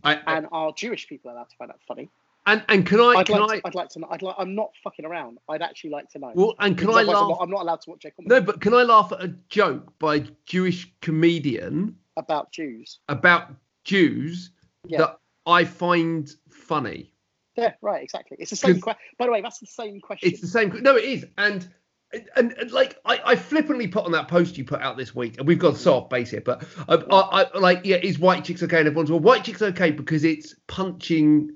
I, 0.02 0.14
I, 0.14 0.36
and 0.36 0.46
are 0.52 0.72
Jewish 0.72 1.08
people 1.08 1.30
allowed 1.30 1.50
to 1.50 1.56
find 1.56 1.70
that 1.70 1.80
funny? 1.86 2.08
And 2.46 2.64
and 2.68 2.86
can 2.86 3.00
I 3.00 3.14
I'd 3.16 3.26
can 3.26 3.40
like 3.40 3.50
I 3.50 3.56
to, 3.56 3.62
I'd 3.66 3.74
like 3.74 3.88
to 3.90 3.98
know. 4.00 4.08
I'd 4.10 4.22
like. 4.22 4.36
I'm 4.38 4.54
not 4.54 4.70
fucking 4.82 5.04
around. 5.04 5.38
I'd 5.48 5.62
actually 5.62 5.90
like 5.90 6.08
to 6.10 6.18
know. 6.18 6.32
well 6.34 6.54
and 6.60 6.78
can 6.78 6.88
I 6.88 7.02
otherwise 7.02 7.08
I'm 7.08 7.14
laugh? 7.14 7.28
not, 7.28 7.38
I'm 7.42 7.50
not 7.50 7.62
allowed 7.62 7.80
to 7.82 7.90
watch 7.90 8.04
a 8.04 8.10
No, 8.20 8.40
but 8.40 8.60
can 8.60 8.74
I 8.74 8.82
laugh 8.82 9.12
at 9.12 9.22
a 9.22 9.34
joke 9.48 9.92
by 9.98 10.16
a 10.16 10.24
Jewish 10.46 10.92
comedian 11.00 11.96
about 12.16 12.52
Jews. 12.52 13.00
about 13.08 13.54
Jews 13.84 14.50
Yeah. 14.86 14.98
that 14.98 15.18
I 15.46 15.64
find 15.64 16.30
funny? 16.48 17.12
Yeah, 17.56 17.72
right. 17.80 18.02
Exactly. 18.02 18.36
It's 18.40 18.50
the 18.50 18.56
same 18.56 18.80
question. 18.80 19.00
By 19.18 19.26
the 19.26 19.32
way, 19.32 19.40
that's 19.40 19.58
the 19.58 19.66
same 19.66 20.00
question. 20.00 20.30
It's 20.30 20.40
the 20.40 20.46
same. 20.46 20.70
No, 20.82 20.96
it 20.96 21.04
is. 21.04 21.26
And 21.38 21.68
and, 22.36 22.52
and 22.52 22.70
like 22.70 22.98
I, 23.04 23.20
I 23.24 23.36
flippantly 23.36 23.88
put 23.88 24.04
on 24.04 24.12
that 24.12 24.28
post 24.28 24.56
you 24.56 24.64
put 24.64 24.80
out 24.80 24.96
this 24.96 25.14
week, 25.14 25.38
and 25.38 25.46
we've 25.46 25.58
gone 25.58 25.72
mm-hmm. 25.72 25.80
so 25.80 25.94
off 25.94 26.10
base 26.10 26.30
here, 26.30 26.42
but 26.42 26.64
I, 26.88 26.94
I, 26.94 27.42
I 27.42 27.58
like 27.58 27.80
yeah, 27.84 27.96
is 27.96 28.18
white 28.18 28.44
chicks 28.44 28.62
okay? 28.62 28.78
And 28.78 28.86
everyone's 28.86 29.10
well, 29.10 29.20
white 29.20 29.44
chicks 29.44 29.62
okay 29.62 29.90
because 29.90 30.22
it's 30.22 30.54
punching 30.66 31.50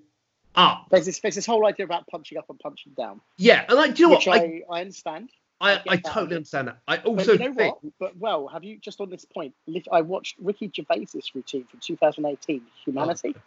up. 0.54 0.86
There's 0.90 1.06
this 1.06 1.20
there's 1.20 1.34
this 1.34 1.46
whole 1.46 1.66
idea 1.66 1.86
about 1.86 2.06
punching 2.06 2.38
up 2.38 2.46
and 2.50 2.58
punching 2.58 2.92
down, 2.96 3.20
Yeah, 3.36 3.64
and 3.68 3.76
like, 3.76 3.94
do 3.94 4.02
you 4.02 4.08
know 4.08 4.14
what? 4.14 4.28
I, 4.28 4.36
I, 4.36 4.62
I 4.70 4.80
understand. 4.82 5.30
I, 5.62 5.74
get 5.74 5.84
I 5.88 5.96
totally 5.98 6.36
understand 6.36 6.68
that. 6.68 6.78
I 6.88 6.96
But 6.96 7.06
also 7.06 7.32
you 7.34 7.38
know 7.38 7.54
think 7.54 7.82
what? 7.82 7.92
But 7.98 8.16
well, 8.16 8.48
have 8.48 8.64
you 8.64 8.78
just 8.78 9.00
on 9.00 9.10
this 9.10 9.24
point? 9.26 9.54
I 9.92 10.00
watched 10.00 10.36
Ricky 10.40 10.70
Gervais's 10.74 11.34
routine 11.34 11.64
from 11.64 11.80
2018, 11.80 12.62
Humanity, 12.84 13.34
Oh. 13.36 13.40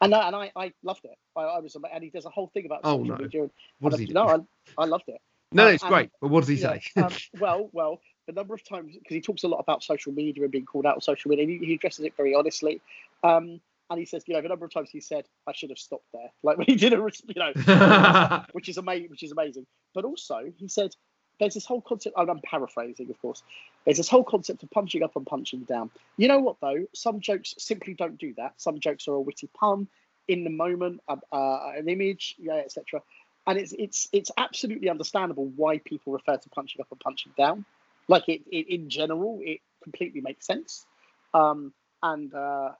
and 0.00 0.14
I, 0.14 0.26
and 0.28 0.36
I, 0.36 0.52
I 0.56 0.72
loved 0.82 1.04
it. 1.04 1.18
I, 1.36 1.42
I 1.42 1.58
was, 1.58 1.76
and 1.76 2.02
he 2.02 2.08
does 2.08 2.24
a 2.24 2.30
whole 2.30 2.48
thing 2.54 2.64
about 2.64 2.80
Oh, 2.84 2.92
social 3.02 3.04
no. 3.04 3.16
media. 3.22 3.42
And, 3.42 3.50
what 3.80 3.90
does 3.90 4.00
he 4.00 4.06
do? 4.06 4.14
know, 4.14 4.26
I, 4.26 4.38
I 4.82 4.86
loved 4.86 5.08
it. 5.08 5.20
no, 5.52 5.66
um, 5.66 5.74
it's 5.74 5.82
and- 5.82 5.92
great, 5.92 6.10
but 6.22 6.28
what 6.30 6.40
does 6.40 6.48
he 6.48 6.56
say? 6.56 6.82
um, 6.96 7.12
well, 7.38 7.68
well, 7.72 8.00
the 8.26 8.32
number 8.32 8.54
of 8.54 8.64
times 8.64 8.94
because 8.96 9.14
he 9.14 9.20
talks 9.20 9.42
a 9.44 9.48
lot 9.48 9.58
about 9.58 9.82
social 9.82 10.12
media 10.12 10.42
and 10.44 10.52
being 10.52 10.64
called 10.64 10.86
out 10.86 10.94
on 10.94 11.00
social 11.02 11.28
media, 11.28 11.44
he, 11.46 11.58
he 11.58 11.74
addresses 11.74 12.04
it 12.06 12.14
very 12.16 12.34
honestly. 12.34 12.80
Um, 13.22 13.60
and 13.90 13.98
he 13.98 14.06
says, 14.06 14.22
you 14.26 14.34
know, 14.34 14.40
the 14.40 14.48
number 14.48 14.64
of 14.64 14.72
times 14.72 14.88
he 14.90 15.00
said, 15.00 15.26
"I 15.46 15.52
should 15.52 15.70
have 15.70 15.78
stopped 15.78 16.06
there," 16.12 16.30
like 16.42 16.56
when 16.56 16.66
he 16.66 16.76
did 16.76 16.92
a, 16.92 16.96
you 16.96 17.34
know, 17.36 18.44
which 18.52 18.68
is 18.68 18.78
amazing. 18.78 19.10
Which 19.10 19.22
is 19.22 19.32
amazing. 19.32 19.66
But 19.94 20.04
also, 20.04 20.52
he 20.56 20.68
said, 20.68 20.94
"There's 21.38 21.54
this 21.54 21.66
whole 21.66 21.80
concept." 21.80 22.16
and 22.16 22.30
I'm 22.30 22.40
paraphrasing, 22.40 23.10
of 23.10 23.20
course. 23.20 23.42
There's 23.84 23.96
this 23.96 24.08
whole 24.08 24.24
concept 24.24 24.62
of 24.62 24.70
punching 24.70 25.02
up 25.02 25.16
and 25.16 25.26
punching 25.26 25.64
down. 25.64 25.90
You 26.16 26.28
know 26.28 26.38
what 26.38 26.56
though? 26.60 26.86
Some 26.94 27.20
jokes 27.20 27.54
simply 27.58 27.94
don't 27.94 28.18
do 28.18 28.32
that. 28.36 28.54
Some 28.58 28.78
jokes 28.78 29.08
are 29.08 29.14
a 29.14 29.20
witty 29.20 29.48
pun 29.54 29.88
in 30.28 30.44
the 30.44 30.50
moment, 30.50 31.00
uh, 31.08 31.16
uh, 31.32 31.72
an 31.76 31.88
image, 31.88 32.36
yeah, 32.38 32.54
etc. 32.54 33.02
And 33.46 33.58
it's 33.58 33.72
it's 33.76 34.08
it's 34.12 34.30
absolutely 34.36 34.88
understandable 34.88 35.50
why 35.56 35.78
people 35.78 36.12
refer 36.12 36.36
to 36.36 36.48
punching 36.50 36.80
up 36.80 36.86
and 36.92 37.00
punching 37.00 37.32
down. 37.36 37.64
Like 38.06 38.28
it, 38.28 38.42
it 38.50 38.68
in 38.68 38.88
general, 38.88 39.40
it 39.42 39.60
completely 39.82 40.20
makes 40.20 40.46
sense. 40.46 40.86
Um, 41.34 41.72
and 42.02 42.32
uh, 42.34 42.70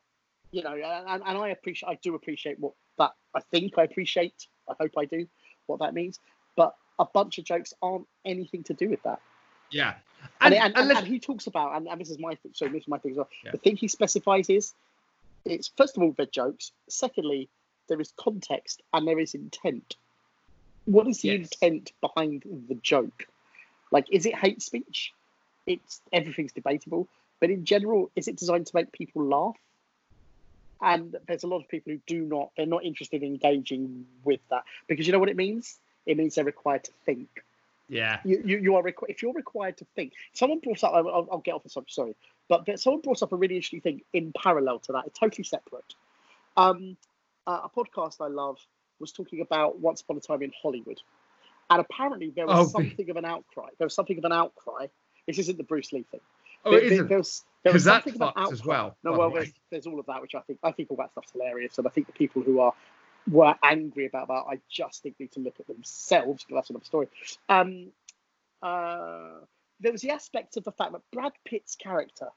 you 0.53 0.63
know, 0.63 0.75
and, 0.75 1.23
and 1.25 1.39
I 1.39 1.49
appreciate, 1.49 1.89
I 1.89 1.99
do 2.03 2.15
appreciate 2.15 2.59
what 2.59 2.73
that. 2.99 3.13
I 3.35 3.41
think 3.41 3.79
I 3.79 3.85
appreciate. 3.85 4.47
I 4.69 4.75
hope 4.79 4.93
I 4.99 5.05
do 5.05 5.27
what 5.67 5.81
that 5.81 5.95
means. 5.95 6.19
But 6.57 6.75
a 6.99 7.05
bunch 7.05 7.39
of 7.39 7.45
jokes 7.45 7.73
aren't 7.83 8.07
anything 8.25 8.63
to 8.65 8.75
do 8.75 8.89
with 8.89 9.03
that. 9.05 9.21
Yeah. 9.71 9.95
And, 10.41 10.55
and, 10.55 10.77
and, 10.77 10.91
and, 10.91 11.07
he 11.07 11.19
talks 11.19 11.47
about, 11.47 11.77
and, 11.77 11.89
and 11.89 12.01
this 12.01 12.11
is 12.11 12.19
my 12.19 12.37
so 12.53 12.67
this 12.69 12.83
is 12.83 12.89
my 12.89 12.99
thing 12.99 13.13
as 13.13 13.17
well. 13.17 13.29
Yeah. 13.45 13.53
The 13.53 13.59
thing 13.59 13.77
he 13.77 13.89
specifies 13.89 14.51
is, 14.51 14.75
it's 15.45 15.71
first 15.77 15.97
of 15.97 16.03
all 16.03 16.13
they're 16.13 16.27
jokes. 16.27 16.73
Secondly, 16.89 17.49
there 17.89 18.01
is 18.01 18.13
context 18.19 18.83
and 18.93 19.07
there 19.07 19.19
is 19.19 19.35
intent. 19.35 19.97
What 20.85 21.07
is 21.07 21.21
the 21.21 21.29
Yes. 21.29 21.51
intent 21.53 21.93
behind 22.01 22.43
the 22.69 22.75
joke? 22.77 23.27
Like, 23.91 24.07
is 24.11 24.27
it 24.27 24.35
hate 24.35 24.63
speech? 24.63 25.13
It's 25.67 26.01
everything's 26.13 26.53
debatable, 26.53 27.09
but 27.39 27.51
in 27.51 27.65
general, 27.65 28.11
is 28.17 28.29
it 28.29 28.37
designed 28.37 28.67
to 28.67 28.77
make 28.77 28.93
people 28.93 29.25
laugh? 29.25 29.57
And 30.83 31.16
there's 31.29 31.43
a 31.43 31.47
lot 31.47 31.59
of 31.61 31.69
people 31.69 31.93
who 31.93 32.01
do 32.07 32.23
not. 32.23 32.51
They're 32.57 32.66
not 32.66 32.85
interested 32.85 33.23
in 33.23 33.33
engaging 33.35 34.07
with 34.25 34.40
that 34.51 34.64
because 34.87 35.07
you 35.07 35.12
know 35.12 35.19
what 35.19 35.29
it 35.29 35.37
means. 35.37 35.79
It 36.07 36.16
means 36.16 36.35
they're 36.35 36.45
required 36.45 36.85
to 36.85 36.93
think 37.05 37.29
Yeah. 37.88 38.21
you, 38.25 38.43
you, 38.45 38.59
you 38.59 38.77
are 38.77 38.83
requ- 38.83 39.09
if 39.11 39.23
you're 39.23 39.35
required 39.35 39.77
to 39.79 39.85
think. 39.95 40.12
Someone 40.33 40.59
brought 40.61 40.83
up. 40.83 40.93
I'll, 40.95 41.29
I'll 41.31 41.38
get 41.45 41.55
off 41.55 41.62
the 41.62 41.69
subject. 41.69 41.93
Sorry, 41.95 42.16
but 42.49 42.64
there- 42.64 42.79
someone 42.79 43.03
brought 43.03 43.23
up 43.23 43.33
a 43.33 43.37
really 43.37 43.57
interesting 43.57 43.83
thing 43.83 44.01
in 44.14 44.33
parallel 44.33 44.79
to 44.81 44.93
that, 44.93 45.07
It's 45.07 45.19
totally 45.19 45.45
separate. 45.45 45.95
Um, 46.57 46.97
uh, 47.47 47.61
a 47.64 47.69
podcast 47.69 48.16
I 48.21 48.29
love 48.29 48.59
was 48.99 49.12
talking 49.12 49.40
about 49.40 49.79
Once 49.81 50.01
Upon 50.01 50.16
a 50.16 50.21
Time 50.21 50.43
in 50.43 50.53
Hollywood, 50.62 51.01
and 51.69 51.81
apparently 51.81 52.31
there 52.35 52.47
was 52.47 52.75
Oh, 52.75 52.79
be- 52.79 52.88
something 52.88 53.11
of 53.11 53.16
an 53.16 53.25
outcry. 53.27 53.69
There 53.79 53.85
was 53.87 53.95
something 53.95 54.19
of 54.19 54.25
an 54.25 54.33
outcry. 54.33 54.87
This 55.27 55.38
isn't 55.38 55.59
the 55.59 55.64
Bruce 55.64 55.93
Lee 55.93 56.05
thing. 56.11 56.21
Oh, 56.64 56.71
There- 56.71 56.81
it 56.81 56.85
isn't. 56.87 56.97
There 56.99 57.09
there 57.09 57.19
was 57.19 57.45
Because 57.62 57.85
that 57.85 58.05
something 58.05 58.23
of 58.23 58.33
an 58.37 58.53
as 58.53 58.64
well. 58.64 58.96
No, 59.05 59.12
well, 59.12 59.31
there's, 59.31 59.53
there's 59.70 59.87
all 59.87 60.01
of 60.01 60.07
that, 60.07 60.23
which 60.23 60.35
I 60.35 60.40
think 60.40 60.59
I 60.62 60.73
think 60.73 60.90
all 60.90 60.96
that 60.96 61.12
stuff's 61.12 61.33
hilarious, 61.33 61.77
and 61.79 61.87
I 61.87 61.90
think 61.90 62.07
the 62.07 62.12
people 62.12 62.42
who 62.42 62.61
are 62.61 62.73
were 63.31 63.55
angry 63.62 64.07
about 64.07 64.29
that, 64.29 64.44
I 64.49 64.61
just 64.70 65.03
think 65.03 65.20
need 65.20 65.33
to 65.33 65.40
look 65.40 65.57
at 65.61 65.66
themselves. 65.66 66.46
But 66.49 66.57
that's 66.57 66.70
another 66.70 66.85
story. 66.85 67.09
Um, 67.49 67.88
uh, 68.62 69.40
there 69.81 69.92
was 69.92 70.01
the 70.01 70.11
aspect 70.11 70.57
of 70.57 70.64
the 70.64 70.73
fact 70.73 70.92
that 70.92 71.03
Brad 71.12 71.33
Pitt's 71.44 71.77
character, 71.77 72.29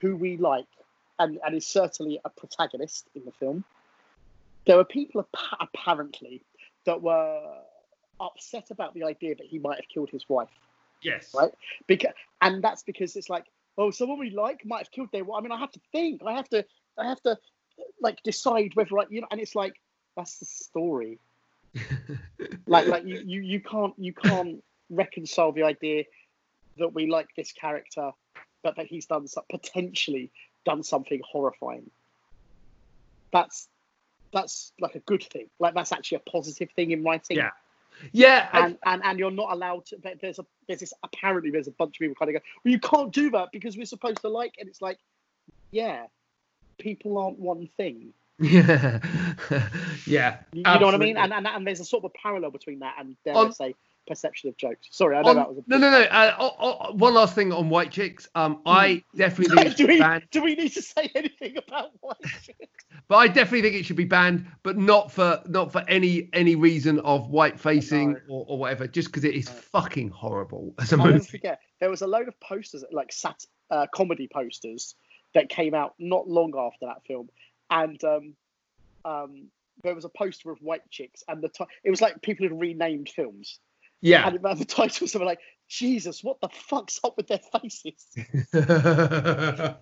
who 0.00 0.16
we 0.16 0.36
like, 0.36 0.66
and, 1.18 1.38
and 1.44 1.56
is 1.56 1.66
certainly 1.66 2.20
a 2.24 2.30
protagonist 2.30 3.08
in 3.14 3.24
the 3.24 3.32
film, 3.32 3.64
there 4.66 4.76
were 4.76 4.84
people 4.84 5.20
appa- 5.20 5.56
apparently 5.60 6.42
that 6.84 7.02
were 7.02 7.58
upset 8.20 8.70
about 8.70 8.94
the 8.94 9.04
idea 9.04 9.34
that 9.34 9.46
he 9.46 9.58
might 9.58 9.76
have 9.76 9.88
killed 9.88 10.10
his 10.10 10.28
wife 10.28 10.48
Yes. 11.02 11.32
right? 11.34 11.52
Because 11.86 12.12
and 12.40 12.62
that's 12.62 12.82
because 12.82 13.16
it's 13.16 13.30
like, 13.30 13.44
oh, 13.80 13.90
someone 13.90 14.18
we 14.18 14.30
like 14.30 14.64
might 14.64 14.80
have 14.80 14.90
killed 14.90 15.08
their. 15.12 15.22
I 15.22 15.40
mean, 15.40 15.52
I 15.52 15.58
have 15.58 15.72
to 15.72 15.80
think. 15.90 16.22
I 16.24 16.34
have 16.34 16.48
to. 16.50 16.64
I 16.98 17.08
have 17.08 17.20
to 17.22 17.38
like 18.00 18.22
decide 18.22 18.72
whether 18.74 18.94
like 18.94 19.08
you 19.10 19.22
know. 19.22 19.26
And 19.30 19.40
it's 19.40 19.54
like 19.54 19.74
that's 20.16 20.38
the 20.38 20.46
story. 20.46 21.18
Like 22.66 22.86
like 22.86 23.04
you 23.04 23.22
you 23.24 23.40
you 23.42 23.60
can't 23.60 23.94
you 23.96 24.12
can't 24.12 24.62
reconcile 24.90 25.52
the 25.52 25.64
idea 25.64 26.04
that 26.78 26.94
we 26.94 27.06
like 27.06 27.28
this 27.36 27.52
character, 27.52 28.12
but 28.62 28.76
that 28.76 28.86
he's 28.86 29.06
done 29.06 29.26
some, 29.26 29.44
potentially 29.50 30.30
done 30.64 30.82
something 30.82 31.20
horrifying. 31.28 31.90
That's 33.32 33.68
that's 34.32 34.72
like 34.80 34.94
a 34.94 35.00
good 35.00 35.24
thing. 35.24 35.48
Like 35.58 35.74
that's 35.74 35.92
actually 35.92 36.22
a 36.24 36.30
positive 36.30 36.70
thing 36.76 36.92
in 36.92 37.02
writing 37.02 37.38
Yeah. 37.38 37.50
Yeah. 38.12 38.48
I- 38.52 38.66
and, 38.66 38.78
and 38.84 39.02
and 39.04 39.18
you're 39.18 39.30
not 39.30 39.52
allowed 39.52 39.86
to 39.86 39.96
there's 40.20 40.38
a 40.38 40.46
there's 40.68 40.80
this 40.80 40.92
apparently 41.02 41.50
there's 41.50 41.68
a 41.68 41.72
bunch 41.72 41.96
of 41.96 42.00
people 42.00 42.14
kind 42.14 42.34
of 42.34 42.40
go 42.42 42.46
well 42.64 42.72
you 42.72 42.80
can't 42.80 43.12
do 43.12 43.30
that 43.30 43.48
because 43.52 43.76
we're 43.76 43.84
supposed 43.86 44.20
to 44.22 44.28
like 44.28 44.54
and 44.58 44.68
it's 44.68 44.80
like 44.82 44.98
yeah 45.70 46.06
people 46.78 47.18
aren't 47.18 47.38
one 47.38 47.68
thing 47.76 48.12
yeah. 48.40 49.00
yeah. 50.06 50.38
you, 50.52 50.62
you 50.66 50.78
know 50.80 50.86
what 50.86 50.94
i 50.94 50.98
mean 50.98 51.16
and, 51.18 51.32
and 51.32 51.46
and 51.46 51.66
there's 51.66 51.80
a 51.80 51.84
sort 51.84 52.04
of 52.04 52.10
a 52.14 52.18
parallel 52.18 52.50
between 52.50 52.78
that 52.78 52.94
and 52.98 53.16
dare 53.24 53.36
On- 53.36 53.48
i 53.48 53.50
say 53.50 53.74
perception 54.06 54.48
of 54.48 54.56
jokes 54.56 54.88
sorry 54.90 55.16
i 55.16 55.22
know 55.22 55.28
On- 55.30 55.36
that 55.36 55.48
was 55.48 55.58
a 55.58 55.62
no, 55.68 55.78
no, 55.78 55.90
no. 55.90 56.00
Uh, 56.02 56.34
oh, 56.38 56.52
oh, 56.58 56.92
one 56.94 57.14
last 57.14 57.34
thing 57.34 57.52
on 57.52 57.68
white 57.68 57.90
chicks. 57.92 58.28
Um, 58.34 58.60
I 58.66 59.04
definitely 59.16 59.56
think 59.62 59.76
do 59.76 59.86
we 59.86 59.98
banned, 60.00 60.24
do 60.30 60.42
we 60.42 60.54
need 60.56 60.70
to 60.72 60.82
say 60.82 61.10
anything 61.14 61.56
about 61.58 61.90
white 62.00 62.16
chicks? 62.42 62.84
but 63.08 63.16
I 63.16 63.28
definitely 63.28 63.62
think 63.62 63.76
it 63.76 63.84
should 63.84 63.96
be 63.96 64.04
banned, 64.04 64.46
but 64.62 64.76
not 64.78 65.12
for 65.12 65.42
not 65.46 65.70
for 65.70 65.84
any 65.88 66.28
any 66.32 66.56
reason 66.56 66.98
of 67.00 67.28
white 67.30 67.60
facing 67.60 68.12
No. 68.14 68.18
or, 68.28 68.44
or 68.48 68.58
whatever, 68.58 68.86
just 68.88 69.08
because 69.08 69.24
it 69.24 69.34
is 69.34 69.46
No. 69.46 69.52
fucking 69.54 70.08
horrible 70.08 70.74
as 70.80 70.92
a 70.92 70.96
movie. 70.96 71.20
forget 71.20 71.60
there 71.78 71.90
was 71.90 72.02
a 72.02 72.06
load 72.06 72.26
of 72.28 72.38
posters 72.40 72.84
like 72.90 73.12
sat 73.12 73.44
uh, 73.70 73.86
comedy 73.94 74.28
posters 74.32 74.96
that 75.34 75.48
came 75.48 75.74
out 75.74 75.94
not 76.00 76.26
long 76.28 76.52
after 76.58 76.86
that 76.86 77.04
film 77.06 77.28
and 77.70 78.02
um, 78.02 78.34
um, 79.04 79.46
there 79.84 79.94
was 79.94 80.04
a 80.04 80.08
poster 80.08 80.50
of 80.50 80.58
white 80.60 80.88
chicks 80.90 81.22
and 81.28 81.40
the 81.42 81.48
ti- 81.48 81.64
it 81.84 81.90
was 81.90 82.00
like 82.00 82.20
people 82.22 82.44
had 82.48 82.58
renamed 82.58 83.08
films 83.08 83.60
Yeah. 84.00 84.26
and 84.28 84.58
the 84.58 84.64
title 84.64 85.04
was 85.04 85.12
something 85.12 85.26
like 85.26 85.40
jesus 85.68 86.24
what 86.24 86.40
the 86.40 86.48
fuck's 86.48 86.98
up 87.04 87.16
with 87.16 87.28
their 87.28 87.40
faces 87.60 88.06
uh, 88.54 89.74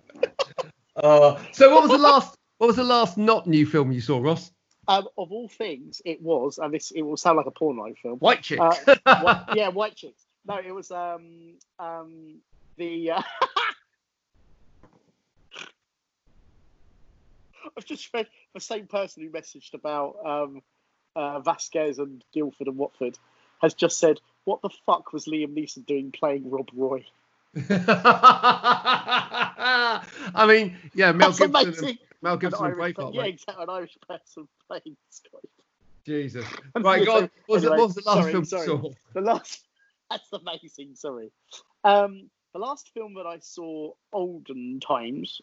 so 1.51 1.73
what 1.73 1.83
was 1.83 1.91
the 1.91 1.97
last 1.97 2.35
what 2.57 2.67
was 2.67 2.75
the 2.75 2.83
last 2.83 3.17
not 3.17 3.47
new 3.47 3.65
film 3.65 3.91
you 3.91 4.01
saw, 4.01 4.19
Ross? 4.19 4.51
um, 4.87 5.07
of 5.17 5.31
all 5.31 5.47
things 5.47 6.01
it 6.05 6.21
was 6.21 6.57
and 6.57 6.73
this 6.73 6.91
it 6.91 7.01
will 7.01 7.17
sound 7.17 7.37
like 7.37 7.45
a 7.45 7.51
porn 7.51 7.77
line 7.77 7.95
film 7.95 8.17
White 8.19 8.41
chicks. 8.41 8.61
Uh, 9.05 9.45
yeah 9.55 9.69
white 9.69 9.95
chicks 9.95 10.25
no 10.45 10.57
it 10.57 10.71
was 10.73 10.91
um 10.91 11.55
um 11.79 12.39
the 12.77 13.11
uh, 13.11 13.21
I've 17.77 17.85
just 17.85 18.13
read 18.13 18.27
the 18.53 18.59
same 18.59 18.87
person 18.87 19.23
who 19.23 19.29
messaged 19.29 19.73
about 19.73 20.15
um, 20.25 20.61
uh, 21.15 21.39
Vasquez 21.41 21.99
and 21.99 22.23
Guildford 22.33 22.67
and 22.67 22.77
Watford 22.77 23.17
has 23.61 23.73
just 23.73 23.99
said, 23.99 24.19
"What 24.45 24.61
the 24.61 24.69
fuck 24.85 25.13
was 25.13 25.25
Liam 25.25 25.53
Neeson 25.53 25.85
doing 25.85 26.11
playing 26.11 26.49
Rob 26.49 26.69
Roy?" 26.73 27.05
I 30.35 30.45
mean, 30.47 30.77
yeah, 30.93 31.11
Mel 31.11 31.29
That's 31.31 31.39
Gibson, 31.39 31.55
amazing. 31.55 31.87
and, 31.89 31.97
Mel 32.21 32.33
An 32.33 32.39
Gibson 32.39 32.65
and 32.65 32.75
Braveheart. 32.75 33.13
yeah, 33.15 33.21
mate. 33.21 33.33
exactly. 33.35 33.63
An 33.63 33.69
Irish 33.69 33.97
person 34.07 34.47
playing 34.67 34.97
Scottish. 35.09 35.49
Jesus. 36.05 36.45
Right, 36.75 37.05
go 37.05 37.17
on. 37.17 37.29
What 37.47 37.55
was, 37.55 37.63
the, 37.63 37.67
anyway, 37.69 37.79
what 37.79 37.87
was 37.87 37.95
the 37.95 38.03
last 38.05 38.19
sorry, 38.19 38.31
film 38.31 38.45
sorry. 38.45 38.65
saw? 38.65 38.89
The 39.13 39.21
last. 39.21 39.65
That's 40.09 40.33
amazing. 40.33 40.95
Sorry. 40.95 41.31
Um, 41.83 42.29
the 42.53 42.59
last 42.59 42.89
film 42.93 43.13
that 43.15 43.27
I 43.27 43.39
saw 43.39 43.93
olden 44.11 44.79
times 44.79 45.41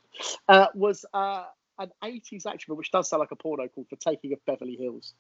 uh, 0.49 0.67
was 0.75 1.05
uh, 1.15 1.45
an 1.79 1.93
80s 2.03 2.47
action 2.47 2.67
film, 2.67 2.79
which 2.79 2.91
does 2.91 3.09
sound 3.09 3.21
like 3.21 3.31
a 3.31 3.37
porno 3.37 3.69
called 3.69 3.87
The 3.91 3.97
Taking 3.97 4.33
of 4.33 4.45
Beverly 4.45 4.77
Hills, 4.77 5.15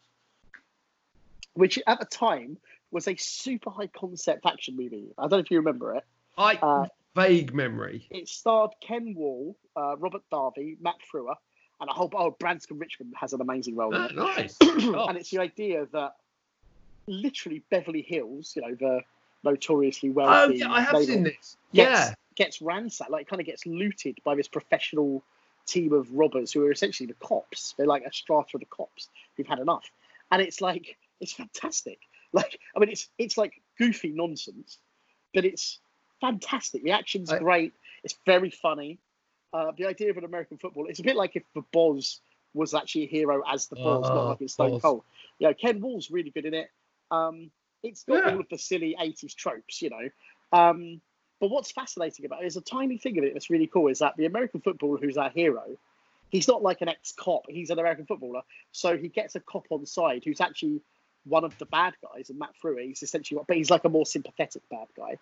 which 1.56 1.78
at 1.86 1.98
the 1.98 2.06
time 2.06 2.56
was 2.90 3.08
a 3.08 3.16
super 3.16 3.70
high 3.70 3.88
concept 3.88 4.46
action 4.46 4.76
movie. 4.76 5.06
I 5.18 5.22
don't 5.22 5.32
know 5.32 5.38
if 5.38 5.50
you 5.50 5.58
remember 5.58 5.94
it. 5.96 6.04
I 6.38 6.54
Uh, 6.54 6.86
vague 7.14 7.52
memory. 7.54 8.06
It 8.10 8.28
starred 8.28 8.70
Ken 8.80 9.14
Wahl, 9.16 9.56
uh, 9.74 9.96
Robert 9.96 10.22
Davi, 10.32 10.76
Matt 10.80 10.96
Frewer, 11.12 11.34
and 11.80 11.90
a 11.90 11.92
whole. 11.92 12.10
Oh, 12.14 12.30
Branscombe 12.30 12.78
Richmond 12.78 13.14
has 13.18 13.32
an 13.32 13.40
amazing 13.40 13.74
role 13.76 13.94
in 13.94 14.02
it. 14.02 14.14
nice. 14.14 14.56
and 14.60 15.16
it's 15.18 15.30
the 15.30 15.38
idea 15.40 15.86
that 15.92 16.12
literally 17.06 17.62
Beverly 17.70 18.02
Hills, 18.02 18.54
you 18.56 18.62
know, 18.62 18.74
the 18.74 19.00
notoriously 19.44 20.10
wealthy. 20.10 20.62
Oh 20.62 20.66
yeah, 20.68 20.72
I 20.72 20.80
have 20.80 21.04
seen 21.04 21.22
this. 21.24 21.34
gets, 21.34 21.56
Yeah. 21.72 22.14
gets 22.34 22.60
ransacked, 22.62 23.10
like 23.10 23.28
kind 23.28 23.40
of 23.40 23.46
gets 23.46 23.64
looted 23.66 24.18
by 24.24 24.34
this 24.34 24.48
professional 24.48 25.22
team 25.66 25.92
of 25.92 26.10
robbers 26.12 26.52
who 26.52 26.64
are 26.64 26.70
essentially 26.72 27.06
the 27.06 27.14
cops. 27.14 27.74
They're 27.76 27.86
like 27.86 28.04
a 28.04 28.12
strata 28.12 28.50
of 28.54 28.60
the 28.60 28.66
cops 28.66 29.08
who've 29.36 29.46
had 29.46 29.58
enough, 29.58 29.84
and 30.30 30.42
it's 30.42 30.60
like 30.60 30.96
it's 31.20 31.32
fantastic. 31.32 31.98
Like 32.32 32.58
I 32.74 32.80
mean, 32.80 32.90
it's 32.90 33.08
it's 33.18 33.38
like 33.38 33.62
goofy 33.78 34.10
nonsense, 34.10 34.78
but 35.32 35.44
it's 35.44 35.78
fantastic. 36.20 36.82
The 36.82 36.90
action's 36.90 37.30
I- 37.30 37.38
great. 37.38 37.72
It's 38.04 38.18
very 38.26 38.50
funny. 38.50 38.98
Uh, 39.54 39.72
the 39.78 39.86
idea 39.86 40.10
of 40.10 40.18
an 40.18 40.24
American 40.24 40.58
football, 40.58 40.86
it's 40.88 40.98
a 40.98 41.02
bit 41.02 41.16
like 41.16 41.34
if 41.36 41.44
the 41.54 41.62
Boz 41.72 42.20
was 42.52 42.74
actually 42.74 43.04
a 43.04 43.06
hero 43.06 43.42
as 43.48 43.68
the 43.68 43.76
Boz, 43.76 44.02
not 44.08 44.12
Oh, 44.18 44.28
like 44.30 44.40
in 44.40 44.48
Stone. 44.48 44.80
Cold. 44.80 45.02
You 45.38 45.48
know, 45.48 45.54
Ken 45.54 45.80
Wahl's 45.80 46.10
really 46.10 46.30
good 46.30 46.44
in 46.44 46.52
it. 46.52 46.68
Um, 47.10 47.50
it's 47.82 48.02
got 48.04 48.26
Yeah. 48.26 48.32
all 48.34 48.40
of 48.40 48.48
the 48.50 48.58
silly 48.58 48.96
80s 49.00 49.34
tropes, 49.34 49.80
you 49.80 49.90
know. 49.90 50.10
Um, 50.52 51.00
but 51.40 51.48
what's 51.48 51.70
fascinating 51.70 52.26
about 52.26 52.42
it 52.42 52.46
is 52.46 52.56
a 52.56 52.60
tiny 52.60 52.98
thing 52.98 53.16
of 53.18 53.24
it 53.24 53.32
that's 53.34 53.50
really 53.50 53.68
cool, 53.68 53.86
is 53.88 54.00
that 54.00 54.16
the 54.16 54.26
American 54.26 54.60
footballer 54.60 54.98
who's 54.98 55.16
our 55.16 55.30
hero, 55.30 55.78
he's 56.28 56.48
not 56.48 56.62
like 56.62 56.82
an 56.82 56.88
ex-cop, 56.88 57.42
he's 57.48 57.70
an 57.70 57.78
American 57.78 58.04
footballer. 58.04 58.42
So 58.72 58.98
he 58.98 59.08
gets 59.08 59.36
a 59.36 59.40
cop 59.40 59.66
on 59.70 59.86
side 59.86 60.22
who's 60.24 60.40
actually 60.40 60.80
one 61.28 61.44
of 61.44 61.56
the 61.58 61.66
bad 61.66 61.94
guys, 62.02 62.30
and 62.30 62.38
Matt 62.38 62.50
Frewer, 62.62 62.82
he's 62.84 63.02
essentially, 63.02 63.40
but 63.46 63.56
he's 63.56 63.70
like 63.70 63.84
a 63.84 63.88
more 63.88 64.06
sympathetic 64.06 64.62
bad 64.70 64.86
guy. 64.96 65.18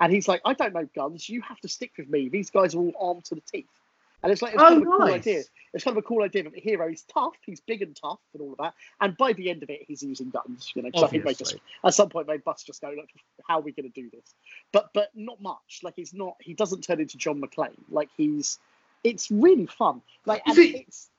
And 0.00 0.12
he's 0.12 0.26
like, 0.26 0.40
I 0.44 0.54
don't 0.54 0.72
know 0.74 0.88
guns, 0.94 1.28
you 1.28 1.42
have 1.42 1.60
to 1.60 1.68
stick 1.68 1.92
with 1.98 2.08
me. 2.08 2.28
These 2.28 2.50
guys 2.50 2.74
are 2.74 2.78
all 2.78 2.92
armed 3.00 3.24
to 3.26 3.34
the 3.34 3.42
teeth. 3.42 3.66
And 4.22 4.30
it's 4.30 4.40
like, 4.40 4.54
it's 4.54 4.62
Oh, 4.62 4.68
kind 4.68 4.82
of 4.82 4.88
a 4.88 4.90
cool 4.90 4.98
nice. 5.00 5.12
idea. 5.14 5.42
It's 5.74 5.82
kind 5.84 5.96
of 5.96 6.04
a 6.04 6.06
cool 6.06 6.22
idea 6.22 6.44
that 6.44 6.52
the 6.52 6.60
hero 6.60 6.88
is 6.88 7.02
tough, 7.02 7.34
he's 7.44 7.60
big 7.60 7.82
and 7.82 7.94
tough 7.94 8.20
and 8.32 8.40
all 8.42 8.52
of 8.52 8.58
that. 8.58 8.74
And 9.00 9.16
by 9.16 9.32
the 9.32 9.50
end 9.50 9.62
of 9.64 9.70
it, 9.70 9.80
he's 9.86 10.02
using 10.02 10.30
guns, 10.30 10.72
you 10.74 10.82
know, 10.82 10.90
I 10.94 11.06
think 11.08 11.24
they 11.24 11.34
just 11.34 11.54
at 11.84 11.94
some 11.94 12.08
point 12.08 12.28
they 12.28 12.40
must 12.46 12.66
just 12.66 12.80
go, 12.80 12.88
look, 12.96 13.08
how 13.46 13.58
are 13.58 13.62
we 13.62 13.72
going 13.72 13.90
to 13.90 14.00
do 14.00 14.08
this? 14.10 14.34
But 14.72 14.90
but 14.94 15.08
not 15.14 15.40
much. 15.42 15.80
Like 15.82 15.94
he's 15.96 16.14
not. 16.14 16.36
He 16.40 16.54
doesn't 16.54 16.82
turn 16.82 17.00
into 17.00 17.16
John 17.18 17.40
McClane. 17.40 17.76
Like 17.90 18.08
he's. 18.16 18.58
It's 19.04 19.28
really 19.32 19.66
fun. 19.66 20.00
Like 20.24 20.42
and 20.46 20.56
it- 20.56 20.84
it's 20.86 21.10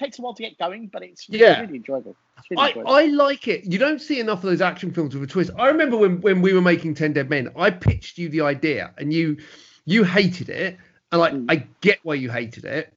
takes 0.00 0.18
a 0.18 0.22
while 0.22 0.34
to 0.34 0.42
get 0.42 0.58
going, 0.58 0.88
but 0.88 1.02
it's 1.02 1.28
Yeah. 1.28 1.60
really 1.60 1.76
enjoyable. 1.76 2.16
It's 2.38 2.50
really 2.50 2.62
I, 2.62 2.68
enjoyable. 2.70 2.90
I 2.92 3.04
like 3.06 3.46
it. 3.46 3.64
You 3.64 3.78
don't 3.78 4.00
see 4.00 4.18
enough 4.18 4.38
of 4.38 4.50
those 4.50 4.60
action 4.60 4.90
films 4.92 5.14
with 5.14 5.22
a 5.22 5.26
twist. 5.26 5.50
I 5.58 5.68
remember 5.68 5.96
when, 5.96 6.20
when 6.22 6.42
we 6.42 6.52
were 6.52 6.60
making 6.62 6.94
Ten 6.94 7.12
Dead 7.12 7.30
Men, 7.30 7.50
I 7.56 7.70
pitched 7.70 8.18
you 8.18 8.28
the 8.28 8.40
idea, 8.40 8.92
and 8.98 9.12
you 9.12 9.36
you 9.84 10.02
hated 10.04 10.48
it, 10.48 10.78
and 11.12 11.20
like 11.20 11.32
Mm. 11.34 11.46
I 11.48 11.66
get 11.80 11.98
why 12.02 12.14
you 12.14 12.30
hated 12.30 12.64
it. 12.64 12.92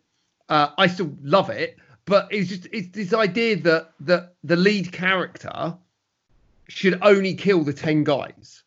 Uh, 0.50 0.70
I 0.78 0.88
still 0.88 1.16
love 1.22 1.50
it, 1.50 1.78
but 2.06 2.28
it's 2.32 2.50
just 2.50 2.68
it's 2.72 2.90
this 2.90 3.14
idea 3.14 3.58
that 3.58 3.92
that 4.02 4.34
the 4.44 4.56
lead 4.56 4.92
character 4.92 5.78
should 6.70 7.00
only 7.02 7.34
kill 7.36 7.64
the 7.64 7.74
ten 7.74 8.04
guys, 8.04 8.64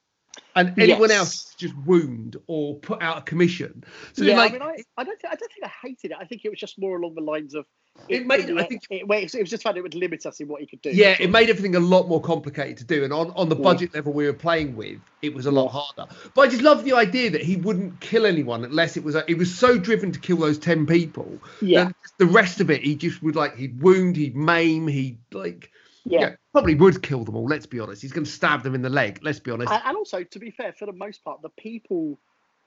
and 0.54 0.78
anyone 0.78 1.08
Yes. 1.10 1.18
else 1.18 1.54
just 1.56 1.74
wound 1.86 2.36
or 2.46 2.74
put 2.76 3.02
out 3.02 3.18
a 3.18 3.22
commission. 3.22 3.84
So 4.12 4.24
yeah, 4.24 4.36
like, 4.36 4.50
I 4.50 4.52
mean, 4.58 4.62
I, 4.62 4.76
I 4.98 5.04
don't 5.04 5.20
think 5.20 5.32
I 5.32 5.36
don't 5.36 5.52
think 5.52 5.64
I 5.64 5.72
hated 5.86 6.10
it. 6.12 6.16
I 6.20 6.24
think 6.24 6.44
it 6.44 6.50
was 6.50 6.58
just 6.58 6.78
more 6.78 6.98
along 6.98 7.14
the 7.14 7.22
lines 7.22 7.54
of 7.54 7.66
It 8.08 8.26
made- 8.26 8.48
would 8.48 8.60
I 8.60 8.64
think- 8.64 8.82
it, 8.90 9.04
it 9.08 9.40
was 9.40 9.50
just 9.50 9.62
found 9.62 9.76
it 9.76 9.82
would 9.82 9.94
limit 9.94 10.26
us 10.26 10.40
in 10.40 10.48
what 10.48 10.60
he 10.60 10.66
could 10.66 10.82
do. 10.82 10.90
Yeah, 10.90 11.16
it 11.18 11.30
made 11.30 11.50
everything 11.50 11.74
a 11.76 11.80
lot 11.80 12.08
more 12.08 12.20
complicated 12.20 12.78
to 12.78 12.84
do, 12.84 13.04
and 13.04 13.12
on, 13.12 13.30
on 13.32 13.48
the 13.48 13.56
Yeah. 13.56 13.62
budget 13.62 13.94
level 13.94 14.12
we 14.12 14.26
were 14.26 14.32
playing 14.32 14.76
with, 14.76 15.00
it 15.22 15.34
was 15.34 15.46
a 15.46 15.50
lot 15.50 15.68
mm. 15.68 15.80
harder. 15.80 16.12
But 16.34 16.42
I 16.42 16.48
just 16.48 16.62
love 16.62 16.84
the 16.84 16.92
idea 16.92 17.30
that 17.30 17.42
he 17.42 17.56
wouldn't 17.56 18.00
kill 18.00 18.26
anyone 18.26 18.64
unless 18.64 18.96
it 18.96 19.04
was 19.04 19.14
a, 19.14 19.28
it 19.30 19.38
was 19.38 19.54
so 19.54 19.78
driven 19.78 20.12
to 20.12 20.20
kill 20.20 20.36
those 20.36 20.58
ten 20.58 20.86
people. 20.86 21.38
yeah, 21.60 21.90
the 22.18 22.26
rest 22.26 22.60
of 22.60 22.70
it, 22.70 22.82
he 22.82 22.94
just 22.94 23.22
would 23.22 23.36
like 23.36 23.56
he'd 23.56 23.80
wound, 23.82 24.16
he'd 24.16 24.36
maim, 24.36 24.86
he'd 24.86 25.18
like 25.32 25.70
yeah. 26.04 26.20
yeah, 26.20 26.34
probably 26.52 26.74
would 26.74 27.02
kill 27.02 27.24
them 27.24 27.36
all. 27.36 27.46
Let's 27.46 27.66
be 27.66 27.80
honest, 27.80 28.00
he's 28.02 28.12
going 28.12 28.24
to 28.24 28.30
stab 28.30 28.62
them 28.62 28.74
in 28.74 28.82
the 28.82 28.90
leg. 28.90 29.18
Let's 29.22 29.40
be 29.40 29.50
honest. 29.50 29.72
And, 29.72 29.82
and 29.84 29.96
also, 29.96 30.22
to 30.22 30.38
be 30.38 30.50
fair, 30.50 30.72
for 30.72 30.86
the 30.86 30.92
most 30.92 31.24
part, 31.24 31.42
the 31.42 31.48
people 31.50 32.18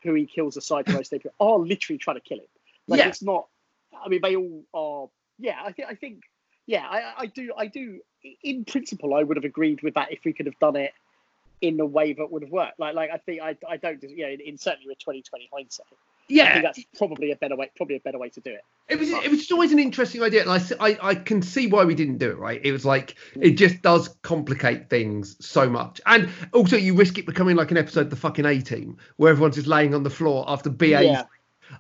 who 0.04 0.14
he 0.14 0.26
kills 0.26 0.58
aside 0.58 0.86
from 0.86 0.96
those 0.96 1.10
people 1.10 1.32
are 1.40 1.58
literally 1.58 1.98
trying 1.98 2.18
to 2.18 2.22
kill 2.22 2.40
him. 2.40 2.46
Like 2.88 3.00
Yeah. 3.00 3.08
it's 3.08 3.22
not. 3.22 3.48
I 4.04 4.10
mean, 4.10 4.22
they 4.22 4.36
all 4.36 4.64
are. 4.74 5.10
Yeah, 5.40 5.60
I 5.64 5.72
think. 5.72 5.88
I 5.90 5.96
think. 5.96 6.24
Yeah, 6.68 6.86
I, 6.88 7.14
I 7.20 7.26
do. 7.26 7.52
I 7.58 7.68
do. 7.68 8.00
In 8.44 8.66
principle, 8.66 9.16
I 9.16 9.24
would 9.24 9.38
have 9.38 9.46
agreed 9.46 9.82
with 9.82 9.96
that 9.96 10.12
if 10.12 10.20
we 10.26 10.34
could 10.34 10.46
have 10.46 10.60
done 10.60 10.76
it 10.76 10.92
in 11.62 11.80
a 11.80 11.86
way 11.86 12.14
that 12.14 12.32
would 12.32 12.44
have 12.44 12.52
worked. 12.52 12.80
Like, 12.80 12.96
like 12.96 13.10
I 13.12 13.18
think 13.18 13.42
I, 13.42 13.58
I 13.68 13.78
don't. 13.78 14.02
You 14.04 14.24
know, 14.24 14.30
in, 14.30 14.42
in 14.42 14.58
certainly 14.58 14.88
with 14.88 15.00
2020 15.00 15.50
hindsight, 15.52 15.88
Yeah. 16.28 16.44
I 16.44 16.54
think 16.54 16.64
that's 16.66 16.80
probably 16.98 17.32
a 17.32 17.36
better 17.36 17.56
way. 17.56 17.72
Probably 17.76 17.96
a 17.96 18.00
better 18.00 18.20
way 18.20 18.30
to 18.30 18.40
do 18.40 18.52
it. 18.52 18.62
It 18.88 19.00
was 19.00 19.10
it 19.10 19.32
was 19.32 19.52
always 19.52 19.72
an 19.72 19.80
interesting 19.80 20.22
idea, 20.22 20.44
and 20.48 20.74
I. 20.80 20.98
I 21.02 21.16
can 21.16 21.42
see 21.42 21.68
why 21.68 21.86
we 21.86 21.96
didn't 21.96 22.18
do 22.18 22.30
it. 22.30 22.38
Right? 22.38 22.62
It 22.64 22.72
was 22.72 22.86
like 22.86 23.16
it 23.40 23.52
just 23.52 23.82
does 23.82 24.10
complicate 24.22 24.90
things 24.90 25.38
so 25.46 25.70
much, 25.70 26.02
and 26.06 26.30
also 26.54 26.76
you 26.76 26.94
risk 26.96 27.18
it 27.18 27.26
becoming 27.26 27.56
like 27.56 27.72
an 27.72 27.78
episode 27.78 28.02
of 28.02 28.10
the 28.10 28.16
fucking 28.16 28.46
A 28.46 28.62
Team 28.62 28.98
where 29.18 29.32
everyone's 29.32 29.56
just 29.56 29.68
laying 29.68 29.96
on 29.96 30.04
the 30.04 30.10
floor 30.10 30.44
after 30.48 30.70
BA's 30.70 31.06
Yeah. 31.06 31.24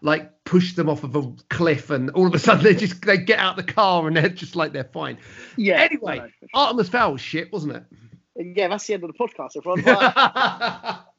Like 0.01 0.43
push 0.43 0.75
them 0.75 0.89
off 0.89 1.03
of 1.03 1.15
a 1.15 1.33
cliff, 1.49 1.89
and 1.89 2.09
all 2.11 2.27
of 2.27 2.33
a 2.33 2.39
sudden 2.39 2.63
they 2.63 2.75
just 2.75 3.01
they 3.01 3.17
get 3.17 3.39
out 3.39 3.55
the 3.55 3.63
car 3.63 4.07
and 4.07 4.15
they're 4.15 4.29
just 4.29 4.55
like 4.55 4.73
they're 4.73 4.83
fine. 4.83 5.17
Yeah. 5.57 5.81
Anyway. 5.81 6.31
Artemis 6.53 6.89
Fowl 6.89 7.17
shit, 7.17 7.51
wasn't 7.51 7.75
it? 7.75 7.83
yeah, 8.57 8.67
that's 8.67 8.87
the 8.87 8.93
end 8.93 9.03
of 9.03 9.11
the 9.11 9.17
podcast. 9.17 9.57
Everyone. 9.57 10.99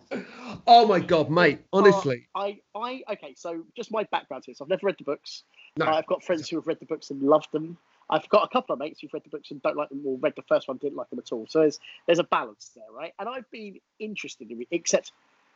Oh 0.67 0.87
my 0.87 0.99
god, 0.99 1.31
mate! 1.31 1.61
Uh, 1.73 1.79
honestly, 1.79 2.27
I, 2.35 2.59
I, 2.75 3.03
okay. 3.13 3.35
So 3.37 3.63
just 3.77 3.93
my 3.93 4.05
background 4.11 4.43
to 4.45 4.51
this. 4.51 4.61
I've 4.61 4.69
never 4.69 4.87
read 4.87 4.97
the 4.99 5.05
books. 5.05 5.45
no. 5.77 5.87
Uh, 5.87 5.91
I've 5.91 6.07
got 6.07 6.25
friends 6.25 6.49
who 6.49 6.57
have 6.57 6.67
read 6.67 6.81
the 6.81 6.87
books 6.87 7.11
and 7.11 7.23
loved 7.23 7.49
them. 7.53 7.79
I've 8.09 8.29
got 8.29 8.45
a 8.45 8.49
couple 8.49 8.73
of 8.73 8.81
mates 8.81 9.01
who've 9.01 9.13
read 9.13 9.23
the 9.23 9.31
books 9.31 9.53
and 9.53 9.63
don't 9.63 9.77
like 9.77 9.89
them, 9.89 10.03
or 10.05 10.19
read 10.19 10.33
the 10.35 10.43
first 10.43 10.67
one, 10.67 10.79
didn't 10.79 10.97
like 10.97 11.11
them 11.11 11.21
at 11.21 11.31
all. 11.33 11.47
So 11.49 11.61
there's 11.61 11.79
there's 12.07 12.19
a 12.19 12.25
balance 12.25 12.73
there, 12.75 12.91
right? 12.93 13.13
And 13.21 13.29
I've 13.29 13.49
been 13.53 13.79
interested 14.01 14.51
in 14.51 14.63
it, 14.63 14.69
except 14.73 15.13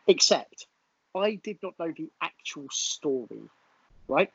except 0.07 0.67
I 1.15 1.37
did 1.37 1.59
not 1.63 1.79
know 1.79 1.93
the 1.97 2.11
actual 2.21 2.67
story, 2.71 3.43
right? 4.09 4.31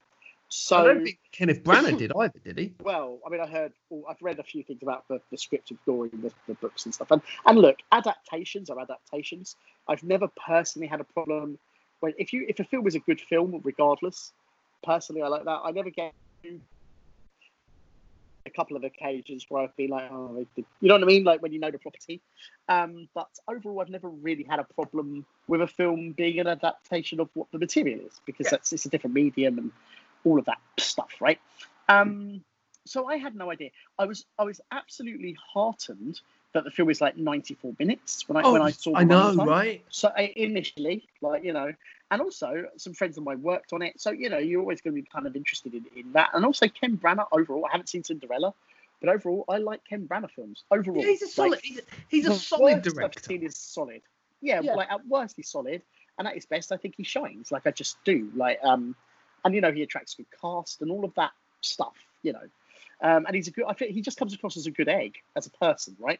So 0.50 0.78
I 0.78 0.84
don't 0.86 1.04
think 1.04 1.20
Kenneth 1.32 1.64
Branagh 1.64 1.98
did 1.98 2.12
either, 2.16 2.40
did 2.44 2.58
he? 2.58 2.74
well, 2.84 3.20
I 3.26 3.30
mean, 3.30 3.40
I 3.40 3.46
heard, 3.46 3.72
well, 3.90 4.04
I've 4.10 4.22
read 4.22 4.40
a 4.40 4.44
few 4.44 4.64
things 4.64 4.82
about 4.82 5.08
the, 5.08 5.22
the 5.30 5.38
script 5.38 5.70
of 5.70 5.78
Gory, 5.86 6.10
the, 6.10 6.32
the 6.48 6.56
books 6.56 6.86
and 6.86 6.94
stuff. 6.94 7.12
And, 7.12 7.22
and 7.46 7.60
look, 7.60 7.78
adaptations 7.92 8.72
are 8.72 8.80
adaptations. 8.80 9.56
I've 9.88 10.04
never 10.04 10.28
personally 10.48 10.88
had 10.88 11.02
a 11.02 11.04
problem 11.04 11.60
when 12.00 12.14
if 12.18 12.34
you 12.34 12.46
if 12.48 12.60
a 12.60 12.64
film 12.64 12.88
is 12.88 12.96
a 12.96 13.00
good 13.00 13.22
film, 13.22 13.60
regardless. 13.64 14.32
Personally, 14.84 15.22
I 15.22 15.28
like 15.28 15.44
that. 15.44 15.60
I 15.64 15.72
never 15.72 15.90
get 15.90 16.14
a 18.50 18.56
couple 18.56 18.76
of 18.76 18.84
occasions 18.84 19.45
where 19.50 19.64
I've 19.64 19.76
been 19.76 19.89
like, 19.89 20.10
oh, 20.12 20.45
you 20.56 20.66
know 20.82 20.95
what 20.95 21.04
I 21.04 21.06
mean, 21.06 21.24
like 21.24 21.41
when 21.41 21.54
you 21.54 21.60
know 21.60 21.72
the 21.72 21.78
property. 21.78 22.22
Um, 22.68 23.08
but 23.14 23.30
overall, 23.47 23.82
I've 23.82 23.89
never 23.89 24.10
really 24.10 24.43
had 24.43 24.60
a 24.60 24.68
problem 24.76 25.26
with 25.47 25.62
a 25.62 25.68
film 25.68 26.12
being 26.12 26.39
an 26.39 26.47
adaptation 26.47 27.20
of 27.20 27.30
what 27.34 27.47
the 27.52 27.60
material 27.60 28.00
is 28.00 28.20
because 28.26 28.45
Yeah. 28.45 28.52
that's 28.52 28.74
it's 28.74 28.86
a 28.86 28.89
different 28.89 29.14
medium 29.14 29.58
and 29.58 29.72
all 30.26 30.39
of 30.39 30.45
that 30.45 30.60
stuff, 30.78 31.12
right? 31.20 31.39
Um, 31.88 32.43
so 32.86 33.06
I 33.08 33.18
had 33.18 33.36
no 33.36 33.52
idea. 33.52 33.70
I 33.97 34.06
was 34.06 34.26
I 34.38 34.43
was 34.43 34.60
absolutely 34.72 35.38
heartened 35.54 36.20
that 36.54 36.64
the 36.64 36.72
film 36.72 36.89
is 36.89 37.00
like 37.02 37.18
94 37.18 37.76
minutes 37.80 38.28
when 38.28 38.43
I 38.43 38.52
when 38.52 38.62
I 38.62 38.72
saw. 38.72 38.91
Oh, 38.91 38.95
I 38.95 39.04
know, 39.04 39.34
right? 39.45 39.84
So 39.89 40.12
I, 40.16 40.34
initially, 40.36 41.08
like 41.22 41.43
you 41.43 41.54
know, 41.54 41.74
and 42.12 42.22
also 42.22 42.66
some 42.78 42.93
friends 42.93 43.18
of 43.18 43.24
mine 43.24 43.41
worked 43.41 43.74
on 43.74 43.82
it. 43.82 43.99
So 43.99 44.12
you 44.12 44.30
know, 44.30 44.38
you're 44.38 44.62
always 44.62 44.82
going 44.82 44.95
to 44.95 45.01
be 45.01 45.07
kind 45.12 45.28
of 45.28 45.36
interested 45.36 45.74
in, 45.74 45.86
in 45.95 46.12
that. 46.14 46.30
And 46.34 46.45
also 46.45 46.68
Ken 46.68 46.97
Branagh 46.97 47.28
overall. 47.32 47.66
I 47.66 47.72
haven't 47.72 47.88
seen 47.89 48.03
Cinderella, 48.03 48.53
but 49.01 49.10
overall, 49.10 49.45
I 49.49 49.57
like 49.57 49.82
Ken 49.88 50.07
Branagh 50.07 50.32
films. 50.32 50.64
Overall, 50.72 51.01
Yeah, 51.01 51.10
he's 51.10 51.22
a 51.22 51.28
solid. 51.28 51.51
Like, 51.51 51.62
he's 51.64 51.78
a, 51.80 51.82
he's 52.10 52.28
a 52.28 52.34
solid 52.36 52.76
I've 52.78 52.84
director. 52.84 53.22
seen 53.24 53.43
is 53.43 53.57
solid. 53.57 54.01
Yeah, 54.41 54.62
Yeah. 54.62 54.76
like 54.76 54.89
at 54.91 55.05
worst 55.07 55.36
he's 55.36 55.49
solid, 55.49 55.82
and 56.18 56.28
at 56.28 56.34
his 56.36 56.45
best, 56.45 56.72
I 56.72 56.78
think 56.78 56.95
he 56.97 57.03
shines. 57.03 57.51
Like 57.51 57.66
I 57.68 57.72
just 57.72 58.03
do. 58.03 58.30
Like 58.36 58.60
um, 58.64 58.95
and 59.45 59.53
you 59.55 59.62
know 59.62 59.72
he 59.72 59.84
attracts 59.84 60.16
good 60.16 60.28
cast 60.41 60.82
and 60.82 60.91
all 60.91 61.05
of 61.05 61.14
that 61.16 61.32
stuff. 61.62 61.93
You 62.24 62.34
know, 62.34 62.41
um, 63.01 63.26
and 63.26 63.36
he's 63.36 63.47
a 63.47 63.51
good. 63.51 63.66
I 63.68 63.74
think 63.74 63.91
he 63.91 64.01
just 64.01 64.18
comes 64.18 64.34
across 64.34 64.57
as 64.57 64.66
a 64.66 64.72
good 64.72 64.89
egg 64.89 65.16
as 65.36 65.45
a 65.47 65.51
person, 65.51 65.95
right? 65.99 66.20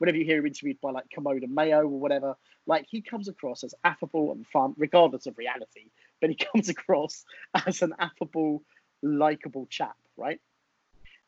Whenever 0.00 0.16
you 0.16 0.24
hear 0.24 0.38
him 0.38 0.46
interviewed 0.46 0.80
by 0.80 0.90
like 0.90 1.04
and 1.14 1.54
Mayo 1.54 1.82
or 1.82 2.00
whatever, 2.00 2.34
like 2.66 2.86
he 2.88 3.02
comes 3.02 3.28
across 3.28 3.62
as 3.64 3.74
affable 3.84 4.32
and 4.32 4.46
fun, 4.46 4.74
regardless 4.78 5.26
of 5.26 5.36
reality. 5.36 5.90
But 6.22 6.30
he 6.30 6.36
comes 6.52 6.70
across 6.70 7.24
as 7.66 7.82
an 7.82 7.94
affable, 7.98 8.62
likable 9.02 9.66
chap, 9.66 9.96
right? 10.16 10.40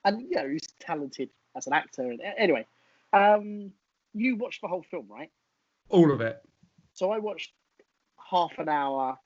And 0.06 0.22
you 0.22 0.36
know 0.36 0.48
he's 0.48 0.66
talented 0.80 1.28
as 1.54 1.66
an 1.66 1.74
actor. 1.74 2.10
And 2.10 2.20
anyway, 2.38 2.66
um, 3.12 3.72
you 4.14 4.36
watched 4.36 4.62
the 4.62 4.68
whole 4.68 4.84
film, 4.90 5.06
right? 5.10 5.30
All 5.90 6.10
of 6.10 6.22
it. 6.22 6.42
So 6.94 7.10
I 7.10 7.18
watched 7.18 7.52
half 8.30 8.58
an 8.58 8.70
hour, 8.70 9.18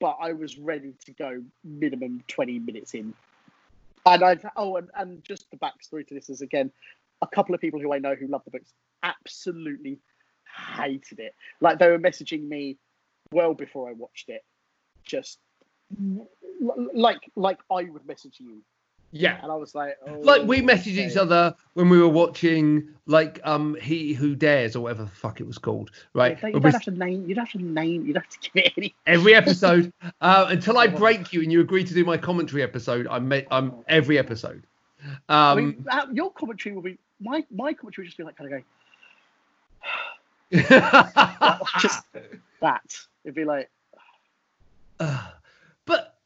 but 0.00 0.18
I 0.20 0.32
was 0.32 0.56
ready 0.56 0.94
to 1.06 1.12
go 1.12 1.42
minimum 1.64 2.22
20 2.28 2.60
minutes 2.60 2.94
in. 2.94 3.12
And 4.06 4.22
I've, 4.22 4.46
oh, 4.56 4.76
and, 4.76 4.88
and 4.94 5.22
just 5.24 5.50
the 5.50 5.56
backstory 5.56 6.06
to 6.06 6.14
this 6.14 6.30
is 6.30 6.40
again, 6.40 6.70
a 7.22 7.26
couple 7.26 7.54
of 7.54 7.60
people 7.60 7.80
who 7.80 7.92
I 7.92 7.98
know 7.98 8.14
who 8.14 8.26
love 8.28 8.42
the 8.44 8.50
books 8.50 8.72
absolutely 9.02 9.98
hated 10.76 11.18
it. 11.20 11.34
Like 11.60 11.78
they 11.78 11.88
were 11.88 11.98
messaging 11.98 12.48
me 12.48 12.76
well 13.32 13.54
before 13.54 13.88
I 13.88 13.92
watched 13.92 14.28
it, 14.28 14.44
just 15.04 15.38
like 16.92 17.20
like 17.36 17.58
I 17.70 17.84
would 17.84 18.06
message 18.06 18.36
you. 18.38 18.62
Yeah. 19.10 19.38
And 19.42 19.50
I 19.50 19.54
was 19.54 19.74
like, 19.74 19.96
oh, 20.06 20.18
Like 20.20 20.42
we 20.42 20.60
messaged 20.60 20.98
each 20.98 21.16
other 21.16 21.54
when 21.72 21.88
we 21.88 21.98
were 21.98 22.08
watching 22.10 22.88
like 23.06 23.40
um 23.44 23.74
He 23.80 24.12
Who 24.12 24.34
Dares 24.34 24.76
or 24.76 24.80
whatever 24.80 25.04
the 25.04 25.10
fuck 25.10 25.40
it 25.40 25.46
was 25.46 25.56
called, 25.56 25.90
right? 26.12 26.32
You 26.42 26.42
When 26.42 26.52
don't 26.52 26.64
we- 26.64 26.70
have 26.72 26.82
to 26.82 26.90
name. 26.90 27.26
You 27.26 27.34
don't 27.34 27.46
have 27.46 27.58
to 27.60 27.64
name. 27.66 28.06
You 28.06 28.12
don't 28.12 28.22
have 28.24 28.40
to 28.40 28.50
give 28.50 28.64
it 28.66 28.72
any. 28.76 28.94
every 29.06 29.34
episode 29.34 29.92
uh, 30.20 30.46
until 30.50 30.76
I 30.76 30.88
break 30.88 31.32
you 31.32 31.40
and 31.42 31.50
you 31.50 31.60
agree 31.62 31.84
to 31.84 31.94
do 31.94 32.04
my 32.04 32.18
commentary 32.18 32.62
episode. 32.62 33.06
I'm 33.10 33.32
I'm 33.50 33.72
every 33.88 34.18
episode. 34.18 34.66
I 35.28 35.52
Um, 35.52 35.56
mean, 35.58 35.86
uh, 35.90 36.06
your 36.12 36.30
commentary 36.32 36.74
will 36.74 36.82
be 36.82 36.98
my 37.20 37.44
my 37.50 37.72
commentary 37.72 38.04
will 38.04 38.08
just 38.08 38.16
be 38.18 38.24
like 38.24 38.36
kind 38.36 38.52
of 38.52 38.52
going 38.52 38.64
just- 41.80 42.04
that. 42.60 42.96
It'd 43.24 43.34
be 43.34 43.44
like, 43.44 43.70
Uh, 45.00 45.30
but 45.84 46.16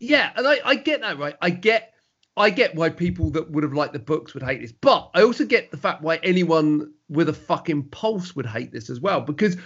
yeah, 0.00 0.32
and 0.36 0.46
I, 0.46 0.58
I 0.64 0.74
get 0.74 1.00
that 1.02 1.18
right. 1.18 1.36
I 1.40 1.50
get 1.50 1.94
I 2.36 2.50
get 2.50 2.74
why 2.74 2.88
people 2.90 3.30
that 3.30 3.50
would 3.50 3.64
have 3.64 3.72
liked 3.72 3.92
the 3.92 3.98
books 3.98 4.34
would 4.34 4.42
hate 4.42 4.60
this, 4.60 4.72
but 4.72 5.10
I 5.14 5.22
also 5.22 5.44
get 5.44 5.70
the 5.70 5.76
fact 5.76 6.02
why 6.02 6.16
anyone 6.22 6.92
with 7.08 7.28
a 7.28 7.32
fucking 7.32 7.84
pulse 7.84 8.36
would 8.36 8.46
hate 8.46 8.70
this 8.72 8.90
as 8.90 9.00
well. 9.00 9.20
Because 9.20 9.56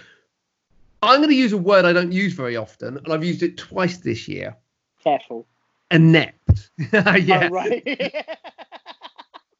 I'm 1.03 1.17
going 1.19 1.29
to 1.29 1.35
use 1.35 1.53
a 1.53 1.57
word 1.57 1.85
I 1.85 1.93
don't 1.93 2.11
use 2.11 2.33
very 2.33 2.55
often, 2.55 2.97
and 2.97 3.13
I've 3.13 3.23
used 3.23 3.43
it 3.43 3.57
twice 3.57 3.97
this 3.97 4.27
year. 4.27 4.55
careful. 5.03 5.45
Inept. 5.91 6.71
yeah. 6.93 7.47
Oh, 7.47 7.53
right. 7.53 8.25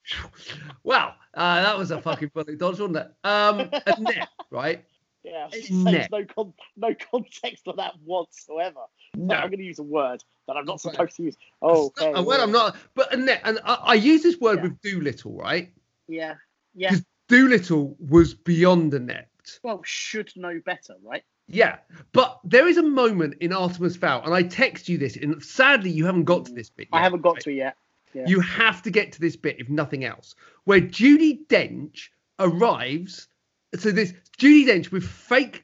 Wow, 0.83 1.15
uh, 1.33 1.63
that 1.63 1.77
was 1.77 1.91
a 1.91 2.01
fucking 2.01 2.31
bullet 2.33 2.57
dodge, 2.57 2.79
wasn't 2.79 2.97
it? 2.97 3.11
Um, 3.23 3.69
inept, 3.97 4.31
right? 4.51 4.83
yeah. 5.23 5.43
I 5.43 5.45
was 5.45 5.55
It's 5.55 5.69
gonna 5.69 5.83
say 5.83 5.91
net. 5.91 6.11
No 6.11 6.25
con- 6.25 6.53
no 6.75 6.95
context 7.11 7.67
on 7.67 7.77
that 7.77 7.93
whatsoever. 8.03 8.81
No. 9.15 9.35
I'm 9.35 9.49
going 9.49 9.59
to 9.59 9.63
use 9.63 9.79
a 9.79 9.83
word 9.83 10.23
that 10.47 10.57
I'm 10.57 10.65
not 10.65 10.81
supposed 10.81 11.15
to 11.17 11.23
use. 11.23 11.37
Oh, 11.61 11.85
okay. 12.01 12.11
well, 12.21 12.41
I'm 12.41 12.51
not, 12.51 12.75
but 12.95 13.13
inept, 13.13 13.47
and 13.47 13.59
I, 13.63 13.73
I 13.75 13.93
use 13.93 14.23
this 14.23 14.39
word 14.39 14.57
Yeah. 14.57 14.63
with 14.63 14.81
Dolittle, 14.81 15.35
right? 15.37 15.71
Yeah. 16.07 16.35
Yeah. 16.75 16.95
Dolittle 17.29 17.95
was 17.99 18.33
beyond 18.33 18.93
inept. 18.93 19.59
Well, 19.63 19.81
should 19.85 20.31
know 20.35 20.59
better, 20.65 20.95
right? 21.03 21.23
Yeah, 21.47 21.77
but 22.13 22.39
there 22.45 22.67
is 22.67 22.77
a 22.77 22.83
moment 22.83 23.35
in 23.41 23.51
Artemis 23.51 23.97
Fowl, 23.97 24.23
and 24.23 24.33
I 24.33 24.43
text 24.43 24.87
you 24.87 24.97
this, 24.97 25.17
and 25.17 25.43
sadly 25.43 25.89
you 25.89 26.05
haven't 26.05 26.23
got 26.23 26.45
to 26.45 26.53
this 26.53 26.69
bit. 26.69 26.87
I 26.93 27.01
haven't 27.01 27.21
got 27.21 27.33
right? 27.33 27.41
to 27.43 27.49
it 27.51 27.55
yet. 27.55 27.75
Yeah. 28.13 28.25
You 28.27 28.39
have 28.41 28.81
to 28.83 28.91
get 28.91 29.11
to 29.13 29.19
this 29.21 29.35
bit, 29.35 29.57
if 29.59 29.69
nothing 29.69 30.03
else, 30.05 30.35
where 30.65 30.81
Judi 30.81 31.45
Dench 31.47 32.09
arrives. 32.39 33.27
So 33.75 33.91
this 33.91 34.13
Judi 34.37 34.65
Dench 34.67 34.91
with 34.91 35.03
fake, 35.07 35.63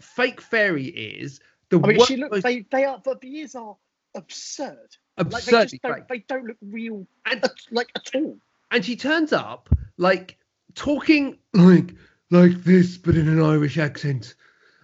fake 0.00 0.40
fairy 0.40 0.92
ears. 0.96 1.40
The 1.70 1.80
I 1.82 1.86
mean, 1.88 2.04
she 2.04 2.16
looks. 2.16 2.42
They 2.42 2.60
they 2.70 2.84
are. 2.84 3.00
But 3.02 3.20
the 3.20 3.34
ears 3.38 3.54
are 3.54 3.76
absurd. 4.14 4.96
Like 5.18 5.44
they 5.44 5.78
don't. 5.82 6.08
They 6.08 6.18
don't 6.28 6.44
look 6.46 6.56
real. 6.62 7.06
And- 7.24 7.42
at- 7.44 7.52
like 7.70 7.90
at 7.96 8.10
all. 8.14 8.36
and 8.70 8.84
she 8.84 8.96
turns 8.96 9.32
up 9.32 9.68
like 9.96 10.36
talking 10.74 11.38
like 11.54 11.94
like 12.30 12.62
this, 12.64 12.98
but 12.98 13.14
in 13.16 13.28
an 13.28 13.40
Irish 13.42 13.78
accent. 13.78 14.34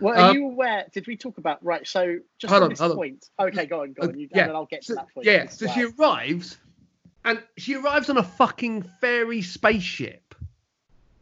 Well, 0.01 0.19
are 0.19 0.31
Um, 0.31 0.37
you 0.37 0.47
aware? 0.47 0.87
Did 0.93 1.07
we 1.07 1.17
talk 1.17 1.39
about 1.39 1.65
right? 1.65 1.87
So 1.87 2.19
just 2.39 2.51
Hold 2.51 2.63
on 2.63 2.65
on, 2.65 2.71
this 2.71 2.79
hold 2.81 2.93
on. 2.93 2.97
point. 2.97 3.29
Okay, 3.39 3.67
go 3.67 3.83
on, 3.83 3.93
go 3.93 4.09
on. 4.09 4.19
You, 4.19 4.29
yeah, 4.33 4.41
and 4.41 4.49
then 4.49 4.57
I'll 4.57 4.67
get 4.67 4.83
So, 4.83 4.95
to 4.95 4.97
that 4.97 5.15
point. 5.15 5.27
yeah, 5.27 5.47
so 5.49 5.67
well. 5.67 5.75
she 5.77 5.85
arrives, 5.85 6.59
and 7.25 7.43
she 7.57 7.75
arrives 7.77 8.11
on 8.11 8.19
a 8.19 8.23
fucking 8.23 8.83
fairy 9.01 9.43
spaceship, 9.43 10.35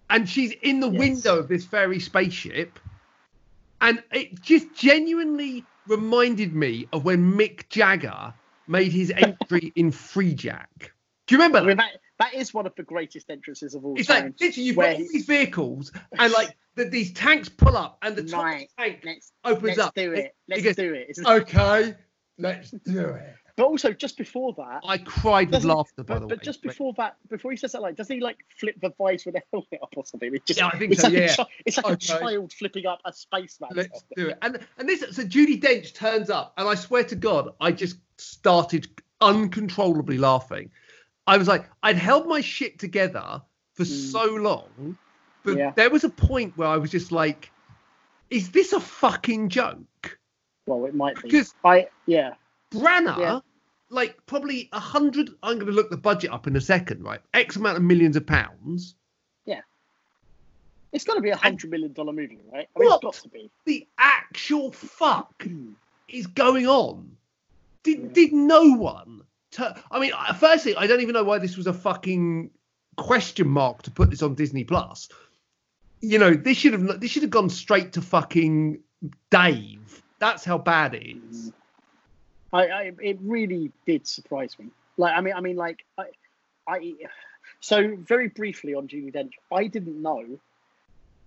and 0.08 0.28
she's 0.28 0.52
in 0.62 0.80
the 0.80 0.88
Yes. 0.90 0.98
window 0.98 1.38
of 1.38 1.48
this 1.48 1.64
fairy 1.66 2.00
spaceship, 2.00 2.78
and 3.80 4.02
it 4.12 4.40
just 4.40 4.74
genuinely 4.74 5.66
reminded 5.86 6.54
me 6.54 6.88
of 6.92 7.04
when 7.04 7.32
Mick 7.32 7.68
Jagger 7.68 8.34
made 8.66 8.92
his 8.92 9.10
entry 9.10 9.72
in 9.76 9.90
Freejack. 9.90 10.90
Do 11.26 11.34
you 11.34 11.38
remember? 11.38 11.58
I 11.58 11.62
mean, 11.64 11.76
that, 11.76 11.92
that 12.18 12.34
is 12.34 12.52
one 12.52 12.66
of 12.66 12.74
the 12.76 12.82
greatest 12.82 13.30
entrances 13.30 13.74
of 13.74 13.84
all 13.84 13.94
It's 13.96 14.08
time. 14.08 14.24
like 14.24 14.40
literally 14.40 14.66
you've 14.66 14.76
got 14.76 14.90
all 14.92 14.98
these 14.98 15.26
vehicles, 15.26 15.92
and 16.18 16.32
like 16.32 16.56
the, 16.74 16.84
these 16.84 17.12
tanks 17.12 17.48
pull 17.48 17.76
up, 17.76 17.98
and 18.02 18.16
the 18.16 18.24
top 18.24 18.42
Right. 18.44 18.68
tank 18.78 19.00
let's 19.04 19.32
opens 19.44 19.76
let's 19.76 19.78
up. 19.80 19.94
do 19.94 20.12
it. 20.12 20.34
Let's 20.48 20.62
goes, 20.62 20.76
do 20.76 20.92
it. 20.94 21.06
It's- 21.10 21.26
Okay, 21.26 21.94
let's 22.38 22.70
do 22.70 23.08
it. 23.10 23.34
But 23.60 23.66
also, 23.66 23.92
just 23.92 24.16
before 24.16 24.54
that, 24.54 24.80
I 24.88 24.96
cried 24.96 25.50
with 25.50 25.64
laughter, 25.64 26.02
by 26.02 26.14
but, 26.14 26.20
the 26.20 26.26
but 26.28 26.42
just 26.42 26.62
before 26.62 26.94
that, 26.96 27.16
before 27.28 27.50
he 27.50 27.58
says 27.58 27.72
that, 27.72 27.82
like, 27.82 27.94
does 27.94 28.08
he 28.08 28.18
like 28.18 28.38
flip 28.58 28.74
the 28.80 28.90
visor 28.96 29.28
of 29.28 29.34
the 29.34 29.42
helmet 29.52 29.80
up 29.82 29.92
or 29.96 30.06
something? 30.06 30.34
It 30.34 30.46
just, 30.46 30.58
Yeah, 30.58 30.68
I 30.68 30.78
think 30.78 30.92
it's 30.92 31.02
so, 31.02 31.08
like 31.08 31.18
yeah. 31.18 31.34
A 31.38 31.46
it's 31.66 31.76
like 31.76 31.84
Okay. 31.84 31.92
a 31.92 31.96
child 31.98 32.54
flipping 32.54 32.86
up 32.86 33.00
a 33.04 33.12
spaceman. 33.12 33.68
Let's 33.74 34.02
do 34.16 34.28
it. 34.28 34.38
And 34.40 34.60
and 34.78 34.88
this 34.88 35.00
so 35.14 35.24
Judi 35.24 35.60
Dench 35.60 35.92
turns 35.92 36.30
up, 36.30 36.54
and 36.56 36.66
I 36.66 36.74
swear 36.74 37.04
to 37.04 37.14
God, 37.14 37.50
I 37.60 37.70
just 37.70 37.98
started 38.16 38.88
uncontrollably 39.20 40.16
laughing. 40.16 40.70
I 41.26 41.36
was 41.36 41.46
like, 41.46 41.68
I'd 41.82 41.96
held 41.96 42.26
my 42.26 42.40
shit 42.40 42.78
together 42.78 43.42
for 43.74 43.82
Mm. 43.84 44.10
so 44.10 44.24
long, 44.24 44.96
but 45.44 45.58
Yeah. 45.58 45.72
there 45.76 45.90
was 45.90 46.04
a 46.04 46.08
point 46.08 46.56
where 46.56 46.68
I 46.68 46.78
was 46.78 46.90
just 46.90 47.12
like, 47.12 47.50
is 48.30 48.52
this 48.52 48.72
a 48.72 48.80
fucking 48.80 49.50
joke? 49.50 50.18
Well, 50.64 50.86
it 50.86 50.94
might 50.94 51.16
be. 51.16 51.28
Because 51.28 51.54
I 51.62 51.88
yeah. 52.06 52.36
Branagh, 52.72 53.18
Yeah. 53.18 53.40
Like 53.90 54.16
probably 54.26 54.68
a 54.72 54.80
hundred. 54.80 55.30
I'm 55.42 55.56
going 55.56 55.66
to 55.66 55.72
look 55.72 55.90
the 55.90 55.96
budget 55.96 56.30
up 56.32 56.46
in 56.46 56.56
a 56.56 56.60
second, 56.60 57.02
right? 57.02 57.20
X 57.34 57.56
amount 57.56 57.76
of 57.76 57.82
millions 57.82 58.16
of 58.16 58.26
pounds. 58.26 58.94
Yeah, 59.44 59.60
it's 60.92 61.04
got 61.04 61.14
to 61.14 61.20
be 61.20 61.30
a 61.30 61.36
hundred 61.36 61.70
million 61.70 61.92
dollar 61.92 62.12
movie, 62.12 62.38
right? 62.52 62.68
I 62.76 62.78
mean, 62.78 62.88
What? 62.88 62.96
it's 62.96 63.02
got 63.20 63.22
to 63.24 63.28
be. 63.28 63.50
The 63.66 63.86
actual 63.98 64.72
fuck 64.72 65.42
Hmm. 65.42 65.72
is 66.08 66.26
going 66.26 66.66
on? 66.66 67.16
Did 67.82 67.98
Yeah. 68.00 68.08
did 68.12 68.32
no 68.32 68.62
one? 68.72 69.22
Tur- 69.50 69.74
I 69.90 69.98
mean, 69.98 70.12
firstly, 70.38 70.76
I 70.76 70.86
don't 70.86 71.00
even 71.00 71.12
know 71.14 71.24
why 71.24 71.38
this 71.38 71.56
was 71.56 71.66
a 71.66 71.72
fucking 71.72 72.50
question 72.96 73.48
mark 73.48 73.82
to 73.82 73.90
put 73.90 74.10
this 74.10 74.22
on 74.22 74.34
Disney 74.34 74.62
Plus. 74.64 75.08
You 76.00 76.18
know, 76.18 76.32
this 76.34 76.56
should 76.56 76.72
have 76.74 77.00
this 77.00 77.10
should 77.10 77.22
have 77.22 77.30
gone 77.30 77.50
straight 77.50 77.92
to 77.94 78.02
fucking 78.02 78.80
Dave. 79.30 80.02
That's 80.18 80.44
how 80.44 80.58
bad 80.58 80.94
it 80.94 81.16
is. 81.30 81.52
I, 82.52 82.66
I 82.66 82.92
it 83.00 83.18
really 83.22 83.72
did 83.86 84.06
surprise 84.06 84.58
me. 84.58 84.66
Like 84.96 85.14
I 85.16 85.20
mean 85.20 85.34
I 85.34 85.40
mean 85.40 85.56
like 85.56 85.84
I 85.98 86.04
I 86.68 86.94
so 87.60 87.96
very 87.96 88.28
briefly 88.28 88.74
on 88.74 88.86
Julie 88.88 89.12
Dench, 89.12 89.32
I 89.52 89.66
didn't 89.66 90.00
know, 90.00 90.24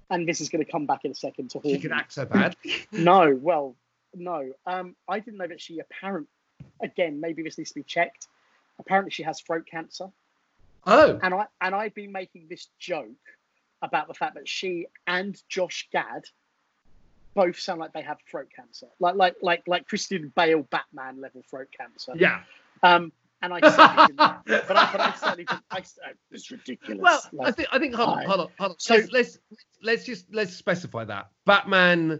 and 0.09 0.27
this 0.27 0.41
is 0.41 0.49
going 0.49 0.63
to 0.63 0.71
come 0.71 0.85
back 0.85 1.05
in 1.05 1.11
a 1.11 1.15
second 1.15 1.49
to 1.51 1.61
She 1.63 1.71
haunt 1.71 1.81
could 1.81 1.91
me. 1.91 1.97
act 1.97 2.13
so 2.13 2.25
bad. 2.25 2.55
No, 2.91 3.37
well, 3.41 3.75
no. 4.15 4.51
Um, 4.65 4.95
I 5.07 5.19
didn't 5.19 5.37
know 5.39 5.47
that 5.47 5.59
she 5.61 5.79
apparent. 5.79 6.27
Again, 6.81 7.19
maybe 7.19 7.41
this 7.43 7.57
needs 7.57 7.71
to 7.71 7.75
be 7.75 7.83
checked. 7.83 8.27
Apparently, 8.79 9.11
she 9.11 9.23
has 9.23 9.41
throat 9.41 9.65
cancer, 9.69 10.09
Oh, 10.85 11.19
and 11.21 11.33
I 11.33 11.45
and 11.61 11.73
I've 11.75 11.93
been 11.95 12.11
making 12.11 12.47
this 12.49 12.67
joke 12.79 13.07
about 13.81 14.07
the 14.07 14.13
fact 14.13 14.35
that 14.35 14.47
she 14.47 14.87
and 15.07 15.41
Josh 15.49 15.87
Gad 15.91 16.23
both 17.33 17.59
sound 17.59 17.79
like 17.79 17.93
they 17.93 18.01
have 18.01 18.17
throat 18.29 18.47
cancer, 18.55 18.87
like 18.99 19.15
like 19.15 19.35
like 19.41 19.63
like 19.67 19.87
Christian 19.87 20.31
Bale 20.35 20.63
Batman 20.69 21.19
level 21.21 21.43
throat 21.49 21.67
cancer. 21.77 22.13
yeah. 22.15 22.41
Um, 22.83 23.11
and 23.41 23.53
I 23.53 23.59
certainly 23.69 24.07
didn't. 24.07 24.67
But 24.67 24.77
I, 24.77 24.91
but 24.91 25.01
I 25.01 25.13
certainly 25.15 25.43
didn't. 25.45 25.63
I, 25.69 25.79
uh, 25.79 26.13
it's 26.31 26.49
ridiculous. 26.49 27.27
Well, 27.33 27.47
I 27.47 27.51
think 27.51 27.67
I 27.71 27.79
think 27.79 27.93
hold 27.93 28.09
on, 28.09 28.25
hold 28.25 28.39
on, 28.41 28.47
hold 28.57 28.71
on. 28.71 28.79
So- 28.79 28.95
let's, 28.95 29.11
let's 29.11 29.37
let's 29.81 30.05
just 30.05 30.33
let's 30.33 30.53
specify 30.53 31.03
that 31.05 31.29
Batman, 31.45 32.19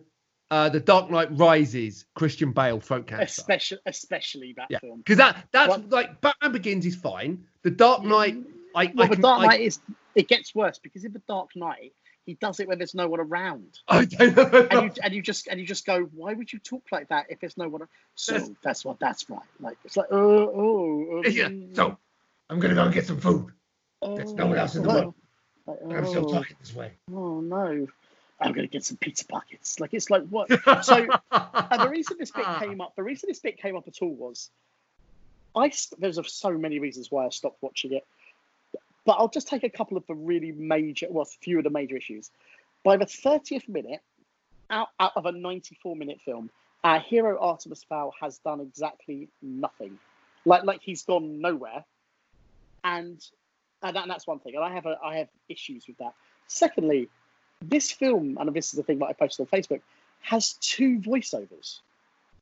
uh, 0.51 0.70
the 0.70 0.80
Dark 0.82 1.09
Knight 1.09 1.30
Rises, 1.38 2.05
Christian 2.16 2.51
Bale 2.51 2.80
throat 2.82 3.07
cancer. 3.07 3.24
especially 3.24 3.78
especially 3.86 4.53
that 4.57 4.68
Yeah, 4.70 4.80
film. 4.80 4.97
because 4.99 5.18
that 5.18 5.45
that's 5.53 5.78
like 5.89 6.20
Batman 6.22 6.51
Begins 6.51 6.86
is 6.86 6.95
fine. 6.95 7.45
The 7.64 7.72
Dark 7.72 8.03
Knight, 8.03 8.36
I, 8.76 8.91
Well, 8.93 9.05
I 9.05 9.09
the 9.09 9.16
can, 9.16 9.22
Dark 9.22 9.41
I- 9.43 9.47
Knight 9.47 9.61
is 9.61 9.80
it 10.16 10.28
gets 10.28 10.53
worse 10.53 10.78
because 10.80 11.05
in 11.05 11.14
the 11.14 11.22
Dark 11.28 11.49
Knight 11.55 11.93
he 12.26 12.36
does 12.36 12.60
it 12.60 12.68
when 12.68 12.78
there's 12.78 12.96
no 12.96 13.08
one 13.08 13.20
around, 13.20 13.80
I 13.88 14.06
don't 14.06 14.36
know. 14.36 14.68
and 14.72 14.84
you 14.84 15.02
and 15.04 15.14
you 15.14 15.22
just 15.22 15.48
and 15.48 15.60
you 15.60 15.66
just 15.66 15.86
go, 15.86 16.04
why 16.14 16.34
would 16.34 16.52
you 16.52 16.60
talk 16.60 16.84
like 16.92 17.10
that 17.10 17.28
if 17.30 17.40
there's 17.40 17.58
no 17.58 17.68
one? 17.68 17.82
ar-" 17.82 17.90
So 18.16 18.34
That's- 18.34 18.52
that's, 18.62 18.86
what 18.86 19.00
that's 19.00 19.30
right. 19.30 19.42
Like 19.60 19.78
it's 19.86 19.98
like 19.98 20.08
oh 20.12 20.18
oh. 20.20 21.08
oh, 21.12 21.24
Yeah, 21.28 21.50
so 21.74 21.98
I'm 22.50 22.60
gonna 22.60 22.76
go 22.76 22.84
and 22.84 22.94
get 22.94 23.08
some 23.08 23.20
food. 23.20 23.52
there's 24.02 24.34
no 24.34 24.48
one 24.48 24.58
else 24.58 24.76
in 24.76 24.84
the 24.84 24.90
oh, 24.90 24.94
world. 24.94 25.14
like, 25.66 25.98
I'm 25.98 26.06
still 26.08 26.30
oh, 26.30 26.34
talking 26.34 26.58
this 26.60 26.76
way. 26.76 26.92
Oh 27.14 27.42
no, 27.42 27.88
I'm 28.40 28.54
gonna 28.54 28.68
get 28.68 28.84
some 28.86 28.98
pizza 28.98 29.26
buckets. 29.26 29.80
Like 29.80 29.94
it's 29.94 30.10
like 30.10 30.24
what? 30.28 30.50
So 30.84 31.08
and 31.32 31.82
the 31.82 31.90
reason 31.90 32.18
this 32.20 32.32
bit 32.32 32.46
came 32.60 32.82
up, 32.82 32.96
the 32.96 33.04
reason 33.04 33.28
this 33.30 33.40
bit 33.40 33.58
came 33.58 33.76
up 33.76 33.88
at 33.88 34.02
all 34.02 34.14
was, 34.14 34.50
I 35.56 35.72
there's 35.98 36.20
so 36.32 36.52
many 36.52 36.80
reasons 36.80 37.12
why 37.12 37.26
I 37.26 37.30
stopped 37.30 37.62
watching 37.62 37.94
it, 37.94 38.06
but 39.06 39.14
I'll 39.14 39.30
just 39.30 39.47
take 39.47 39.64
a 39.64 39.70
couple 39.70 39.97
of 39.97 40.06
the 40.08 40.16
really 40.16 40.51
major, 40.51 41.08
well, 41.10 41.24
a 41.24 41.43
few 41.43 41.58
of 41.58 41.64
the 41.64 41.70
major 41.70 41.97
issues. 41.97 42.32
By 42.84 42.97
the 42.97 43.06
30th 43.06 43.68
minute, 43.68 44.01
out, 44.70 44.89
out 44.99 45.12
of 45.16 45.26
a 45.26 45.32
94 45.32 45.95
minute 45.95 46.20
film, 46.24 46.49
our 46.84 46.99
hero 46.99 47.39
Artemis 47.39 47.84
Fowl 47.84 48.14
has 48.22 48.39
done 48.39 48.60
exactly 48.60 49.30
nothing. 49.41 49.97
Like 50.45 50.66
like 50.66 50.82
he's 50.82 51.04
gone 51.04 51.39
nowhere, 51.39 51.86
and 52.84 53.26
and, 53.82 53.95
that, 53.95 54.01
and 54.01 54.12
that's 54.12 54.28
one 54.28 54.39
thing. 54.39 54.56
And 54.56 54.64
I 54.64 54.74
have 54.74 54.86
a, 54.86 54.97
I 55.04 55.18
have 55.18 55.30
issues 55.47 55.88
with 55.88 55.97
that. 55.99 56.14
Secondly, 56.47 57.10
this 57.62 57.91
film, 57.91 58.38
and 58.39 58.54
this 58.54 58.74
is 58.74 58.78
the 58.78 58.84
thing 58.84 58.99
that 58.99 59.06
I 59.06 59.14
posted 59.14 59.47
on 59.47 59.60
Facebook, 59.60 59.82
has 60.22 60.54
two 60.54 60.99
voiceovers. 60.99 61.80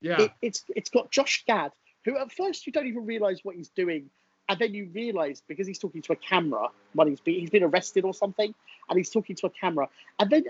yeah, 0.01 0.21
It, 0.21 0.31
it's 0.41 0.65
it's 0.75 0.89
got 0.89 1.11
Josh 1.11 1.43
Gad, 1.45 1.71
who 2.05 2.17
at 2.17 2.31
first 2.31 2.65
you 2.65 2.73
don't 2.73 2.87
even 2.87 3.05
realize 3.05 3.41
what 3.43 3.55
he's 3.55 3.69
doing, 3.69 4.09
and 4.51 4.59
then 4.59 4.73
you 4.73 4.89
realize 4.93 5.41
because 5.47 5.65
he's 5.65 5.79
talking 5.79 6.01
to 6.01 6.11
a 6.11 6.15
camera 6.17 6.67
when 6.91 7.07
he's 7.07 7.21
been 7.21 7.39
he's 7.39 7.49
been 7.49 7.63
arrested 7.63 8.03
or 8.03 8.13
something, 8.13 8.53
and 8.89 8.97
he's 8.97 9.09
talking 9.09 9.33
to 9.37 9.47
a 9.47 9.49
camera, 9.49 9.87
and 10.19 10.29
then 10.29 10.43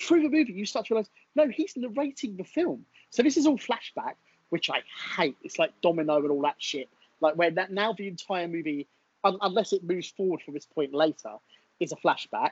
through 0.00 0.22
the 0.22 0.28
movie 0.28 0.52
you 0.52 0.66
start 0.66 0.86
to 0.86 0.94
realize 0.94 1.08
no, 1.36 1.46
he's 1.46 1.76
narrating 1.76 2.36
the 2.36 2.42
film. 2.42 2.84
So 3.10 3.22
this 3.22 3.36
is 3.36 3.46
all 3.46 3.56
flashback, 3.56 4.14
which 4.50 4.68
I 4.70 4.82
hate. 5.16 5.36
It's 5.44 5.56
like 5.56 5.72
Domino 5.82 6.16
and 6.16 6.32
all 6.32 6.42
that 6.42 6.56
shit. 6.58 6.88
Like 7.20 7.36
where 7.36 7.52
that 7.52 7.70
now 7.70 7.92
the 7.92 8.08
entire 8.08 8.48
movie, 8.48 8.88
un- 9.22 9.38
unless 9.40 9.72
it 9.72 9.84
moves 9.84 10.08
forward 10.08 10.42
from 10.42 10.54
this 10.54 10.66
point 10.66 10.92
later, 10.92 11.34
is 11.78 11.92
a 11.92 11.96
flashback, 11.96 12.50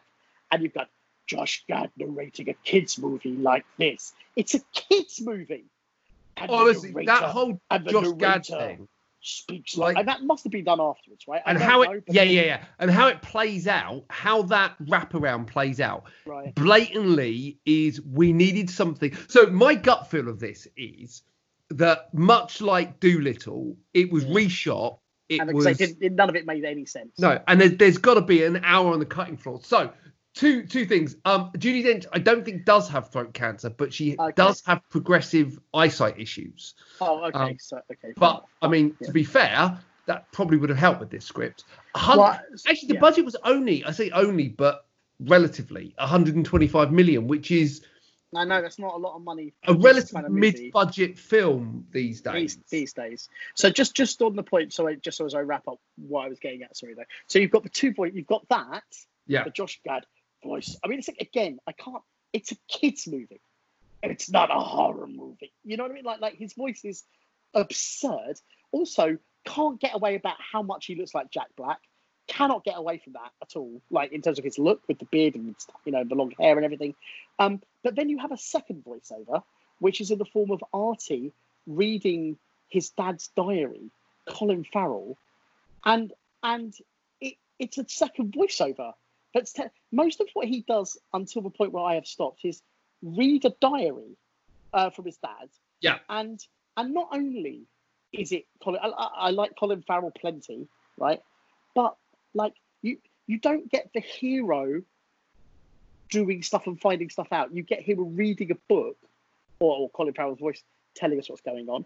and 0.52 0.62
you've 0.62 0.74
got 0.74 0.88
Josh 1.26 1.64
Gad 1.66 1.90
narrating 1.96 2.48
a 2.48 2.54
kids 2.54 2.96
movie 2.96 3.34
like 3.34 3.64
this. 3.76 4.14
It's 4.36 4.54
a 4.54 4.60
kids 4.72 5.20
movie. 5.20 5.64
And 6.36 6.48
honestly, 6.48 6.92
that 7.06 7.24
whole 7.24 7.60
Josh 7.88 8.12
Gad 8.18 8.46
thing, 8.46 8.88
speaks 9.20 9.76
like- 9.76 9.96
and 9.96 10.08
that 10.08 10.22
must 10.22 10.44
have 10.44 10.52
been 10.52 10.64
done 10.64 10.80
afterwards, 10.80 11.26
right? 11.28 11.42
I 11.46 11.50
and 11.50 11.60
how 11.60 11.82
it, 11.82 12.04
but 12.06 12.14
yeah, 12.14 12.22
yeah, 12.22 12.42
yeah, 12.42 12.64
and 12.78 12.90
how 12.90 13.08
it 13.08 13.20
plays 13.22 13.66
out, 13.66 14.04
how 14.10 14.42
that 14.42 14.74
wraparound 14.84 15.46
plays 15.46 15.80
out, 15.80 16.04
right. 16.26 16.54
blatantly 16.54 17.58
is 17.66 18.00
we 18.02 18.32
needed 18.32 18.70
something. 18.70 19.16
So 19.28 19.46
my 19.46 19.74
gut 19.74 20.10
feel 20.10 20.28
of 20.28 20.40
this 20.40 20.66
is 20.76 21.22
that 21.70 22.12
much 22.14 22.60
like 22.60 22.98
Dolittle, 23.00 23.76
it 23.94 24.10
was 24.10 24.24
Yeah. 24.24 24.34
reshot. 24.34 24.98
It 25.28 25.40
And 25.40 25.52
was 25.52 25.64
because 25.64 25.78
they 25.78 25.86
didn't, 25.94 26.16
none 26.16 26.28
of 26.28 26.34
it 26.34 26.44
made 26.44 26.64
any 26.64 26.84
sense. 26.86 27.16
no, 27.18 27.40
and 27.46 27.60
there's, 27.60 27.76
there's 27.76 27.98
got 27.98 28.14
to 28.14 28.20
be 28.20 28.42
an 28.42 28.60
hour 28.64 28.92
on 28.92 28.98
the 28.98 29.06
cutting 29.06 29.36
floor. 29.36 29.60
So 29.62 29.92
two 30.34 30.64
two 30.66 30.86
things. 30.86 31.16
Um, 31.24 31.50
Judi 31.56 31.84
Dench, 31.84 32.06
I 32.12 32.18
don't 32.18 32.44
think 32.44 32.64
does 32.64 32.88
have 32.88 33.10
throat 33.10 33.34
cancer, 33.34 33.70
but 33.70 33.92
she 33.92 34.16
Okay. 34.18 34.32
does 34.36 34.62
have 34.66 34.82
progressive 34.90 35.58
eyesight 35.74 36.18
issues. 36.18 36.74
Oh, 37.00 37.24
okay. 37.26 37.38
Um, 37.38 37.56
so 37.58 37.80
okay. 37.90 38.12
But. 38.16 38.44
I 38.62 38.68
mean, 38.68 38.96
Yeah. 39.00 39.06
to 39.08 39.12
be 39.12 39.24
fair, 39.24 39.78
that 40.06 40.30
probably 40.32 40.56
would 40.58 40.68
have 40.70 40.78
helped 40.78 41.00
with 41.00 41.10
this 41.10 41.24
script. 41.24 41.64
Well, 41.94 42.24
Actually, 42.68 42.88
the 42.88 42.94
yeah. 42.94 43.00
budget 43.00 43.24
was 43.24 43.36
only, 43.44 43.84
I 43.84 43.90
say 43.92 44.10
only, 44.10 44.48
but 44.48 44.86
relatively 45.20 45.94
125 45.98 46.92
million, 46.92 47.26
which 47.26 47.50
is 47.50 47.82
I 48.34 48.44
know 48.44 48.62
that's 48.62 48.78
not 48.78 48.94
a 48.94 48.96
lot 48.96 49.16
of 49.16 49.22
money. 49.22 49.52
a 49.66 49.74
relative 49.74 50.12
kind 50.14 50.26
of 50.26 50.30
mid-budget 50.32 51.18
film 51.18 51.84
these 51.90 52.20
days. 52.20 52.56
these, 52.56 52.64
these 52.70 52.92
days. 52.92 53.28
So 53.56 53.70
just 53.70 53.94
just 53.96 54.22
on 54.22 54.36
the 54.36 54.42
point, 54.44 54.72
so 54.72 54.86
I, 54.86 54.94
just 54.94 55.18
so 55.18 55.26
as 55.26 55.34
I 55.34 55.40
wrap 55.40 55.66
up 55.66 55.80
what 55.96 56.26
I 56.26 56.28
was 56.28 56.38
getting 56.38 56.62
at, 56.62 56.76
sorry 56.76 56.94
though. 56.94 57.02
So 57.26 57.38
you've 57.40 57.50
got 57.50 57.64
the 57.64 57.68
two 57.68 57.92
voice, 57.92 58.12
you've 58.14 58.26
got 58.28 58.48
that, 58.50 58.84
Yeah. 59.26 59.42
the 59.44 59.50
Josh 59.50 59.80
Gad 59.84 60.06
voice. 60.42 60.76
I 60.84 60.88
mean, 60.88 60.98
it's 60.98 61.08
like 61.08 61.20
again, 61.20 61.58
I 61.66 61.72
can't. 61.72 62.02
It's 62.32 62.52
a 62.52 62.56
kids 62.68 63.06
movie. 63.06 63.40
It's 64.02 64.30
not 64.30 64.50
a 64.50 64.60
horror 64.60 65.06
movie. 65.06 65.52
You 65.64 65.76
know 65.76 65.84
what 65.84 65.92
I 65.92 65.94
mean? 65.94 66.04
Like 66.04 66.20
like 66.20 66.34
his 66.36 66.54
voice 66.54 66.84
is 66.84 67.04
absurd. 67.54 68.40
Also, 68.72 69.18
can't 69.44 69.80
get 69.80 69.94
away 69.94 70.14
about 70.14 70.36
how 70.38 70.62
much 70.62 70.86
he 70.86 70.94
looks 70.94 71.14
like 71.14 71.30
Jack 71.30 71.48
Black. 71.56 71.80
Cannot 72.28 72.64
get 72.64 72.78
away 72.78 72.98
from 72.98 73.14
that 73.14 73.32
at 73.42 73.56
all. 73.56 73.80
Like 73.90 74.12
in 74.12 74.22
terms 74.22 74.38
of 74.38 74.44
his 74.44 74.58
look 74.58 74.80
with 74.86 74.98
the 74.98 75.06
beard 75.06 75.34
and 75.34 75.54
you 75.84 75.92
know 75.92 76.04
the 76.04 76.14
long 76.14 76.32
hair 76.38 76.56
and 76.56 76.64
everything. 76.64 76.94
Um, 77.38 77.60
but 77.82 77.96
then 77.96 78.08
you 78.08 78.18
have 78.18 78.32
a 78.32 78.38
second 78.38 78.84
voiceover, 78.84 79.42
which 79.80 80.00
is 80.00 80.10
in 80.10 80.18
the 80.18 80.24
form 80.24 80.50
of 80.50 80.62
Artie 80.72 81.32
reading 81.66 82.38
his 82.68 82.90
dad's 82.90 83.28
diary, 83.36 83.90
Colin 84.28 84.64
Farrell, 84.64 85.16
and 85.84 86.12
and 86.42 86.74
it, 87.20 87.34
it's 87.58 87.78
a 87.78 87.84
second 87.88 88.32
voiceover. 88.32 88.92
But 89.32 89.48
most 89.92 90.20
of 90.20 90.28
what 90.34 90.48
he 90.48 90.64
does 90.66 90.98
until 91.12 91.42
the 91.42 91.50
point 91.50 91.72
where 91.72 91.84
I 91.84 91.94
have 91.94 92.06
stopped 92.06 92.44
is 92.44 92.62
read 93.02 93.44
a 93.44 93.54
diary 93.60 94.16
uh, 94.72 94.90
from 94.90 95.04
his 95.06 95.16
dad. 95.18 95.48
Yeah. 95.80 95.98
And 96.08 96.44
and 96.76 96.94
not 96.94 97.08
only 97.12 97.62
is 98.12 98.32
it 98.32 98.46
Colin, 98.62 98.80
I, 98.82 98.88
I 98.88 99.08
I 99.14 99.30
like 99.30 99.52
Colin 99.58 99.82
Farrell 99.82 100.10
plenty, 100.10 100.68
right? 100.98 101.20
But 101.74 101.96
like 102.34 102.54
you 102.82 102.98
you 103.26 103.38
don't 103.38 103.70
get 103.70 103.90
the 103.94 104.00
hero 104.00 104.82
doing 106.10 106.42
stuff 106.42 106.66
and 106.66 106.80
finding 106.80 107.08
stuff 107.08 107.28
out. 107.32 107.54
You 107.54 107.62
get 107.62 107.82
him 107.82 108.16
reading 108.16 108.50
a 108.50 108.56
book, 108.68 108.96
or, 109.60 109.76
or 109.76 109.90
Colin 109.90 110.12
Farrell's 110.12 110.40
voice 110.40 110.62
telling 110.94 111.18
us 111.18 111.30
what's 111.30 111.42
going 111.42 111.68
on. 111.68 111.84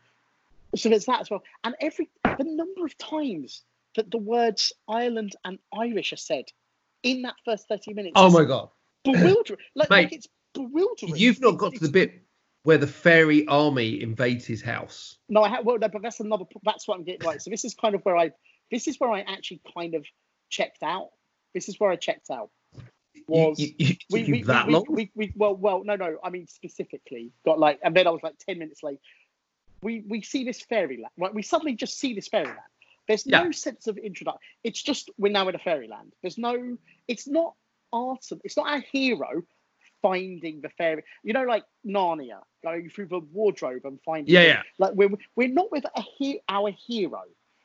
So 0.77 0.89
there's 0.89 1.05
that 1.07 1.21
as 1.21 1.31
well. 1.31 1.45
And 1.63 1.75
every 1.81 2.09
the 2.25 2.45
number 2.45 2.85
of 2.85 2.97
times 2.99 3.63
that 3.97 4.11
the 4.11 4.19
words 4.19 4.73
Ireland 4.89 5.37
and 5.45 5.59
Irish 5.73 6.13
are 6.13 6.17
said 6.17 6.47
in 7.05 7.23
that 7.23 7.35
first 7.45 7.69
30 7.69 7.95
minutes. 7.95 8.13
Oh 8.17 8.31
my 8.31 8.45
god! 8.45 8.69
bewildering. 9.05 9.61
Like, 9.77 9.91
Mate, 9.91 9.97
like 10.05 10.13
it's 10.13 10.29
bewildering. 10.55 11.17
You've 11.17 11.41
not 11.41 11.55
It's- 11.55 11.61
got 11.61 11.75
to 11.75 11.81
the 11.81 11.91
bit 11.91 12.23
where 12.65 12.79
the 12.79 12.87
fairy 12.87 13.47
army 13.47 14.01
invades 14.01 14.47
his 14.47 14.63
house. 14.63 15.19
No, 15.29 15.43
I 15.43 15.51
have. 15.51 15.65
Well, 15.65 15.79
no, 15.79 15.89
but 15.89 16.03
that's 16.03 16.21
another. 16.21 16.45
That's 16.65 16.89
what 16.89 16.99
I'm 16.99 17.05
getting 17.05 17.27
right. 17.27 17.41
So 17.41 17.51
this 17.51 17.65
is 17.65 17.75
kind 17.75 17.95
of 17.95 18.03
where 18.03 18.17
I. 18.17 18.33
This 18.71 18.89
is 18.89 18.99
where 18.99 19.11
I 19.11 19.21
actually 19.21 19.61
kind 19.77 19.95
of 19.95 20.05
checked 20.49 20.83
out. 20.83 21.11
This 21.53 21.69
is 21.69 21.79
where 21.79 21.91
I 21.91 21.97
checked 21.97 22.31
out. 22.31 22.51
Was 23.29 23.59
you, 23.59 23.69
you, 23.79 23.87
you, 23.89 23.97
we, 24.11 24.33
we, 24.33 24.43
that 24.43 24.67
we, 24.67 24.73
long? 24.73 24.85
We, 24.89 25.11
we, 25.15 25.33
well, 25.37 25.55
well, 25.55 25.83
no, 25.85 25.97
no. 25.97 26.17
I 26.23 26.31
mean 26.31 26.47
specifically 26.47 27.33
got 27.45 27.59
like, 27.59 27.79
and 27.83 27.95
then 27.95 28.07
I 28.07 28.11
was 28.11 28.23
like 28.23 28.35
ten 28.39 28.59
minutes 28.59 28.83
late. 28.83 28.99
We 29.83 30.03
we 30.09 30.23
see 30.23 30.45
this 30.45 30.63
fairy 30.63 30.97
fairyland, 30.97 31.13
right? 31.19 31.35
We 31.35 31.43
suddenly 31.43 31.75
just 31.75 31.99
see 31.99 32.15
this 32.15 32.29
fairyland. 32.29 32.59
There's 33.07 33.27
no 33.27 33.51
sense 33.51 33.87
of 33.87 33.99
introduction. 33.99 34.41
It's 34.63 34.83
just 34.83 35.11
we're 35.19 35.33
now 35.33 35.49
in 35.49 35.55
a 35.55 35.59
fairyland. 35.59 36.13
There's 36.23 36.39
no. 36.39 36.79
It's 37.09 37.27
not 37.29 37.55
Artem. 37.93 38.41
It's 38.45 38.57
not 38.57 38.67
our 38.67 38.81
hero 38.81 39.45
finding 40.03 40.61
the 40.61 40.69
fairy. 40.71 41.03
You 41.23 41.33
know, 41.33 41.45
like 41.45 41.65
Narnia, 41.87 42.41
going 42.63 42.91
through 42.91 43.07
the 43.07 43.21
wardrobe 43.21 43.83
and 43.85 43.99
finding. 44.05 44.35
yeah, 44.35 44.43
yeah. 44.43 44.63
like 44.79 44.93
we're 44.95 45.11
we're 45.37 45.49
not 45.49 45.71
with 45.71 45.85
a 45.85 46.03
he- 46.19 46.41
our 46.49 46.71
hero. 46.71 47.23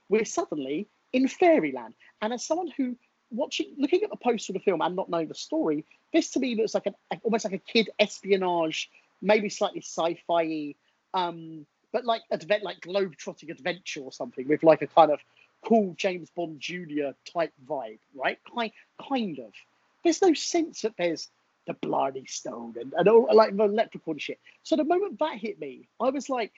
We're 0.09 0.25
suddenly 0.25 0.87
in 1.13 1.27
fairyland. 1.27 1.93
And 2.21 2.33
as 2.33 2.45
someone 2.45 2.71
who 2.75 2.97
watching, 3.31 3.75
looking 3.77 4.03
at 4.03 4.09
the 4.09 4.17
poster 4.17 4.51
of 4.51 4.55
the 4.55 4.63
film 4.63 4.81
and 4.81 4.95
not 4.95 5.09
knowing 5.09 5.27
the 5.27 5.35
story, 5.35 5.85
this 6.13 6.31
to 6.31 6.39
me 6.39 6.55
looks 6.55 6.73
like 6.73 6.85
an 6.85 6.95
almost 7.23 7.45
like 7.45 7.53
a 7.53 7.59
kid 7.59 7.89
espionage, 7.99 8.89
maybe 9.21 9.49
slightly 9.49 9.81
sci-fi, 9.81 10.75
um, 11.13 11.65
but 11.91 12.05
like 12.05 12.21
advent 12.31 12.63
like 12.63 12.81
globe-trotting 12.81 13.49
adventure 13.49 14.01
or 14.01 14.11
something 14.11 14.47
with 14.47 14.63
like 14.63 14.81
a 14.81 14.87
kind 14.87 15.11
of 15.11 15.19
cool 15.65 15.93
James 15.97 16.29
Bond 16.35 16.59
Junior 16.59 17.13
type 17.31 17.53
vibe, 17.67 17.99
right? 18.15 18.39
Kind 18.55 18.71
kind 19.09 19.39
of. 19.39 19.51
There's 20.03 20.21
no 20.21 20.33
sense 20.33 20.81
that 20.81 20.93
there's 20.97 21.29
the 21.67 21.73
Blarney 21.73 22.25
Stone 22.25 22.75
and, 22.79 22.93
and 22.97 23.07
all 23.07 23.27
like 23.33 23.55
the 23.55 23.65
leprechaun 23.67 24.17
shit. 24.17 24.39
So 24.63 24.75
the 24.75 24.83
moment 24.83 25.19
that 25.19 25.37
hit 25.37 25.59
me, 25.59 25.87
I 25.99 26.09
was 26.09 26.29
like, 26.29 26.53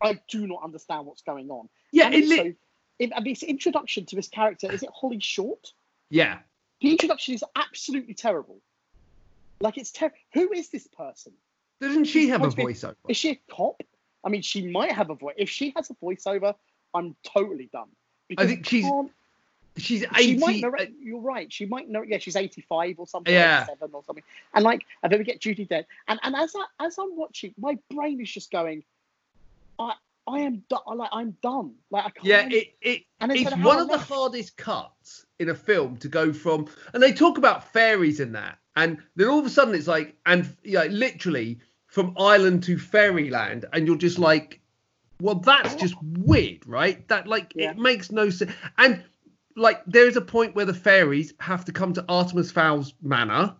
I 0.00 0.18
do 0.28 0.46
not 0.46 0.62
understand 0.62 1.06
what's 1.06 1.22
going 1.22 1.50
on. 1.50 1.68
Yeah, 1.92 2.06
and 2.06 2.14
it 2.14 2.30
also, 2.30 2.42
li- 2.44 2.54
in, 2.98 3.12
and 3.12 3.26
this 3.26 3.42
introduction 3.42 4.06
to 4.06 4.16
this 4.16 4.28
character 4.28 4.70
is 4.70 4.82
it 4.82 4.90
Holly 4.94 5.20
Short? 5.20 5.72
yeah. 6.10 6.38
The 6.82 6.90
introduction 6.90 7.34
is 7.34 7.42
absolutely 7.56 8.12
terrible. 8.12 8.58
Like 9.60 9.78
it's 9.78 9.90
terrible. 9.90 10.18
who 10.34 10.52
is 10.52 10.68
this 10.68 10.86
person? 10.86 11.32
Doesn't 11.80 12.04
she 12.04 12.28
have 12.28 12.42
a 12.42 12.48
voiceover? 12.48 12.96
Is 13.08 13.16
she 13.16 13.30
a 13.30 13.40
cop? 13.50 13.82
I 14.26 14.28
mean, 14.28 14.42
she 14.42 14.66
might 14.68 14.92
have 14.92 15.10
a 15.10 15.14
voice. 15.14 15.36
If 15.38 15.48
she 15.48 15.72
has 15.76 15.88
a 15.88 15.94
voiceover, 15.94 16.54
I'm 16.92 17.14
totally 17.24 17.70
done. 17.72 17.88
Because 18.28 18.48
think 18.48 18.66
she's 18.66 18.84
She's 19.78 20.04
she 20.18 20.36
might 20.38 20.50
eighty. 20.52 20.60
narrate, 20.62 20.94
you're 21.00 21.20
right. 21.20 21.52
She 21.52 21.66
might 21.66 21.88
know. 21.88 22.02
Yeah, 22.02 22.18
she's 22.18 22.34
85 22.34 22.98
or 22.98 23.06
something. 23.06 23.32
Yeah. 23.32 23.64
87 23.64 23.90
or 23.92 24.02
something. 24.04 24.24
And 24.54 24.64
like, 24.64 24.86
and 25.02 25.12
then 25.12 25.18
we 25.18 25.24
get 25.24 25.40
Judy 25.40 25.66
dead. 25.66 25.86
And 26.08 26.18
and 26.22 26.34
as 26.34 26.54
I 26.56 26.86
as 26.86 26.98
I'm 26.98 27.14
watching, 27.16 27.54
my 27.58 27.78
brain 27.90 28.20
is 28.20 28.30
just 28.30 28.50
going, 28.50 28.84
I 29.78 29.92
I 30.26 30.40
am 30.40 30.62
done. 30.70 30.80
Like 30.96 31.10
I'm 31.12 31.36
done. 31.42 31.74
Like 31.90 32.06
I 32.06 32.10
can't. 32.10 32.24
yeah, 32.24 32.48
it, 32.50 32.74
it 32.80 33.02
it's 33.20 33.56
one 33.56 33.78
of 33.78 33.88
the 33.88 33.96
left. 33.96 34.08
hardest 34.08 34.56
cuts 34.56 35.26
in 35.38 35.50
a 35.50 35.54
film 35.54 35.98
to 35.98 36.08
go 36.08 36.32
from 36.32 36.66
and 36.94 37.02
they 37.02 37.12
talk 37.12 37.36
about 37.36 37.70
fairies 37.72 38.20
in 38.20 38.32
that 38.32 38.58
and 38.74 38.96
then 39.16 39.28
all 39.28 39.38
of 39.38 39.44
a 39.44 39.50
sudden 39.50 39.74
it's 39.74 39.86
like 39.86 40.14
and 40.24 40.48
yeah 40.64 40.84
literally 40.84 41.58
from 41.96 42.12
island 42.18 42.62
to 42.62 42.76
fairyland 42.76 43.64
and 43.72 43.86
you're 43.86 43.96
just 43.96 44.18
like 44.18 44.60
well 45.22 45.36
that's 45.36 45.74
just 45.76 45.94
weird 46.02 46.58
right 46.66 47.08
that 47.08 47.26
like 47.26 47.54
Yeah. 47.54 47.70
it 47.70 47.78
makes 47.78 48.12
no 48.12 48.28
sense 48.28 48.52
and 48.76 49.02
like 49.56 49.82
there 49.86 50.06
is 50.06 50.14
a 50.14 50.20
point 50.20 50.54
where 50.54 50.66
the 50.66 50.74
fairies 50.74 51.32
have 51.40 51.64
to 51.64 51.72
come 51.72 51.94
to 51.94 52.04
artemis 52.06 52.50
fowl's 52.52 52.92
manor 53.00 53.56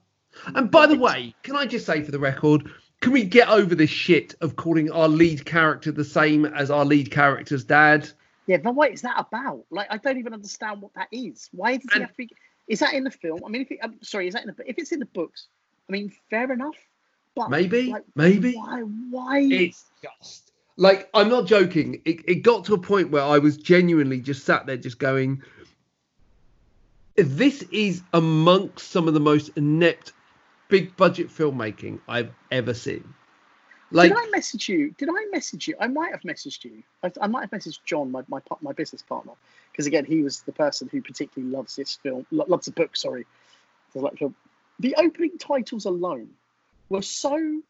and 0.54 0.70
by 0.70 0.86
the 0.86 0.98
way 0.98 1.34
can 1.44 1.56
i 1.56 1.64
just 1.64 1.86
say 1.86 2.02
for 2.02 2.10
the 2.10 2.18
record 2.18 2.70
can 3.00 3.12
we 3.12 3.24
get 3.24 3.48
over 3.48 3.74
this 3.74 3.88
shit 3.88 4.34
of 4.42 4.56
calling 4.56 4.90
our 4.90 5.08
lead 5.08 5.46
character 5.46 5.90
the 5.90 6.04
same 6.04 6.44
as 6.44 6.70
our 6.70 6.84
lead 6.84 7.10
character's 7.10 7.64
dad 7.64 8.06
Yeah, 8.46 8.58
but 8.58 8.74
what 8.74 8.92
is 8.92 9.00
that 9.00 9.16
about? 9.18 9.64
Like, 9.70 9.86
I 9.90 9.96
don't 9.96 10.18
even 10.18 10.34
understand 10.34 10.82
what 10.82 10.92
that 10.94 11.08
is. 11.10 11.48
Why 11.52 11.78
does 11.78 11.90
he 11.92 12.00
have 12.00 12.10
to 12.10 12.16
be? 12.16 12.28
Is 12.68 12.80
that 12.80 12.92
in 12.92 13.02
the 13.04 13.10
film? 13.10 13.40
I 13.46 13.48
mean, 13.48 13.62
if 13.62 13.70
it, 13.72 13.78
I'm 13.82 13.96
sorry, 14.02 14.28
is 14.28 14.34
that 14.34 14.44
in 14.44 14.54
the 14.54 14.70
if 14.70 14.76
it's 14.78 14.92
in 14.92 15.00
the 15.00 15.12
books? 15.20 15.48
I 15.88 15.92
mean, 15.92 16.12
fair 16.30 16.52
enough. 16.52 16.76
But 17.36 17.50
Maybe, 17.50 17.90
like, 17.90 18.04
maybe. 18.14 18.54
why? 18.54 18.80
Why? 18.80 19.40
It's 19.40 19.84
just 20.02 20.52
like 20.76 21.08
I'm 21.12 21.28
not 21.28 21.46
joking. 21.46 22.00
It, 22.06 22.20
it 22.26 22.34
got 22.36 22.64
to 22.64 22.74
a 22.74 22.78
point 22.78 23.10
where 23.10 23.22
I 23.22 23.38
was 23.38 23.58
genuinely 23.58 24.20
just 24.20 24.44
sat 24.44 24.64
there, 24.64 24.78
just 24.78 24.98
going, 24.98 25.42
"This 27.16 27.62
is 27.64 28.02
amongst 28.14 28.88
some 28.88 29.06
of 29.06 29.12
the 29.12 29.20
most 29.20 29.50
inept, 29.56 30.14
big 30.68 30.96
budget 30.96 31.28
filmmaking 31.28 32.00
I've 32.08 32.32
ever 32.50 32.72
seen." 32.72 33.12
Like, 33.90 34.08
did 34.08 34.18
I 34.18 34.30
message 34.30 34.68
you? 34.70 34.94
Did 34.96 35.10
I 35.10 35.26
message 35.30 35.68
you? 35.68 35.76
I 35.78 35.88
might 35.88 36.12
have 36.12 36.22
messaged 36.22 36.64
you. 36.64 36.82
I, 37.02 37.12
I 37.20 37.26
might 37.26 37.42
have 37.42 37.50
messaged 37.50 37.80
John, 37.84 38.10
my 38.10 38.22
my, 38.28 38.40
my 38.62 38.72
business 38.72 39.02
partner, 39.02 39.32
because 39.70 39.86
again, 39.86 40.06
he 40.06 40.22
was 40.22 40.40
the 40.40 40.52
person 40.52 40.88
who 40.90 41.02
particularly 41.02 41.54
loves 41.54 41.76
this 41.76 41.96
film, 41.96 42.26
lo- 42.30 42.46
loves 42.48 42.64
the 42.64 42.72
book. 42.72 42.96
Sorry, 42.96 43.26
Does 43.92 44.02
like. 44.02 44.18
The 44.78 44.94
opening 44.98 45.38
titles 45.38 45.86
alone 45.86 46.28
were 46.88 47.02
so 47.02 47.60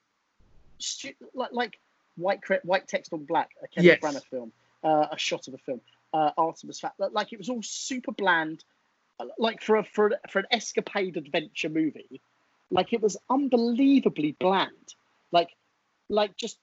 stu- 0.78 1.14
like 1.34 1.52
like 1.52 1.78
white 2.16 2.40
white 2.64 2.88
text 2.88 3.12
on 3.12 3.24
black, 3.24 3.50
a 3.62 3.68
Kenneth 3.68 3.84
Yes. 3.84 4.00
Branagh 4.00 4.24
film, 4.24 4.52
uh, 4.82 5.06
a 5.12 5.18
shot 5.18 5.48
of 5.48 5.54
a 5.54 5.58
film, 5.58 5.80
uh, 6.12 6.30
Artemis 6.36 6.80
Fowl. 6.80 6.92
Like 6.98 7.32
it 7.32 7.38
was 7.38 7.48
all 7.48 7.62
super 7.62 8.12
bland, 8.12 8.64
uh, 9.20 9.26
like 9.38 9.62
for 9.62 9.76
a 9.76 9.84
for 9.84 10.08
a, 10.08 10.28
for 10.28 10.40
an 10.40 10.46
escapade 10.50 11.16
adventure 11.16 11.68
movie. 11.68 12.20
Like 12.70 12.92
it 12.92 13.00
was 13.00 13.16
unbelievably 13.30 14.36
bland. 14.38 14.94
Like 15.32 15.50
like 16.08 16.36
just 16.36 16.58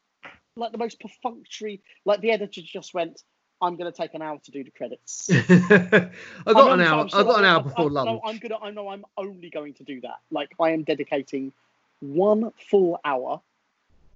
like 0.56 0.72
the 0.72 0.78
most 0.78 1.00
perfunctory. 1.00 1.82
Like 2.06 2.22
the 2.22 2.32
editor 2.32 2.62
just 2.62 2.94
went, 2.94 3.22
"I'm 3.62 3.76
going 3.76 3.92
to 3.92 3.96
take 3.96 4.14
an 4.14 4.22
hour 4.22 4.40
to 4.44 4.52
do 4.52 4.64
the 4.64 4.72
credits." 4.72 5.30
I 5.32 6.10
got 6.46 6.74
an 6.74 6.82
hour. 6.82 7.08
I 7.14 7.24
got 7.24 7.40
an 7.40 7.46
hour 7.46 7.64
before 7.64 7.86
I, 7.86 7.90
lunch. 7.90 8.08
No, 8.08 8.22
I'm 8.26 8.38
gonna. 8.38 8.58
I 8.62 8.72
know. 8.72 8.90
I'm 8.90 9.06
only 9.18 9.50
going 9.50 9.74
to 9.76 9.84
do 9.84 10.02
that. 10.02 10.20
Like 10.32 10.52
I 10.60 10.72
am 10.72 10.84
dedicating 10.84 11.54
one 12.04 12.52
full 12.70 13.00
hour 13.06 13.42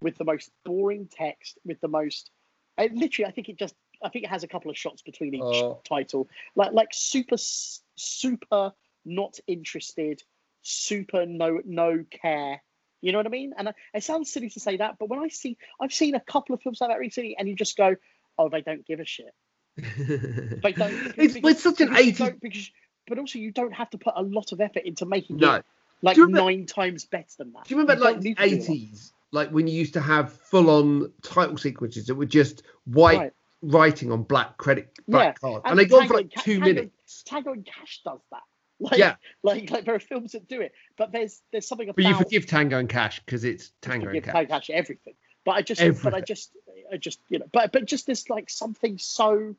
with 0.02 0.18
the 0.18 0.26
most 0.26 0.52
boring 0.66 1.08
text, 1.12 1.58
with 1.66 1.80
the 1.82 1.88
most. 1.88 2.30
I, 2.78 2.90
literally, 2.94 3.28
I 3.28 3.32
think 3.32 3.50
it 3.50 3.58
just. 3.58 3.74
I 4.04 4.10
think 4.10 4.26
it 4.26 4.30
has 4.30 4.44
a 4.44 4.48
couple 4.48 4.70
of 4.70 4.78
shots 4.78 5.02
between 5.02 5.34
each 5.34 5.42
Oh. 5.42 5.80
title. 5.88 6.28
Like 6.56 6.72
like 6.74 6.90
super 6.92 7.38
super 7.38 8.74
not 9.06 9.40
interested, 9.48 10.22
super 10.62 11.26
no 11.26 11.62
no 11.66 12.06
care. 12.12 12.62
You 13.02 13.12
know 13.12 13.18
what 13.20 13.26
I 13.28 13.30
mean? 13.30 13.54
And 13.58 13.70
I, 13.70 13.74
it 13.94 14.04
sounds 14.04 14.32
silly 14.32 14.50
to 14.52 14.60
say 14.60 14.78
that, 14.78 14.98
but 15.00 15.08
when 15.10 15.20
I 15.20 15.28
see, 15.30 15.58
I've 15.82 15.94
seen 15.94 16.14
a 16.16 16.20
couple 16.20 16.54
of 16.56 16.62
films 16.62 16.80
like 16.82 16.90
that 16.92 17.00
recently, 17.00 17.36
and 17.38 17.48
you 17.48 17.56
just 17.56 17.76
go, 17.78 17.96
"Oh, 18.38 18.50
they 18.50 18.62
don't 18.62 18.86
give 18.86 19.00
a 19.00 19.06
shit." 19.06 19.34
They 19.78 20.74
don't. 20.74 20.94
it's, 21.18 21.34
because- 21.36 21.52
it's 21.52 21.64
such 21.64 21.82
an 21.82 21.90
because 21.90 22.20
you 22.20 22.26
80s. 22.26 22.40
because, 22.42 22.72
but 23.08 23.18
also 23.20 23.40
you 23.40 23.52
don't 23.52 23.74
have 23.74 23.90
to 23.92 23.98
put 23.98 24.14
a 24.16 24.22
lot 24.24 24.52
of 24.52 24.62
effort 24.62 24.84
into 24.84 25.06
making 25.06 25.38
No. 25.38 25.56
it 25.56 25.66
like 26.02 26.18
remember- 26.18 26.40
nine 26.42 26.66
times 26.66 27.06
better 27.06 27.26
than 27.38 27.54
that. 27.54 27.66
Do 27.66 27.76
you 27.76 27.82
remember 27.82 28.04
like 28.04 28.20
the 28.22 28.30
need 28.30 28.38
to 28.38 28.44
do 28.44 28.50
a 28.50 28.58
lot. 28.58 28.64
eighties 28.70 29.14
like 29.32 29.50
when 29.50 29.68
you 29.68 29.78
used 29.78 29.94
to 29.94 30.02
have 30.02 30.32
full-on 30.34 31.12
title 31.22 31.58
sequences 31.58 32.08
that 32.08 32.16
were 32.16 32.26
just 32.26 32.64
white 32.86 33.18
Right. 33.20 33.34
writing 33.62 34.12
on 34.12 34.24
black 34.24 34.58
credit 34.58 34.98
black 35.08 35.40
cards, 35.42 35.62
and, 35.66 35.72
and 35.72 35.80
they 35.80 35.86
go 35.86 36.00
on 36.02 36.08
for 36.08 36.14
like 36.16 36.30
two 36.32 36.60
Tango- 36.60 36.66
minutes. 36.66 37.24
Tango 37.26 37.52
and 37.54 37.66
Cash 37.66 38.02
does 38.06 38.20
that. 38.32 38.42
Like, 38.80 39.00
Yeah. 39.00 39.16
like, 39.42 39.72
like 39.72 39.86
there 39.86 39.96
are 39.96 40.00
films 40.00 40.34
that 40.34 40.48
do 40.48 40.62
it, 40.62 40.72
but 40.98 41.12
there's 41.12 41.42
there's 41.52 41.68
something 41.68 41.90
about 41.90 41.96
But 41.96 42.06
you 42.06 42.16
forgive 42.16 42.46
Tango 42.46 42.78
and 42.78 42.88
Cash 42.88 43.20
because 43.26 43.44
it's 43.44 43.72
Tango 43.82 44.08
and 44.10 44.24
Cash. 44.24 44.34
Tango 44.34 44.50
Cash 44.50 44.70
everything. 44.70 45.16
But 45.46 45.52
I 45.54 45.62
just, 45.64 45.82
but 46.04 46.14
I 46.14 46.22
just, 46.22 46.52
I 46.94 46.98
just, 46.98 47.20
you 47.30 47.40
know, 47.40 47.48
but 47.52 47.72
but 47.72 47.86
just 47.86 48.06
this 48.06 48.30
like 48.30 48.52
something 48.52 49.00
so 49.00 49.56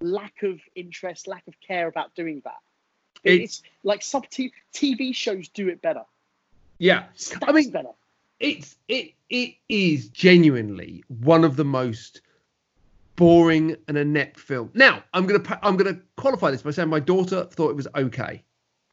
lack 0.00 0.42
of 0.42 0.60
interest, 0.74 1.26
lack 1.28 1.46
of 1.48 1.54
care 1.66 1.88
about 1.88 2.14
doing 2.14 2.42
that. 2.44 2.58
It's- 3.24 3.44
It's, 3.44 3.62
like 3.84 4.02
sub 4.02 4.26
TV 4.28 5.14
shows 5.14 5.48
do 5.48 5.68
it 5.68 5.80
better. 5.82 6.04
Yeah, 6.78 7.06
Stacks 7.14 7.44
I 7.48 7.52
mean, 7.52 7.70
better. 7.70 7.90
it's 8.38 8.76
it 8.88 9.14
it 9.30 9.54
is 9.68 10.08
genuinely 10.10 11.02
one 11.08 11.42
of 11.44 11.56
the 11.56 11.64
most 11.64 12.20
boring 13.16 13.76
and 13.88 13.96
inept 13.98 14.38
film. 14.38 14.70
Now, 14.74 15.02
I'm 15.12 15.26
gonna 15.26 15.58
I'm 15.62 15.76
gonna 15.76 16.00
qualify 16.16 16.50
this 16.50 16.62
by 16.62 16.70
saying 16.70 16.88
my 16.88 17.00
daughter 17.00 17.44
thought 17.44 17.70
it 17.70 17.76
was 17.76 17.88
okay. 17.94 18.42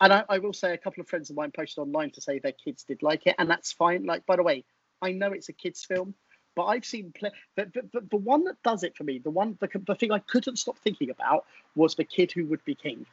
And 0.02 0.12
I, 0.12 0.24
I 0.28 0.40
will 0.40 0.54
say 0.54 0.74
a 0.74 0.78
couple 0.78 1.02
of 1.02 1.08
friends 1.08 1.30
of 1.30 1.36
mine 1.36 1.52
posted 1.56 1.82
online 1.82 2.12
to 2.12 2.22
say 2.22 2.40
their 2.40 2.52
kids 2.52 2.84
did 2.84 3.02
like 3.02 3.28
it, 3.28 3.36
and 3.40 3.50
that's 3.50 3.72
fine. 3.72 4.06
Like, 4.06 4.26
by 4.26 4.36
the 4.36 4.44
way, 4.44 4.66
I 5.02 5.12
know 5.14 5.32
it's 5.32 5.48
a 5.50 5.54
kids' 5.54 5.86
film, 5.86 6.14
but 6.56 6.66
I've 6.66 6.84
seen 6.86 7.14
play. 7.14 7.32
But, 7.56 7.72
but, 7.74 7.92
but 7.94 8.10
the 8.10 8.18
one 8.18 8.44
that 8.46 8.62
does 8.64 8.84
it 8.84 8.98
for 8.98 9.04
me, 9.06 9.20
the 9.20 9.30
one 9.30 9.58
the, 9.62 9.70
the 9.88 9.96
thing 9.96 10.12
I 10.12 10.20
couldn't 10.20 10.58
stop 10.58 10.78
thinking 10.80 11.12
about 11.12 11.46
was 11.76 11.96
the 11.96 12.04
kid 12.04 12.32
who 12.32 12.46
would 12.48 12.64
be 12.66 12.76
king, 12.76 13.06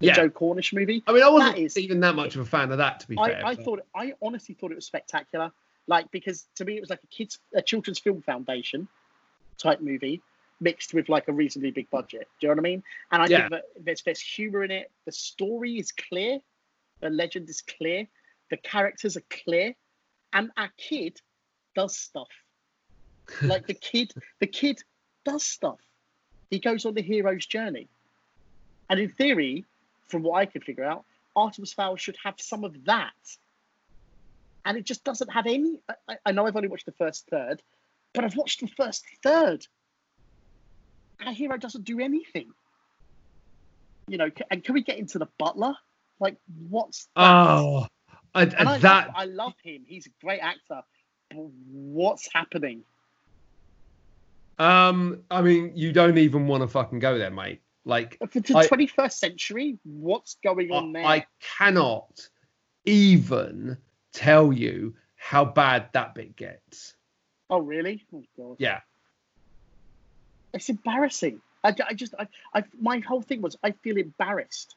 the 0.00 0.06
Yeah. 0.08 0.14
Joe 0.14 0.30
Cornish 0.30 0.72
movie. 0.72 1.02
I 1.06 1.12
mean, 1.12 1.22
I 1.22 1.28
wasn't 1.28 1.56
That 1.56 1.62
is- 1.62 1.76
even 1.76 2.00
that 2.00 2.14
much 2.14 2.34
of 2.36 2.40
a 2.42 2.44
fan 2.44 2.70
of 2.70 2.78
that, 2.78 3.00
to 3.00 3.08
be 3.08 3.16
fair. 3.16 3.44
I, 3.44 3.50
I 3.50 3.54
but- 3.54 3.64
thought 3.64 3.86
I 3.94 4.14
honestly 4.22 4.54
thought 4.54 4.70
it 4.72 4.76
was 4.76 4.86
spectacular. 4.86 5.50
Like 5.86 6.10
because 6.10 6.46
to 6.56 6.64
me 6.64 6.76
it 6.76 6.80
was 6.80 6.90
like 6.90 7.02
a 7.02 7.06
kids 7.06 7.38
a 7.54 7.62
children's 7.62 7.98
film 7.98 8.20
foundation 8.22 8.86
type 9.56 9.80
movie 9.80 10.20
mixed 10.60 10.92
with 10.92 11.08
like 11.08 11.28
a 11.28 11.32
reasonably 11.32 11.70
big 11.70 11.88
budget. 11.90 12.28
Do 12.40 12.46
you 12.46 12.48
know 12.48 12.54
what 12.54 12.60
I 12.60 12.70
mean? 12.70 12.82
And 13.10 13.22
I 13.22 13.26
Yeah. 13.26 13.38
think 13.38 13.50
that 13.52 13.64
there's 13.80 14.02
there's 14.02 14.20
humor 14.20 14.64
in 14.64 14.70
it. 14.70 14.90
The 15.06 15.12
story 15.12 15.78
is 15.78 15.90
clear. 15.92 16.40
The 17.00 17.10
legend 17.10 17.48
is 17.48 17.60
clear. 17.62 18.06
The 18.50 18.56
characters 18.58 19.16
are 19.16 19.22
clear, 19.30 19.74
and 20.32 20.50
our 20.56 20.70
kid 20.76 21.20
does 21.74 21.96
stuff. 21.96 22.28
Like 23.42 23.66
the 23.66 23.74
kid, 23.74 24.12
the 24.40 24.46
kid 24.46 24.82
does 25.24 25.44
stuff. 25.44 25.80
He 26.50 26.58
goes 26.58 26.86
on 26.86 26.94
the 26.94 27.02
hero's 27.02 27.44
journey, 27.46 27.88
and 28.90 28.98
in 28.98 29.10
theory, 29.10 29.64
from 30.08 30.22
what 30.22 30.38
I 30.38 30.46
could 30.46 30.64
figure 30.64 30.84
out, 30.84 31.04
Artemis 31.36 31.72
Fowl 31.72 31.96
should 31.96 32.16
have 32.24 32.34
some 32.38 32.64
of 32.64 32.84
that. 32.84 33.12
And 34.64 34.76
it 34.76 34.84
just 34.84 35.04
doesn't 35.04 35.32
have 35.32 35.46
any. 35.46 35.78
I- 36.08 36.18
I, 36.26 36.32
know 36.32 36.46
I've 36.46 36.56
only 36.56 36.68
watched 36.68 36.86
the 36.86 36.92
first 36.92 37.26
third, 37.30 37.62
but 38.12 38.24
I've 38.24 38.36
watched 38.36 38.60
the 38.60 38.66
first 38.68 39.04
third. 39.22 39.66
Our 41.24 41.32
hero 41.32 41.56
doesn't 41.56 41.84
do 41.84 42.00
anything. 42.00 42.50
You 44.08 44.18
know, 44.18 44.30
and 44.50 44.64
can 44.64 44.74
we 44.74 44.82
get 44.82 44.98
into 44.98 45.18
the 45.18 45.28
butler? 45.38 45.74
Like, 46.20 46.36
what's 46.68 47.08
that? 47.16 47.22
oh, 47.22 47.86
I, 48.34 48.42
and 48.42 48.68
I, 48.68 48.78
that 48.78 49.06
love, 49.06 49.14
I 49.16 49.24
love 49.24 49.54
him. 49.62 49.84
He's 49.86 50.06
a 50.06 50.10
great 50.24 50.40
actor. 50.40 50.82
But 51.30 51.38
what's 51.70 52.28
happening? 52.32 52.84
um, 54.58 55.22
I 55.30 55.42
mean, 55.42 55.72
you 55.74 55.92
don't 55.92 56.18
even 56.18 56.46
want 56.46 56.62
to 56.62 56.68
fucking 56.68 56.98
go 56.98 57.18
there, 57.18 57.30
mate. 57.30 57.60
Like, 57.88 58.18
For 58.30 58.40
the 58.40 58.54
I- 58.58 58.66
21st 58.66 59.12
century, 59.12 59.78
what's 59.82 60.36
going 60.44 60.70
on 60.70 60.92
there? 60.92 61.04
I, 61.06 61.14
I 61.16 61.26
cannot 61.40 62.28
even 62.84 63.78
tell 64.12 64.52
you 64.52 64.94
how 65.16 65.46
bad 65.46 65.88
that 65.94 66.14
bit 66.14 66.36
gets. 66.36 66.94
oh, 67.48 67.60
really? 67.60 68.04
Oh, 68.14 68.22
God. 68.36 68.56
Yeah, 68.58 68.80
It's 70.52 70.68
embarrassing. 70.68 71.40
I, 71.64 71.74
I 71.88 71.94
just, 71.94 72.14
I, 72.18 72.28
I, 72.54 72.64
my 72.78 72.98
whole 72.98 73.22
thing 73.22 73.40
was 73.40 73.56
I 73.62 73.72
feel 73.72 73.96
embarrassed 73.96 74.76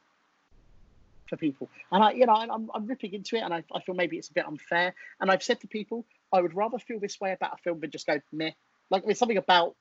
for 1.28 1.36
people, 1.36 1.70
and 1.92 2.02
I, 2.02 2.12
you 2.12 2.26
know, 2.26 2.34
I'm, 2.34 2.72
I'm 2.74 2.88
ripping 2.88 3.14
into 3.14 3.36
it, 3.36 3.42
and 3.42 3.54
I, 3.54 3.64
I 3.76 3.82
feel 3.82 3.94
maybe 3.94 4.18
it's 4.18 4.30
a 4.30 4.34
bit 4.34 4.48
unfair. 4.48 4.96
And 5.20 5.30
I've 5.30 5.44
said 5.44 5.60
to 5.62 5.68
people, 5.68 6.06
I 6.32 6.42
would 6.42 6.56
rather 6.56 6.80
feel 6.80 7.00
this 7.02 7.20
way 7.20 7.34
about 7.34 7.56
a 7.56 7.58
film 7.58 7.82
than 7.82 7.92
just 7.92 8.08
go 8.08 8.22
meh. 8.32 8.52
Like 8.90 9.04
there's 9.06 9.20
something 9.20 9.38
about 9.38 9.76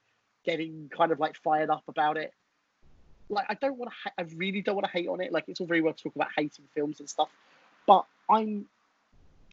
getting 0.45 0.91
kind 0.95 1.13
of 1.13 1.21
like 1.21 1.37
fired 1.37 1.71
up 1.71 1.85
about 1.87 2.17
it. 2.17 2.33
Like 3.31 3.47
I 3.49 3.55
don't 3.55 3.79
want 3.79 3.91
to, 3.91 3.97
ha- 4.05 4.15
I 4.19 4.23
really 4.37 4.61
don't 4.61 4.75
want 4.75 4.87
to 4.87 4.93
hate 4.93 5.09
on 5.09 5.21
it. 5.21 5.33
Like 5.33 5.45
it's 5.49 5.61
all 5.61 5.67
very 5.67 5.81
well 5.81 5.95
to 5.95 6.03
talk 6.03 6.17
about 6.17 6.29
hating 6.37 6.67
films 6.75 7.01
and 7.01 7.09
stuff, 7.09 7.29
but 7.87 8.05
I'm 8.29 8.67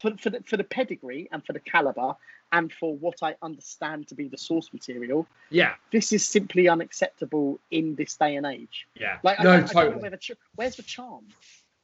for 0.00 0.16
for 0.16 0.30
the, 0.30 0.42
for 0.42 0.56
the 0.56 0.64
pedigree 0.64 1.28
and 1.32 1.44
for 1.44 1.52
the 1.52 1.60
caliber 1.60 2.14
and 2.52 2.72
for 2.72 2.96
what 2.96 3.22
I 3.22 3.36
understand 3.42 4.08
to 4.08 4.14
be 4.14 4.28
the 4.28 4.38
source 4.38 4.72
material 4.72 5.26
yeah, 5.50 5.74
this 5.92 6.12
is 6.12 6.26
simply 6.26 6.68
unacceptable 6.68 7.58
in 7.70 7.94
this 7.94 8.16
day 8.16 8.36
and 8.36 8.46
age. 8.46 8.86
yeah. 8.94 9.18
Like, 9.22 9.40
I 9.40 9.44
no, 9.44 9.50
don't, 9.50 9.62
I 9.62 9.80
know 9.80 9.86
totally. 9.86 10.02
where 10.02 10.10
the 10.10 10.16
ch- 10.16 10.32
where's 10.56 10.76
the 10.76 10.82
charm? 10.82 11.24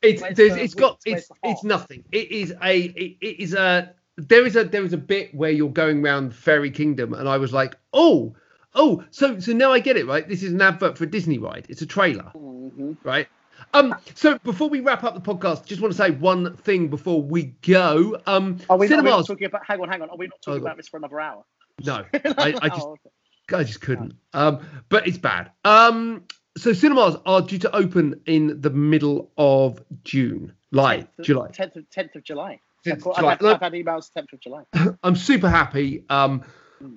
It's 0.03 0.21
Where's 0.21 0.37
there's, 0.37 0.55
the 0.55 0.63
it's 0.63 0.75
got 0.75 1.01
it's 1.07 1.31
it's 1.43 1.65
nothing. 1.65 2.05
It 2.13 2.31
is 2.31 2.55
a 2.63 2.79
it, 2.79 3.17
it 3.21 3.41
is 3.41 3.55
a 3.55 3.95
there 4.17 4.47
is 4.47 4.55
a 4.57 4.65
there 4.65 4.85
is 4.85 4.93
a 4.93 4.99
bit 4.99 5.35
where 5.35 5.51
you're 5.51 5.71
going 5.71 6.05
around 6.05 6.35
Fairy 6.35 6.71
Kingdom, 6.71 7.15
and 7.15 7.29
I 7.29 7.39
was 7.39 7.53
like, 7.53 7.77
oh, 7.93 8.37
oh, 8.75 9.05
so 9.11 9.39
so 9.41 9.53
now 9.53 9.73
I 9.73 9.81
get 9.81 9.97
it, 9.97 10.07
right? 10.07 10.27
This 10.29 10.43
is 10.43 10.53
an 10.53 10.61
advert 10.63 10.97
for 10.99 11.05
a 11.05 11.07
Disney 11.07 11.39
ride. 11.39 11.67
It's 11.69 11.83
a 11.83 11.87
trailer, 11.87 12.31
Mm-hmm. 12.35 12.93
right? 13.03 13.29
Um, 13.73 13.95
so 14.15 14.39
before 14.39 14.69
we 14.69 14.81
wrap 14.81 15.05
up 15.05 15.15
the 15.15 15.21
podcast, 15.21 15.65
just 15.65 15.81
want 15.81 15.93
to 15.93 15.97
say 15.97 16.11
one 16.11 16.57
thing 16.57 16.89
before 16.89 17.23
we 17.23 17.55
go. 17.63 18.21
Um, 18.27 18.59
Are 18.69 18.77
we, 18.77 18.89
not, 18.89 18.99
are 19.07 19.17
we 19.19 19.25
talking 19.25 19.47
about? 19.47 19.67
Hang 19.67 19.81
on, 19.81 19.89
hang 19.89 20.03
on. 20.03 20.11
Are 20.11 20.17
we 20.17 20.27
not 20.27 20.41
talking 20.43 20.61
on. 20.61 20.67
about 20.67 20.77
this 20.77 20.89
for 20.89 20.97
another 20.99 21.21
hour? 21.21 21.45
No, 21.85 22.05
I, 22.15 22.55
I 22.61 22.69
just 22.69 22.83
Oh, 22.87 22.93
okay. 23.51 23.57
I 23.57 23.65
just 23.65 23.81
couldn't. 23.81 24.15
Um, 24.33 24.61
but 24.89 25.07
it's 25.07 25.19
bad. 25.19 25.51
Um, 25.65 26.25
so 26.57 26.73
cinemas 26.73 27.17
are 27.27 27.43
due 27.43 27.59
to 27.59 27.75
open 27.75 28.21
in 28.27 28.61
the 28.61 28.71
middle 28.71 29.31
of 29.37 29.83
June, 30.05 30.53
like 30.73 31.01
10th 31.17 31.19
of- 31.19 31.25
July. 31.25 31.49
10th 31.49 31.77
of, 31.77 31.85
10th 31.91 32.15
of 32.17 32.25
July. 32.25 32.61
10th 32.87 32.93
I've, 32.93 32.97
of 32.97 33.03
July. 33.17 33.33
I've, 33.33 33.41
had, 33.41 33.47
I've 33.55 33.61
had 33.61 33.73
emails 33.73 34.11
10th 34.17 34.33
of 34.33 34.41
July. 34.41 34.63
I'm 35.03 35.17
super 35.17 35.49
happy. 35.49 36.05
Um, 36.09 36.43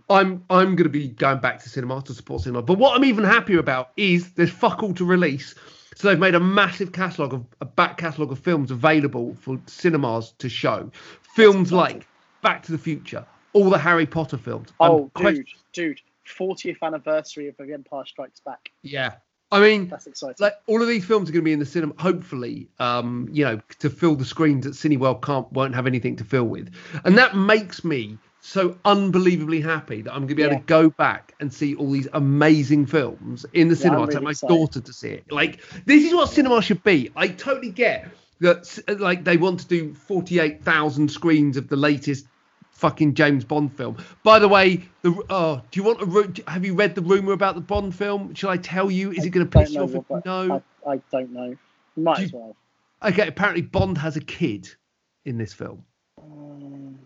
I'm 0.10 0.44
I'm 0.50 0.76
going 0.76 0.84
to 0.84 0.90
be 0.90 1.08
going 1.10 1.40
back 1.40 1.62
to 1.64 1.70
cinema 1.70 2.02
to 2.04 2.14
support 2.14 2.42
cinema. 2.44 2.62
But 2.62 2.78
what 2.78 2.96
I'm 2.96 3.06
even 3.06 3.24
happier 3.24 3.60
about 3.60 3.92
is 3.98 4.32
there's 4.34 4.50
fuck 4.52 4.84
all 4.84 4.94
to 4.96 5.06
release. 5.06 5.56
So 5.96 6.08
they've 6.10 6.20
made 6.20 6.36
a 6.36 6.40
massive 6.40 6.92
catalogue 6.92 7.34
of 7.34 7.46
a 7.62 7.66
back 7.66 7.98
catalogue 7.98 8.32
of 8.32 8.40
films 8.40 8.70
available 8.72 9.36
for 9.42 9.60
cinemas 9.66 10.34
to 10.40 10.48
show. 10.50 10.92
Films 11.34 11.72
like 11.72 12.08
Back 12.44 12.62
to 12.64 12.72
the 12.72 12.78
Future, 12.78 13.26
all 13.54 13.70
the 13.70 13.80
Harry 13.80 14.06
Potter 14.06 14.38
films. 14.38 14.70
Um, 14.80 14.92
Oh, 14.92 15.12
quest- 15.16 15.38
dude, 15.38 15.48
dude. 15.74 16.02
40th 16.28 16.78
anniversary 16.84 17.48
of 17.48 17.56
The 17.58 17.72
Empire 17.74 18.04
Strikes 18.06 18.42
Back. 18.42 18.70
yeah. 18.84 19.14
I 19.50 19.62
mean, 19.62 19.88
That's 19.88 20.08
exciting. 20.08 20.36
like 20.42 20.56
all 20.68 20.82
of 20.82 20.90
these 20.90 21.06
films 21.06 21.30
are 21.30 21.32
going 21.32 21.42
to 21.42 21.46
be 21.46 21.54
in 21.54 21.60
the 21.60 21.66
cinema 21.66 21.94
hopefully 21.98 22.68
um 22.80 23.30
you 23.32 23.46
know 23.46 23.62
to 23.80 23.90
fill 23.90 24.16
the 24.16 24.26
screens 24.26 24.66
that 24.66 24.74
cineworld 24.74 25.22
can't 25.24 25.50
won't 25.54 25.74
have 25.74 25.88
anything 25.88 26.18
to 26.18 26.26
fill 26.26 26.44
with 26.44 26.70
and 27.06 27.18
that 27.18 27.34
makes 27.38 27.86
me 27.86 28.18
so 28.48 28.78
unbelievably 28.86 29.60
happy 29.62 30.02
that 30.02 30.12
i'm 30.14 30.20
going 30.22 30.30
to 30.30 30.36
be 30.36 30.44
able 30.44 30.54
Yeah. 30.54 30.60
to 30.60 30.66
go 30.66 30.90
back 30.90 31.34
and 31.40 31.54
see 31.54 31.76
all 31.76 31.92
these 31.92 32.08
amazing 32.14 32.86
films 32.86 33.46
in 33.54 33.68
the 33.68 33.76
Yeah, 33.76 33.82
cinema 33.82 34.04
I'm 34.04 34.10
take 34.10 34.22
my 34.24 34.32
excited. 34.32 34.56
daughter 34.56 34.80
to 34.82 34.94
see 34.94 35.10
it 35.10 35.32
like 35.32 35.60
this 35.86 36.04
is 36.06 36.14
what 36.14 36.30
cinema 36.30 36.62
should 36.62 36.84
be 36.84 37.12
i 37.16 37.28
totally 37.28 37.72
get 37.72 38.08
that 38.40 38.80
like 39.00 39.24
they 39.24 39.36
want 39.38 39.60
to 39.62 39.68
do 39.68 39.94
48,000 39.94 41.10
screens 41.12 41.58
of 41.58 41.68
the 41.68 41.76
latest 41.76 42.26
fucking 42.70 43.16
James 43.16 43.44
Bond 43.44 43.76
film. 43.76 43.98
By 44.22 44.38
the 44.38 44.48
way, 44.48 44.84
the 45.02 45.20
oh, 45.32 45.62
do 45.72 45.80
you 45.80 45.84
want 45.84 46.00
a 46.04 46.52
have 46.52 46.64
you 46.64 46.76
read 46.76 46.94
the 46.94 47.02
rumor 47.02 47.34
about 47.34 47.56
the 47.56 47.62
Bond 47.62 47.96
film? 47.96 48.36
Shall 48.36 48.52
I 48.52 48.58
tell 48.58 48.92
you? 48.92 49.12
Is 49.12 49.26
it 49.26 49.32
going 49.32 49.48
to 49.50 49.60
piss 49.60 49.72
you 49.72 49.82
off 49.82 49.96
if 49.96 50.04
you 50.08 50.22
know? 50.24 50.62
I, 50.86 50.92
I 50.92 51.02
don't 51.12 51.32
know. 51.34 51.56
Might 51.96 52.18
Do 52.18 52.24
as 52.26 52.32
you- 52.32 52.38
well. 52.38 52.56
Okay, 53.12 53.28
apparently 53.28 53.64
Bond 53.64 53.98
has 53.98 54.16
a 54.18 54.22
kid 54.22 54.70
in 55.26 55.40
this 55.40 55.52
film. 55.54 55.84
Um, 56.22 57.00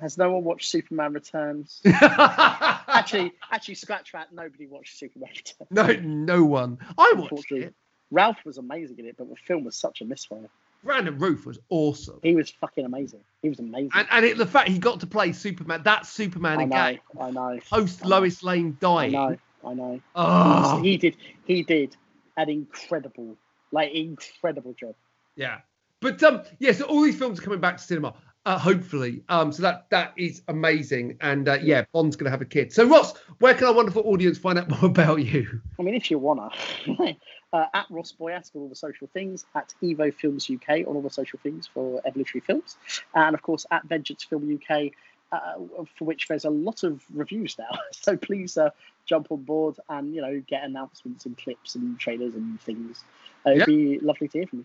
has 0.00 0.18
no 0.18 0.30
one 0.32 0.44
watched 0.44 0.68
Superman 0.68 1.12
Returns? 1.12 1.80
actually, 1.86 3.32
actually, 3.50 3.74
scratch 3.74 4.12
that. 4.12 4.32
Nobody 4.32 4.66
watched 4.66 4.98
Superman 4.98 5.30
Returns. 5.30 5.70
no 5.70 5.86
no 6.02 6.44
one. 6.44 6.78
I 6.98 7.12
watched 7.16 7.52
it. 7.52 7.74
Ralph 8.10 8.38
was 8.44 8.58
amazing 8.58 8.98
in 8.98 9.06
it, 9.06 9.16
but 9.16 9.28
the 9.28 9.36
film 9.36 9.64
was 9.64 9.76
such 9.76 10.00
a 10.00 10.04
misfire. 10.04 10.48
Brandon 10.84 11.18
Routh 11.18 11.46
was 11.46 11.58
awesome, 11.68 12.20
He 12.22 12.36
was 12.36 12.50
fucking 12.50 12.84
amazing. 12.84 13.20
He 13.42 13.48
was 13.48 13.58
amazing. 13.58 13.90
and 13.94 14.06
and 14.10 14.24
it, 14.24 14.38
the 14.38 14.46
fact 14.46 14.68
he 14.68 14.78
got 14.78 15.00
to 15.00 15.06
play 15.06 15.32
Superman, 15.32 15.82
that 15.82 16.06
Superman 16.06 16.60
I 16.60 16.64
know, 16.64 16.76
again, 16.86 17.00
I 17.20 17.30
know, 17.30 17.60
post 17.68 18.00
I 18.04 18.08
know. 18.08 18.16
Lois 18.16 18.42
Lane 18.44 18.78
I 18.82 19.08
know, 19.08 19.36
I 19.66 19.74
know. 19.74 20.00
Oh, 20.14 20.80
He 20.82 20.96
did, 20.96 21.16
he 21.44 21.62
did 21.64 21.96
an 22.36 22.48
incredible, 22.48 23.36
like 23.72 23.92
incredible 23.92 24.74
job. 24.78 24.94
yeah. 25.34 25.60
But 26.00 26.22
um, 26.22 26.42
yeah. 26.58 26.72
So 26.72 26.84
all 26.84 27.00
these 27.00 27.18
films 27.18 27.40
are 27.40 27.42
coming 27.42 27.58
back 27.58 27.78
to 27.78 27.82
cinema. 27.82 28.14
Uh, 28.46 28.56
hopefully, 28.56 29.22
um, 29.28 29.50
so 29.50 29.60
that 29.60 29.90
that 29.90 30.12
is 30.16 30.40
amazing, 30.46 31.16
and 31.20 31.48
uh, 31.48 31.58
yeah, 31.60 31.84
Bond's 31.92 32.14
gonna 32.14 32.30
have 32.30 32.40
a 32.40 32.44
kid. 32.46 32.72
So 32.72 32.86
Ross, 32.88 33.16
where 33.40 33.54
can 33.54 33.66
our 33.66 33.74
wonderful 33.74 34.04
audience 34.06 34.38
find 34.38 34.56
out 34.56 34.70
more 34.80 34.84
about 34.88 35.16
you? 35.16 35.60
I 35.78 35.82
mean, 35.82 35.94
if 35.96 36.10
you 36.12 36.18
wanna, 36.20 36.50
uh, 37.52 37.66
at 37.74 37.86
Ross 37.90 38.14
Boyask 38.18 38.52
for 38.52 38.60
all 38.60 38.68
the 38.68 38.76
social 38.76 39.08
things, 39.12 39.44
at 39.56 39.74
Evo 39.82 40.14
Films 40.14 40.48
UK 40.48 40.86
on 40.86 40.94
all 40.94 41.02
the 41.02 41.10
social 41.10 41.40
things 41.42 41.66
for 41.66 42.00
Evolutionary 42.06 42.44
Films, 42.46 42.76
and 43.16 43.34
of 43.34 43.42
course 43.42 43.66
at 43.72 43.82
Vengeance 43.84 44.22
Film 44.22 44.60
UK 44.62 44.92
uh, 45.32 45.54
for 45.98 46.04
which 46.04 46.28
there's 46.28 46.44
a 46.44 46.50
lot 46.50 46.84
of 46.84 47.02
reviews 47.12 47.56
now. 47.58 47.76
So 47.92 48.16
please 48.16 48.56
uh, 48.56 48.70
jump 49.06 49.32
on 49.32 49.42
board 49.42 49.74
and 49.88 50.14
you 50.14 50.22
know 50.22 50.40
get 50.46 50.62
announcements 50.62 51.26
and 51.26 51.36
clips 51.36 51.74
and 51.74 51.98
trailers 51.98 52.34
and 52.34 52.60
things. 52.60 53.02
Uh, 53.44 53.50
it'd 53.50 53.58
Yep. 53.60 53.66
be 53.66 53.98
lovely 53.98 54.28
to 54.28 54.38
hear 54.38 54.46
from 54.46 54.60
you. 54.60 54.64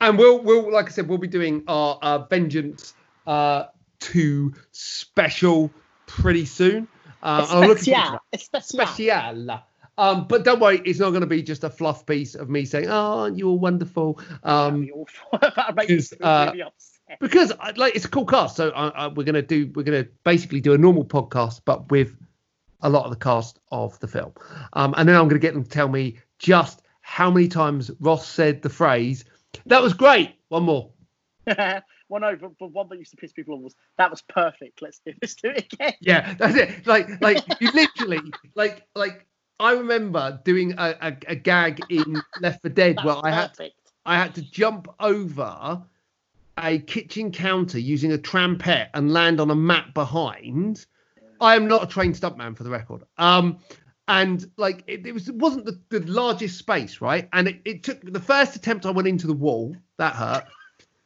and 0.00 0.16
we'll 0.16 0.38
we'll 0.42 0.72
like 0.72 0.86
I 0.86 0.90
said, 0.90 1.08
we'll 1.08 1.18
be 1.18 1.28
doing 1.28 1.62
our 1.68 1.98
uh, 2.00 2.18
Vengeance 2.20 2.94
uh, 3.28 3.66
two 4.00 4.54
special 4.72 5.70
pretty 6.06 6.46
soon. 6.46 6.88
Uh, 7.22 7.46
and 7.50 7.64
I'm 7.64 7.68
looking 7.68 7.94
forward 7.94 8.06
to 8.06 8.12
that. 8.12 8.20
Especial. 8.32 8.80
Especial. 8.80 8.96
special. 8.96 9.60
Um, 9.98 10.26
but 10.28 10.44
don't 10.44 10.60
worry, 10.60 10.80
it's 10.84 11.00
not 11.00 11.10
going 11.10 11.22
to 11.22 11.26
be 11.26 11.42
just 11.42 11.64
a 11.64 11.70
fluff 11.70 12.06
piece 12.06 12.36
of 12.36 12.48
me 12.48 12.64
saying, 12.64 12.86
"Oh, 12.88 13.26
you're 13.26 13.58
wonderful." 13.58 14.20
Um, 14.44 14.82
be 14.82 14.92
awful. 14.92 15.38
That'd 15.56 15.74
make 15.74 15.88
because, 15.88 16.14
uh, 16.20 16.52
because 17.20 17.52
like 17.76 17.96
it's 17.96 18.04
a 18.04 18.08
cool 18.08 18.24
cast, 18.24 18.54
so 18.54 18.70
I, 18.70 18.88
I, 18.88 19.08
we're 19.08 19.24
gonna 19.24 19.42
do 19.42 19.70
we're 19.74 19.82
gonna 19.82 20.06
basically 20.22 20.60
do 20.60 20.72
a 20.72 20.78
normal 20.78 21.04
podcast, 21.04 21.62
but 21.64 21.90
with 21.90 22.16
a 22.80 22.88
lot 22.88 23.06
of 23.06 23.10
the 23.10 23.16
cast 23.16 23.58
of 23.72 23.98
the 23.98 24.06
film. 24.06 24.32
Um, 24.74 24.94
and 24.96 25.08
then 25.08 25.16
I'm 25.16 25.26
gonna 25.26 25.40
get 25.40 25.54
them 25.54 25.64
to 25.64 25.70
tell 25.70 25.88
me 25.88 26.18
just 26.38 26.82
how 27.00 27.28
many 27.28 27.48
times 27.48 27.90
Ross 27.98 28.28
said 28.28 28.62
the 28.62 28.70
phrase, 28.70 29.24
"That 29.66 29.82
was 29.82 29.94
great." 29.94 30.36
One 30.48 30.62
more. 30.62 30.92
well, 32.08 32.20
no, 32.20 32.36
but, 32.36 32.52
but 32.58 32.72
one 32.72 32.88
that 32.88 32.98
used 32.98 33.10
to 33.10 33.16
piss 33.16 33.32
people 33.32 33.54
off 33.54 33.60
was 33.60 33.74
that 33.96 34.10
was 34.10 34.22
perfect. 34.22 34.82
Let's 34.82 35.00
do 35.04 35.12
let's 35.22 35.34
do 35.34 35.50
it 35.50 35.72
again. 35.72 35.94
Yeah, 36.00 36.34
that's 36.34 36.56
it. 36.56 36.86
Like, 36.86 37.08
like 37.20 37.38
you 37.60 37.70
literally, 37.72 38.20
like, 38.54 38.86
like 38.94 39.26
I 39.60 39.72
remember 39.72 40.40
doing 40.44 40.74
a, 40.78 40.94
a, 41.00 41.16
a 41.28 41.34
gag 41.34 41.80
in 41.90 42.20
Left 42.40 42.62
for 42.62 42.68
Dead 42.68 42.98
where 43.02 43.16
I 43.22 43.30
had 43.30 43.48
perfect. 43.50 43.74
I 44.06 44.16
had 44.16 44.34
to 44.36 44.42
jump 44.42 44.88
over 45.00 45.82
a 46.56 46.78
kitchen 46.78 47.30
counter 47.30 47.78
using 47.78 48.12
a 48.12 48.18
trampette 48.18 48.88
and 48.94 49.12
land 49.12 49.40
on 49.40 49.50
a 49.50 49.54
mat 49.54 49.94
behind. 49.94 50.86
I 51.40 51.54
am 51.54 51.68
not 51.68 51.84
a 51.84 51.86
trained 51.86 52.14
stuntman 52.14 52.56
for 52.56 52.64
the 52.64 52.70
record. 52.70 53.04
Um, 53.16 53.58
and 54.08 54.50
like 54.56 54.82
it, 54.86 55.06
it 55.06 55.12
was 55.12 55.28
it 55.28 55.34
wasn't 55.34 55.66
the, 55.66 55.78
the 55.90 56.00
largest 56.10 56.58
space, 56.58 57.00
right? 57.00 57.28
And 57.32 57.48
it, 57.48 57.60
it 57.64 57.82
took 57.82 58.00
the 58.00 58.20
first 58.20 58.56
attempt 58.56 58.86
I 58.86 58.90
went 58.90 59.06
into 59.06 59.26
the 59.26 59.34
wall, 59.34 59.76
that 59.98 60.14
hurt. 60.14 60.44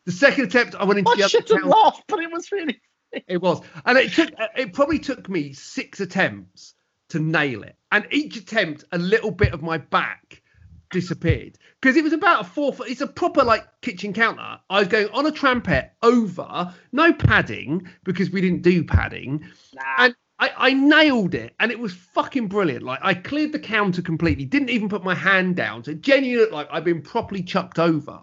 The 0.07 0.13
second 0.13 0.45
attempt 0.47 0.75
I 0.75 0.85
went 0.85 0.99
into 0.99 1.13
the 1.17 1.23
I 1.23 1.27
other 1.27 1.29
should 1.29 1.49
have 1.49 1.65
laughed, 1.65 2.05
but 2.09 2.21
it 2.21 2.31
was 2.31 2.51
really. 2.53 2.81
It 3.29 3.43
was, 3.43 3.61
and 3.85 3.99
it 3.99 4.13
took 4.13 4.31
it 4.57 4.73
probably 4.73 4.99
took 4.99 5.29
me 5.29 5.53
six 5.53 6.01
attempts 6.01 6.75
to 7.11 7.19
nail 7.19 7.63
it, 7.63 7.77
and 7.91 8.07
each 8.11 8.37
attempt 8.37 8.85
a 8.93 8.99
little 8.99 9.31
bit 9.31 9.53
of 9.53 9.63
my 9.63 9.79
back 9.79 10.43
disappeared 10.91 11.59
because 11.81 11.97
it 11.97 12.05
was 12.05 12.13
about 12.13 12.41
a 12.41 12.45
four 12.45 12.73
foot. 12.73 12.89
It's 12.89 13.01
a 13.03 13.07
proper 13.07 13.45
like 13.45 13.67
kitchen 13.83 14.13
counter. 14.13 14.59
I 14.71 14.79
was 14.79 14.89
going 14.89 15.09
on 15.11 15.27
a 15.27 15.31
trampette 15.31 15.91
over, 16.03 16.75
no 16.93 17.13
padding 17.13 17.89
because 18.05 18.31
we 18.31 18.41
didn't 18.41 18.63
do 18.63 18.83
padding, 18.85 19.45
Nah. 19.75 19.83
and 19.99 20.15
I, 20.39 20.51
I 20.57 20.73
nailed 20.73 21.35
it, 21.35 21.55
and 21.61 21.71
it 21.71 21.79
was 21.79 21.93
fucking 21.93 22.49
brilliant. 22.49 22.83
Like 22.83 23.01
I 23.03 23.15
cleared 23.15 23.53
the 23.53 23.59
counter 23.59 24.03
completely, 24.03 24.47
didn't 24.47 24.71
even 24.71 24.89
put 24.89 25.05
my 25.05 25.15
hand 25.15 25.55
down, 25.57 25.85
so 25.85 25.91
it 25.93 26.01
genuinely 26.01 26.41
looked 26.41 26.55
like 26.55 26.69
I'd 26.71 26.85
been 26.85 27.03
properly 27.03 27.43
chucked 27.43 27.79
over. 27.79 28.21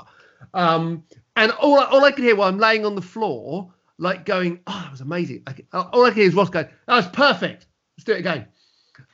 Um, 0.53 1.03
and 1.39 1.51
all 1.53 1.79
I, 1.79 1.85
all 1.85 2.03
I 2.03 2.11
could 2.11 2.25
hear 2.25 2.35
while 2.35 2.49
I'm 2.49 2.59
laying 2.59 2.85
on 2.85 2.95
the 2.95 3.01
floor, 3.01 3.73
like 3.97 4.25
going, 4.25 4.59
"Oh, 4.67 4.81
that 4.83 4.91
was 4.91 5.01
amazing!" 5.01 5.43
I 5.47 5.53
could- 5.53 5.67
all 5.71 6.05
I 6.05 6.09
could 6.09 6.17
hear 6.17 6.27
is 6.27 6.35
Ross 6.35 6.49
going, 6.49 6.67
"That 6.85 6.95
was 6.95 7.07
perfect. 7.07 7.65
Let's 7.97 8.03
do 8.03 8.11
it 8.11 8.19
again." 8.19 8.47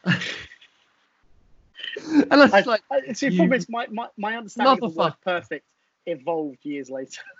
and 0.06 0.20
I 2.34 2.38
was 2.38 2.54
I, 2.54 2.62
like, 2.62 2.82
I, 2.92 3.14
see, 3.14 3.28
the 3.28 3.36
you 3.36 3.40
problem 3.40 3.58
is 3.58 3.70
my, 3.70 3.88
my, 3.92 4.08
my 4.18 4.36
understanding 4.36 4.84
of 4.84 4.94
the 4.94 5.00
word 5.00 5.14
perfect 5.24 5.66
evolved 6.06 6.60
years 6.64 6.90
later. 6.90 7.22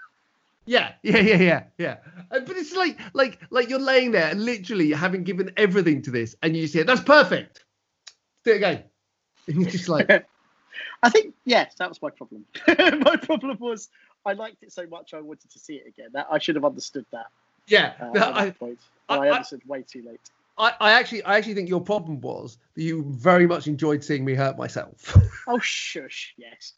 Yeah, 0.68 0.94
yeah, 1.04 1.20
yeah, 1.20 1.38
yeah, 1.38 1.64
yeah. 1.78 1.98
Uh, 2.32 2.40
But 2.40 2.58
it's 2.58 2.76
like, 2.76 2.98
like, 3.14 3.40
like 3.52 3.70
you're 3.70 3.78
laying 3.78 4.10
there 4.10 4.32
and 4.32 4.44
literally 4.44 4.92
having 4.94 5.24
given 5.24 5.52
everything 5.58 6.02
to 6.02 6.10
this, 6.10 6.36
and 6.42 6.56
you 6.56 6.64
just 6.64 6.74
hear, 6.74 6.84
"That's 6.84 7.02
perfect." 7.02 7.66
Let's 8.08 8.16
do 8.46 8.52
it 8.54 8.56
again. 8.56 8.84
And 9.48 9.62
you're 9.62 9.70
just 9.70 9.90
like, 9.90 10.10
I 11.04 11.10
think 11.10 11.36
yes, 11.46 11.76
that 11.78 11.88
was 11.88 12.02
my 12.02 12.10
problem. 12.10 12.46
my 12.68 13.16
problem 13.16 13.60
was 13.60 13.90
I 14.26 14.34
liked 14.34 14.64
it 14.64 14.72
so 14.72 14.86
much 14.88 15.14
I 15.14 15.22
wanted 15.22 15.52
to 15.52 15.60
see 15.60 15.76
it 15.76 15.88
again. 15.88 16.10
That 16.14 16.28
I 16.32 16.40
should 16.40 16.56
have 16.56 16.66
understood 16.66 17.06
that 17.12 17.28
yeah. 17.68 17.94
uh, 18.00 18.10
no, 18.14 18.22
at 18.22 18.34
I, 18.36 18.46
that 18.46 18.60
point. 18.60 18.80
I- 19.10 19.18
I, 19.18 19.28
I- 19.28 19.32
understood 19.32 19.62
way 19.68 19.84
too 19.84 20.04
late. 20.06 20.20
I, 20.58 20.72
I 20.80 20.92
actually, 20.94 21.22
I 21.24 21.36
actually 21.36 21.56
think 21.56 21.68
your 21.68 21.82
problem 21.82 22.22
was 22.22 22.58
that 22.76 22.82
you 22.82 23.04
very 23.10 23.46
much 23.46 23.68
enjoyed 23.68 24.02
seeing 24.02 24.24
me 24.24 24.36
hurt 24.36 24.58
myself. 24.58 25.18
Oh 25.48 25.60
shush, 25.60 26.34
yes. 26.38 26.74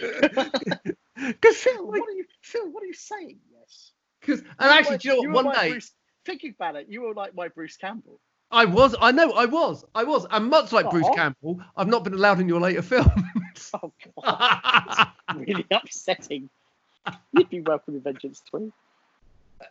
Because, 0.00 1.56
Phil, 1.56 1.86
what 1.86 2.00
are 2.08 2.12
you 2.12 2.24
Phil, 2.40 2.70
what 2.72 2.82
are 2.82 2.86
you 2.86 2.94
saying? 2.94 3.38
Yes. 3.52 3.92
because, 4.20 4.40
and 4.40 4.48
actually, 4.58 4.92
like- 4.92 5.00
do 5.02 5.08
you 5.10 5.14
know 5.24 5.28
what? 5.28 5.34
One 5.34 5.44
like 5.46 5.60
day, 5.60 5.70
Bruce, 5.72 5.92
thinking 6.24 6.54
about 6.58 6.76
it, 6.76 6.86
you 6.88 7.02
were 7.02 7.12
like 7.12 7.34
my 7.34 7.48
Bruce 7.48 7.76
Campbell. 7.76 8.18
I 8.50 8.64
was, 8.64 8.96
I 9.00 9.12
know, 9.12 9.32
I 9.32 9.44
was, 9.44 9.84
I 9.94 10.02
was, 10.04 10.26
and 10.30 10.46
much 10.48 10.72
like 10.72 10.90
Bruce 10.90 11.08
Campbell, 11.14 11.60
I've 11.76 11.88
not 11.88 12.02
been 12.04 12.14
allowed 12.14 12.40
in 12.40 12.48
your 12.48 12.58
later 12.60 12.82
films. 12.92 13.12
Oh 13.74 13.92
god, 14.24 15.08
really 15.36 15.66
upsetting. 15.70 16.48
You'd 17.32 17.50
be 17.50 17.60
welcome 17.60 17.94
in 17.94 18.00
Vengeance 18.00 18.42
3. 18.50 18.70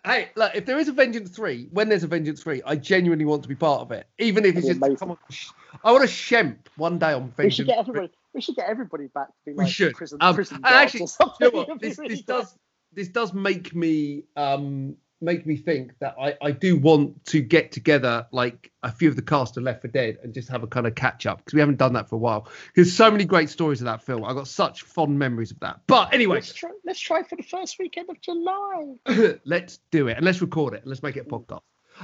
hey, 0.06 0.30
look, 0.36 0.54
if 0.56 0.66
there 0.66 0.78
is 0.78 0.88
a 0.88 0.92
Vengeance 0.94 1.30
3, 1.32 1.70
when 1.72 1.90
there's 1.90 2.04
a 2.04 2.08
Vengeance 2.08 2.42
3, 2.44 2.62
I 2.66 2.76
genuinely 2.76 3.26
want 3.26 3.44
to 3.44 3.50
be 3.50 3.56
part 3.56 3.82
of 3.82 3.92
it. 3.92 4.08
Even 4.20 4.46
if 4.46 4.56
it's 4.56 4.68
just, 4.68 4.80
come 5.00 5.12
on, 5.12 5.18
sh- 5.30 5.50
I 5.84 5.92
want 5.92 6.04
to 6.08 6.10
shemp 6.10 6.58
one 6.78 7.00
day 7.00 7.14
on 7.14 7.32
Vengeance 7.32 7.38
We 7.38 7.50
should 7.52 7.68
get 7.68 7.76
3. 7.76 7.80
everybody. 7.80 8.14
We 8.34 8.42
should 8.42 8.56
get 8.56 8.70
everybody 8.70 9.08
back 9.08 9.28
to 9.28 9.34
be 9.46 9.52
We 9.52 9.58
like 9.64 9.70
should. 9.74 9.94
prison, 9.96 10.18
Um, 10.22 10.36
prison 10.36 10.60
actually. 10.64 11.08
You 11.20 11.26
know 11.42 11.50
what? 11.52 11.70
This, 11.82 11.98
really 11.98 12.16
this 12.16 12.22
does 12.24 12.56
this 12.94 13.08
does 13.10 13.34
make 13.34 13.74
me 13.76 14.24
um 14.36 14.96
make 15.22 15.46
me 15.46 15.58
think 15.58 15.92
that 16.00 16.16
I, 16.20 16.36
I 16.42 16.52
do 16.52 16.78
want 16.78 17.24
to 17.26 17.42
get 17.42 17.72
together 17.72 18.26
like 18.32 18.72
a 18.84 18.92
few 18.92 19.10
of 19.10 19.16
the 19.16 19.22
cast 19.22 19.58
of 19.58 19.64
Left 19.64 19.82
for 19.82 19.90
Dead 19.90 20.18
and 20.24 20.34
just 20.34 20.50
have 20.50 20.64
a 20.64 20.68
kind 20.68 20.88
of 20.88 20.96
catch 20.96 21.26
up 21.26 21.40
because 21.40 21.54
we 21.54 21.60
haven't 21.60 21.78
done 21.78 21.92
that 21.94 22.10
for 22.10 22.16
a 22.16 22.20
while. 22.20 22.48
There's 22.76 22.94
so 22.94 23.12
many 23.12 23.26
great 23.26 23.50
stories 23.50 23.82
of 23.82 23.86
that 23.86 24.04
film. 24.04 24.24
I 24.24 24.34
got 24.34 24.48
such 24.48 24.84
fond 24.84 25.20
memories 25.20 25.52
of 25.52 25.60
that. 25.60 25.82
But 25.88 26.14
anyway, 26.14 26.38
Let's 26.38 26.54
try. 26.54 26.70
Let's 26.86 27.00
try 27.00 27.24
for 27.24 27.36
the 27.36 27.44
first 27.44 27.78
weekend 27.80 28.10
of 28.10 28.22
July. 28.22 28.94
let's 29.46 29.80
do 29.92 30.08
it 30.08 30.16
and 30.18 30.26
let's 30.26 30.42
record 30.42 30.74
it 30.74 30.82
and 30.82 30.90
let's 30.90 31.04
make 31.04 31.18
it 31.18 31.28
a 31.28 31.30
podcast. 31.30 31.62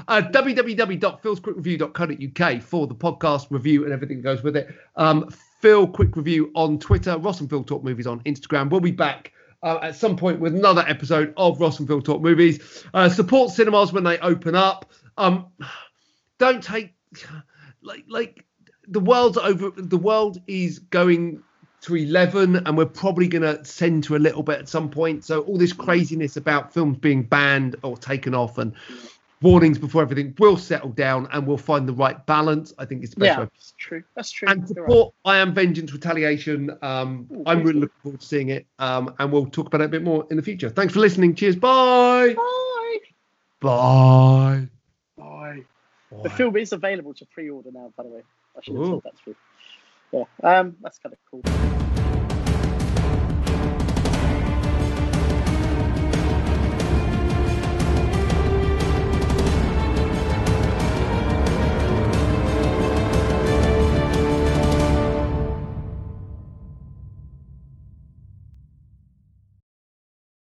Uh, 0.07 0.21
www.philsquickreview.co.uk 0.21 2.61
for 2.61 2.85
the 2.85 2.95
podcast 2.95 3.47
review 3.49 3.85
and 3.85 3.93
everything 3.93 4.17
that 4.17 4.23
goes 4.23 4.43
with 4.43 4.57
it. 4.57 4.67
Um, 4.97 5.29
Phil 5.61 5.87
Quick 5.87 6.17
Review 6.17 6.51
on 6.53 6.77
Twitter, 6.79 7.17
Ross 7.17 7.39
and 7.39 7.49
Phil 7.49 7.63
Talk 7.63 7.81
Movies 7.83 8.05
on 8.05 8.19
Instagram. 8.21 8.69
We'll 8.69 8.81
be 8.81 8.91
back 8.91 9.31
uh, 9.65 9.79
at 9.81 9.95
some 9.95 10.15
point 10.15 10.39
with 10.39 10.55
another 10.55 10.85
episode 10.87 11.33
of 11.35 11.59
Ross 11.59 11.79
and 11.79 11.87
Phil 11.87 12.01
Talk 12.01 12.21
Movies. 12.21 12.85
Uh, 12.93 13.09
support 13.09 13.51
cinemas 13.51 13.91
when 13.91 14.03
they 14.03 14.17
open 14.19 14.55
up. 14.55 14.91
Um, 15.17 15.47
don't 16.37 16.63
take 16.63 16.93
like 17.81 18.05
like 18.07 18.45
the 18.87 18.99
world's 18.99 19.37
over. 19.37 19.71
The 19.71 19.97
world 19.97 20.39
is 20.47 20.79
going 20.79 21.43
to 21.81 21.95
11 21.95 22.55
and 22.55 22.77
we're 22.77 22.85
probably 22.85 23.27
going 23.27 23.41
to 23.41 23.63
send 23.63 24.03
to 24.03 24.15
a 24.15 24.17
little 24.17 24.41
bit 24.41 24.57
at 24.57 24.67
some 24.67 24.89
point 24.89 25.23
so 25.23 25.41
all 25.41 25.55
this 25.55 25.71
craziness 25.71 26.35
about 26.35 26.73
films 26.73 26.97
being 26.97 27.21
banned 27.21 27.75
or 27.83 27.95
taken 27.95 28.33
off 28.33 28.57
and 28.57 28.73
warnings 29.41 29.77
before 29.77 30.01
everything 30.01 30.33
will 30.39 30.57
settle 30.57 30.89
down 30.89 31.27
and 31.33 31.45
we'll 31.45 31.57
find 31.57 31.87
the 31.87 31.93
right 31.93 32.25
balance 32.25 32.73
i 32.79 32.85
think 32.85 33.03
it's 33.03 33.13
the 33.13 33.19
best 33.19 33.37
Yeah, 33.37 33.43
way 33.43 33.49
that's 33.53 33.73
true. 33.77 34.03
That's 34.15 34.31
true. 34.31 34.49
and 34.49 34.59
You're 34.59 34.83
right. 34.83 34.91
support 34.91 35.13
i 35.25 35.37
am 35.37 35.53
vengeance 35.53 35.91
retaliation 35.91 36.71
um 36.81 37.27
Ooh, 37.31 37.43
i'm 37.45 37.63
really 37.63 37.81
looking 37.81 37.99
forward 38.01 38.21
to 38.21 38.25
seeing 38.25 38.49
it 38.49 38.65
um 38.79 39.13
and 39.19 39.31
we'll 39.31 39.45
talk 39.47 39.67
about 39.67 39.81
it 39.81 39.85
a 39.85 39.89
bit 39.89 40.03
more 40.03 40.25
in 40.31 40.37
the 40.37 40.43
future 40.43 40.69
thanks 40.69 40.93
for 40.93 40.99
listening 40.99 41.35
cheers 41.35 41.55
bye 41.55 42.33
Bye. 42.33 42.97
bye, 43.61 44.67
Bye. 45.17 45.63
bye. 46.11 46.17
The 46.23 46.29
film 46.29 46.55
is 46.57 46.71
available 46.71 47.13
to 47.15 47.25
pre-order 47.25 47.71
now, 47.71 47.91
by 47.97 48.03
the 48.03 48.09
way. 48.09 48.21
I 48.57 48.61
should 48.61 48.75
have 48.75 48.83
Ooh. 48.85 48.89
told 48.91 49.03
that 49.03 49.13
through. 49.23 49.35
Yeah, 50.11 50.23
um, 50.43 50.75
that's 50.81 50.99
kind 50.99 51.13
of 51.13 51.19
cool. 51.29 51.84